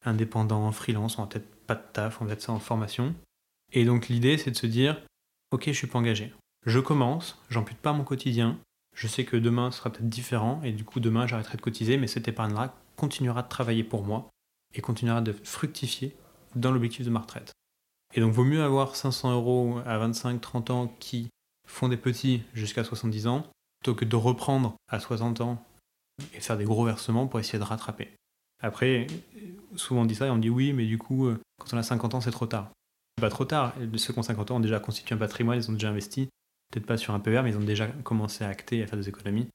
indépendant, 0.06 0.72
freelance, 0.72 1.18
on 1.18 1.22
n'a 1.22 1.28
peut-être 1.28 1.56
pas 1.66 1.76
de 1.76 1.84
taf, 1.94 2.22
on 2.22 2.26
va 2.26 2.34
être 2.34 2.42
ça 2.42 2.52
en 2.52 2.60
formation. 2.60 3.16
Et 3.72 3.86
donc 3.86 4.10
l'idée 4.10 4.38
c'est 4.38 4.52
de 4.52 4.58
se 4.58 4.68
dire, 4.68 5.02
ok, 5.52 5.64
je 5.68 5.72
suis 5.72 5.88
pas 5.88 6.00
engagé. 6.00 6.34
Je 6.66 6.80
commence, 6.80 7.40
j'ampute 7.50 7.78
pas 7.78 7.94
mon 7.94 8.04
quotidien, 8.04 8.60
je 8.96 9.08
sais 9.08 9.26
que 9.26 9.38
demain 9.38 9.72
sera 9.72 9.92
peut-être 9.92 10.10
différent, 10.10 10.62
et 10.64 10.72
du 10.72 10.84
coup 10.84 11.00
demain 11.00 11.26
j'arrêterai 11.26 11.58
de 11.58 11.62
cotiser, 11.62 11.98
mais 11.98 12.08
cette 12.08 12.28
épargne-là 12.28 12.74
continuera 12.96 13.42
de 13.42 13.50
travailler 13.50 13.84
pour 13.84 14.04
moi 14.04 14.30
et 14.74 14.82
continuera 14.82 15.22
de 15.22 15.34
fructifier 15.44 16.16
dans 16.56 16.72
l'objectif 16.72 17.06
de 17.06 17.12
ma 17.12 17.20
retraite. 17.20 17.54
Et 18.16 18.22
donc, 18.22 18.34
vaut 18.34 18.44
mieux 18.44 18.64
avoir 18.64 18.96
500 18.96 19.34
euros 19.34 19.80
à 19.86 19.98
25-30 19.98 20.72
ans 20.72 20.96
qui 21.00 21.30
font 21.68 21.90
des 21.90 21.98
petits 21.98 22.44
jusqu'à 22.54 22.84
70 22.84 23.28
ans, 23.28 23.48
plutôt 23.80 23.96
que 23.96 24.06
de 24.06 24.16
reprendre 24.16 24.76
à 24.88 25.00
60 25.00 25.42
ans 25.42 25.64
et 26.34 26.40
faire 26.40 26.58
des 26.58 26.66
gros 26.66 26.86
versements 26.86 27.28
pour 27.28 27.40
essayer 27.40 27.60
de 27.60 27.64
rattraper. 27.64 28.10
Après, 28.62 29.08
souvent 29.76 30.02
on 30.02 30.06
dit 30.06 30.16
ça 30.16 30.28
et 30.28 30.30
on 30.30 30.38
dit 30.38 30.50
oui, 30.50 30.74
mais 30.74 30.86
du 30.86 30.98
coup, 30.98 31.28
euh, 31.28 31.40
quand 31.60 31.76
on 31.76 31.78
a 31.78 31.84
50 31.84 32.16
ans, 32.16 32.22
c'est 32.22 32.32
trop 32.32 32.48
tard. 32.48 32.72
Pas 33.22 33.30
trop 33.30 33.46
tard. 33.46 33.74
Ceux 33.98 34.14
qui 34.14 34.20
ont 34.20 34.24
50 34.24 34.52
ans 34.52 34.56
ont 34.58 34.62
déjà 34.62 34.80
constitué 34.80 35.16
un 35.16 35.18
patrimoine, 35.18 35.58
ils 35.58 35.70
ont 35.70 35.74
déjà 35.74 35.90
investi. 35.90 36.30
Peut-être 36.72 36.86
pas 36.86 36.98
sur 36.98 37.14
un 37.14 37.20
PER, 37.20 37.42
mais 37.44 37.52
ils 37.52 37.58
ont 37.58 37.62
déjà 37.64 37.88
commencé 37.88 38.44
à 38.44 38.48
acter, 38.48 38.82
à 38.82 38.88
faire 38.88 38.98
des 38.98 39.10
économies. 39.10 39.48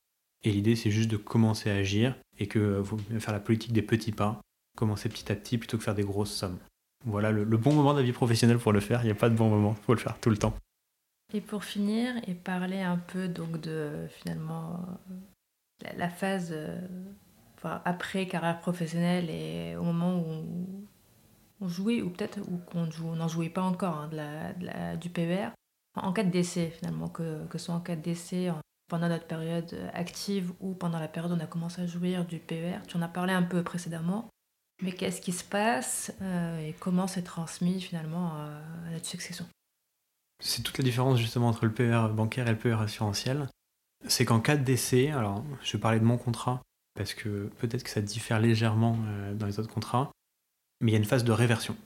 Et 0.44 0.52
l'idée, 0.52 0.76
c'est 0.76 0.90
juste 0.90 1.10
de 1.10 1.16
commencer 1.16 1.70
à 1.70 1.74
agir 1.74 2.14
et 2.38 2.46
que 2.46 2.58
euh, 2.58 2.80
vous 2.80 2.98
faire 3.18 3.32
la 3.32 3.40
politique 3.40 3.72
des 3.72 3.82
petits 3.82 4.12
pas, 4.12 4.40
commencer 4.76 5.08
petit 5.08 5.32
à 5.32 5.34
petit 5.34 5.58
plutôt 5.58 5.78
que 5.78 5.82
faire 5.82 5.94
des 5.94 6.04
grosses 6.04 6.32
sommes. 6.32 6.58
Voilà 7.04 7.30
le, 7.30 7.44
bon 7.56 7.72
moment 7.72 7.94
de 7.94 7.98
la 8.00 8.04
vie 8.04 8.12
professionnelle 8.12 8.58
pour 8.58 8.72
le 8.72 8.80
faire. 8.80 9.02
Il 9.02 9.06
n'y 9.06 9.10
a 9.10 9.16
pas 9.16 9.30
de 9.30 9.36
bon 9.36 9.48
moment, 9.48 9.74
il 9.78 9.84
faut 9.84 9.94
le 9.94 10.00
faire 10.00 10.18
tout 10.20 10.30
le 10.30 10.36
temps. 10.36 10.54
Et 11.32 11.40
pour 11.40 11.64
finir, 11.64 12.14
et 12.26 12.34
parler 12.34 12.80
un 12.80 12.98
peu 12.98 13.28
donc 13.28 13.60
de 13.60 14.06
finalement 14.08 14.80
la, 15.96 16.08
phase 16.08 16.50
euh, 16.52 16.80
après 17.84 18.26
carrière 18.26 18.60
professionnelle 18.60 19.30
et 19.30 19.76
au 19.76 19.82
moment 19.82 20.18
où 20.18 20.86
on, 21.60 21.68
jouait, 21.68 22.02
ou 22.02 22.10
peut-être 22.10 22.38
où 22.40 22.60
on 22.74 23.16
n'en 23.16 23.28
jouait 23.28 23.50
pas 23.50 23.62
encore 23.62 23.94
hein, 23.94 24.96
du 24.96 25.10
PER, 25.10 25.48
en 25.94 26.12
cas 26.12 26.24
de 26.24 26.30
décès 26.30 26.70
finalement, 26.70 27.08
que, 27.08 27.46
que 27.46 27.58
ce 27.58 27.66
soit 27.66 27.74
en 27.74 27.80
cas 27.80 27.96
de 27.96 28.02
décès 28.02 28.50
pendant 28.88 29.08
notre 29.08 29.26
période 29.26 29.76
active 29.92 30.52
ou 30.60 30.74
pendant 30.74 30.98
la 30.98 31.08
période 31.08 31.32
où 31.32 31.36
on 31.36 31.40
a 31.40 31.46
commencé 31.46 31.82
à 31.82 31.86
jouir 31.86 32.24
du 32.24 32.38
PER. 32.38 32.78
Tu 32.88 32.96
en 32.96 33.02
as 33.02 33.08
parlé 33.08 33.32
un 33.32 33.42
peu 33.42 33.62
précédemment. 33.62 34.28
Mais 34.82 34.92
qu'est-ce 34.92 35.20
qui 35.20 35.32
se 35.32 35.44
passe 35.44 36.12
euh, 36.22 36.58
et 36.60 36.72
comment 36.78 37.06
c'est 37.06 37.22
transmis 37.22 37.80
finalement 37.80 38.34
à, 38.34 38.60
notre 38.92 39.06
succession? 39.06 39.44
C'est 40.40 40.62
toute 40.62 40.78
la 40.78 40.84
différence 40.84 41.18
justement 41.18 41.48
entre 41.48 41.66
le 41.66 41.72
PER 41.72 42.08
bancaire 42.12 42.46
et 42.46 42.52
le 42.52 42.58
PER 42.58 42.76
assurantiel. 42.80 43.48
C'est 44.06 44.24
qu'en 44.24 44.40
cas 44.40 44.56
de 44.56 44.64
décès, 44.64 45.10
alors 45.10 45.44
je 45.62 45.72
vais 45.72 45.80
parler 45.80 45.98
de 45.98 46.04
mon 46.04 46.18
contrat 46.18 46.62
parce 46.94 47.14
que 47.14 47.50
peut-être 47.58 47.84
que 47.84 47.90
ça 47.90 48.00
diffère 48.00 48.40
légèrement 48.40 48.96
euh, 49.06 49.34
dans 49.34 49.46
les 49.46 49.58
autres 49.58 49.72
contrats, 49.72 50.10
mais 50.80 50.92
il 50.92 50.94
y 50.94 50.96
a 50.96 50.98
une 50.98 51.04
phase 51.04 51.24
de 51.24 51.32
réversion. 51.32 51.76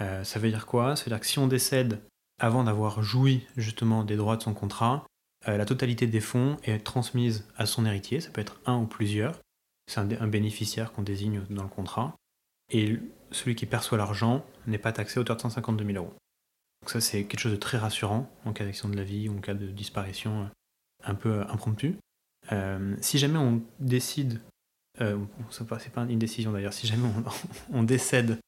Euh, 0.00 0.24
ça 0.24 0.38
veut 0.38 0.48
dire 0.48 0.66
quoi? 0.66 0.96
Ça 0.96 1.04
veut 1.04 1.10
dire 1.10 1.20
que 1.20 1.26
si 1.26 1.38
on 1.38 1.46
décède 1.46 2.00
avant 2.38 2.64
d'avoir 2.64 3.02
joui 3.02 3.46
justement 3.56 4.04
des 4.04 4.16
droits 4.16 4.36
de 4.36 4.42
son 4.42 4.54
contrat, 4.54 5.04
la 5.46 5.64
totalité 5.64 6.06
des 6.06 6.20
fonds 6.20 6.58
est 6.64 6.80
transmise 6.80 7.46
à 7.56 7.64
son 7.64 7.86
héritier, 7.86 8.20
ça 8.20 8.30
peut 8.30 8.42
être 8.42 8.60
un 8.66 8.76
ou 8.76 8.86
plusieurs, 8.86 9.40
c'est 9.90 10.00
un, 10.00 10.26
bénéficiaire 10.28 10.92
qu'on 10.92 11.02
désigne 11.02 11.42
dans 11.50 11.62
le 11.62 11.68
contrat, 11.68 12.14
et 12.70 12.98
celui 13.32 13.56
qui 13.56 13.66
perçoit 13.66 13.98
l'argent 13.98 14.44
n'est 14.66 14.78
pas 14.78 14.92
taxé 14.92 15.18
à 15.18 15.22
hauteur 15.22 15.36
de 15.36 15.42
152 15.42 15.84
000 15.84 15.96
euros. 15.96 16.14
Donc 16.82 16.90
ça 16.90 17.00
c'est 17.00 17.24
quelque 17.24 17.40
chose 17.40 17.52
de 17.52 17.56
très 17.56 17.76
rassurant 17.76 18.30
en 18.44 18.52
cas 18.52 18.64
d'accident 18.64 18.90
de 18.90 18.96
la 18.96 19.04
vie 19.04 19.28
ou 19.28 19.36
en 19.36 19.40
cas 19.40 19.54
de 19.54 19.66
disparition 19.66 20.42
euh, 20.42 20.46
un 21.04 21.14
peu 21.14 21.40
euh, 21.40 21.44
impromptue. 21.48 21.92
Euh, 22.52 22.96
si 23.00 23.18
jamais 23.18 23.38
on 23.38 23.62
décide, 23.78 24.40
euh, 25.00 25.18
c'est 25.50 25.66
pas, 25.66 25.78
une 26.08 26.18
décision 26.18 26.52
d'ailleurs, 26.52 26.72
si 26.72 26.86
jamais 26.86 27.08
on, 27.72 27.82
décède, 27.82 28.38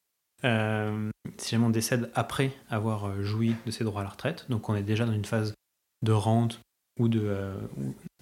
si 0.43 1.51
jamais 1.51 1.65
on 1.65 1.71
décède 1.71 2.11
après 2.15 2.53
avoir 2.69 3.23
joui 3.23 3.55
de 3.65 3.71
ses 3.71 3.85
droits 3.85 4.01
à 4.01 4.05
la 4.05 4.11
retraite, 4.11 4.47
donc 4.49 4.69
on 4.69 4.75
est 4.75 4.83
déjà 4.83 5.07
dans 5.07 5.13
une 5.13 5.25
phase 5.25 5.55
de 6.03 6.13
rente 6.13 6.61
ou 6.99 7.09
de, 7.09 7.55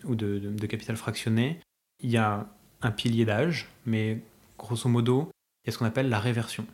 ou 0.05 0.15
de 0.15 0.67
capital 0.67 0.97
fractionné, 0.97 1.61
il 2.03 2.11
y 2.11 2.17
a 2.17 2.47
un 2.83 2.91
pilier 2.91 3.25
d'âge, 3.25 3.69
mais 3.87 4.21
grosso 4.59 4.89
modo, 4.89 5.31
il 5.65 5.69
y 5.69 5.71
a 5.71 5.73
ce 5.73 5.79
qu'on 5.79 5.87
appelle 5.87 6.09
la 6.09 6.21
réversion. 6.21 6.67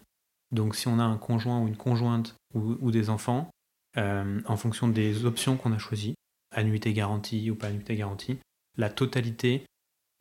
Donc 0.52 0.76
si 0.76 0.88
on 0.88 0.98
a 0.98 1.04
un 1.04 1.16
conjoint 1.16 1.60
ou 1.60 1.68
une 1.68 1.76
conjointe 1.76 2.36
ou, 2.54 2.90
des 2.90 3.10
enfants, 3.10 3.50
euh, 3.96 4.40
en 4.46 4.56
fonction 4.56 4.88
des 4.88 5.24
options 5.24 5.56
qu'on 5.56 5.72
a 5.72 5.78
choisies, 5.78 6.14
annuité 6.56 6.92
garantie 6.92 7.50
ou 7.50 7.54
pas 7.54 7.68
annuité 7.68 7.94
garantie, 7.94 8.38
la 8.76 8.90
totalité 8.90 9.64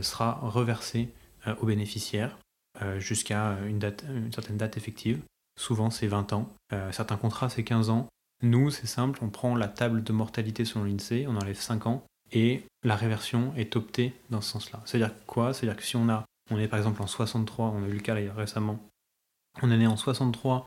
sera 0.02 0.34
reversée 0.42 1.10
euh, 1.48 1.56
aux 1.62 1.66
bénéficiaires 1.66 2.38
euh, 2.82 3.00
jusqu'à 3.00 3.58
une, 3.68 3.80
une 4.10 4.32
certaine 4.32 4.58
date 4.58 4.78
effective. 4.78 5.22
Souvent 5.58 5.90
c'est 5.90 6.08
20 6.08 6.34
ans, 6.34 6.54
certains 6.92 7.16
contrats 7.16 7.48
c'est 7.48 7.64
15 7.64 7.90
ans. 7.90 8.10
Nous 8.44 8.72
c'est 8.72 8.88
simple, 8.88 9.20
on 9.22 9.30
prend 9.30 9.56
la 9.56 9.70
table 9.70 10.04
de 10.04 10.12
mortalité 10.12 10.66
selon 10.66 10.84
l'INSEE, 10.84 11.28
on 11.28 11.38
enlève 11.38 11.58
5 11.58 11.88
ans 11.88 12.04
et 12.34 12.64
la 12.84 12.96
réversion 12.96 13.54
est 13.56 13.78
optée 13.78 14.14
dans 14.30 14.42
ce 14.42 14.52
sens-là. 14.52 14.82
C'est-à-dire 14.86 15.16
quoi? 15.26 15.54
C'est-à-dire 15.54 15.78
que 15.78 15.84
si 15.84 15.96
on 15.96 16.10
a, 16.10 16.26
on 16.52 16.60
est 16.60 16.68
par 16.68 16.78
exemple 16.78 17.02
en 17.02 17.08
63, 17.08 17.68
on 17.68 17.84
a 17.84 17.88
eu 17.88 17.94
le 17.94 18.00
cas 18.00 18.16
récemment, 18.36 18.80
on 19.62 19.72
est 19.72 19.78
né 19.78 19.88
en 19.88 19.96
63, 19.96 20.66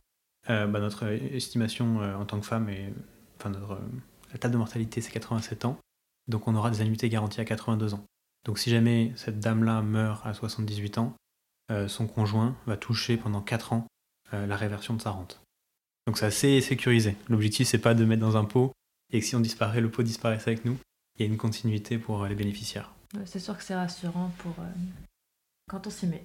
euh, 0.49 0.67
bah, 0.67 0.79
notre 0.79 1.05
estimation 1.05 2.01
euh, 2.01 2.15
en 2.15 2.25
tant 2.25 2.39
que 2.39 2.45
femme 2.45 2.69
est, 2.69 2.91
enfin 3.37 3.49
notre, 3.49 3.73
euh, 3.73 3.87
la 4.31 4.37
table 4.37 4.53
de 4.53 4.57
mortalité 4.57 5.01
c'est 5.01 5.11
87 5.11 5.65
ans, 5.65 5.77
donc 6.27 6.47
on 6.47 6.55
aura 6.55 6.69
des 6.69 6.81
annuités 6.81 7.09
garanties 7.09 7.41
à 7.41 7.45
82 7.45 7.93
ans. 7.93 8.05
Donc 8.45 8.59
si 8.59 8.69
jamais 8.69 9.11
cette 9.15 9.39
dame-là 9.39 9.81
meurt 9.81 10.25
à 10.25 10.33
78 10.33 10.97
ans, 10.97 11.15
son 11.87 12.07
conjoint 12.07 12.55
va 12.65 12.77
toucher 12.77 13.17
pendant 13.17 13.41
4 13.41 13.73
ans 13.73 13.87
la 14.31 14.55
réversion 14.55 14.93
de 14.93 15.01
sa 15.01 15.11
rente. 15.11 15.41
Donc 16.07 16.17
c'est 16.17 16.25
assez 16.25 16.61
sécurisé. 16.61 17.15
L'objectif 17.27 17.67
c'est 17.67 17.79
pas 17.79 17.93
de 17.93 18.05
mettre 18.05 18.21
dans 18.21 18.37
un 18.37 18.45
pot 18.45 18.71
et 19.11 19.19
que 19.19 19.25
si 19.25 19.35
on 19.35 19.39
disparaît, 19.39 19.81
le 19.81 19.91
pot 19.91 20.03
disparaisse 20.03 20.47
avec 20.47 20.65
nous 20.65 20.77
il 21.19 21.25
y 21.25 21.29
a 21.29 21.31
une 21.31 21.37
continuité 21.37 21.97
pour 21.97 22.23
euh, 22.23 22.29
les 22.29 22.35
bénéficiaires. 22.35 22.93
C'est 23.25 23.39
sûr 23.39 23.57
que 23.57 23.63
c'est 23.63 23.75
rassurant 23.75 24.31
pour 24.37 24.53
euh, 24.59 24.69
quand 25.67 25.85
on 25.85 25.89
s'y 25.89 26.07
met. 26.07 26.23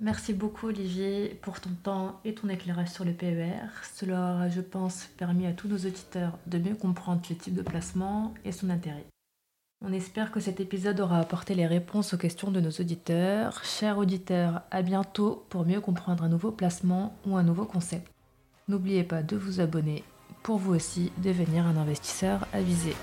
Merci 0.00 0.32
beaucoup 0.32 0.66
Olivier 0.66 1.38
pour 1.40 1.60
ton 1.60 1.70
temps 1.70 2.20
et 2.24 2.34
ton 2.34 2.48
éclairage 2.48 2.88
sur 2.88 3.04
le 3.04 3.12
PER. 3.12 3.68
Cela 3.94 4.34
aura, 4.34 4.48
je 4.48 4.60
pense, 4.60 5.08
permis 5.16 5.46
à 5.46 5.52
tous 5.52 5.68
nos 5.68 5.76
auditeurs 5.76 6.36
de 6.46 6.58
mieux 6.58 6.74
comprendre 6.74 7.22
le 7.30 7.36
type 7.36 7.54
de 7.54 7.62
placement 7.62 8.34
et 8.44 8.50
son 8.50 8.70
intérêt. 8.70 9.06
On 9.86 9.92
espère 9.92 10.32
que 10.32 10.40
cet 10.40 10.60
épisode 10.60 10.98
aura 10.98 11.18
apporté 11.18 11.54
les 11.54 11.66
réponses 11.66 12.14
aux 12.14 12.18
questions 12.18 12.50
de 12.50 12.60
nos 12.60 12.70
auditeurs. 12.70 13.62
Chers 13.64 13.98
auditeurs, 13.98 14.62
à 14.70 14.82
bientôt 14.82 15.44
pour 15.48 15.64
mieux 15.64 15.80
comprendre 15.80 16.24
un 16.24 16.28
nouveau 16.28 16.50
placement 16.50 17.16
ou 17.26 17.36
un 17.36 17.42
nouveau 17.42 17.64
concept. 17.64 18.10
N'oubliez 18.66 19.04
pas 19.04 19.22
de 19.22 19.36
vous 19.36 19.60
abonner 19.60 20.02
pour 20.42 20.58
vous 20.58 20.74
aussi 20.74 21.12
devenir 21.18 21.66
un 21.66 21.76
investisseur 21.76 22.48
avisé. 22.52 22.94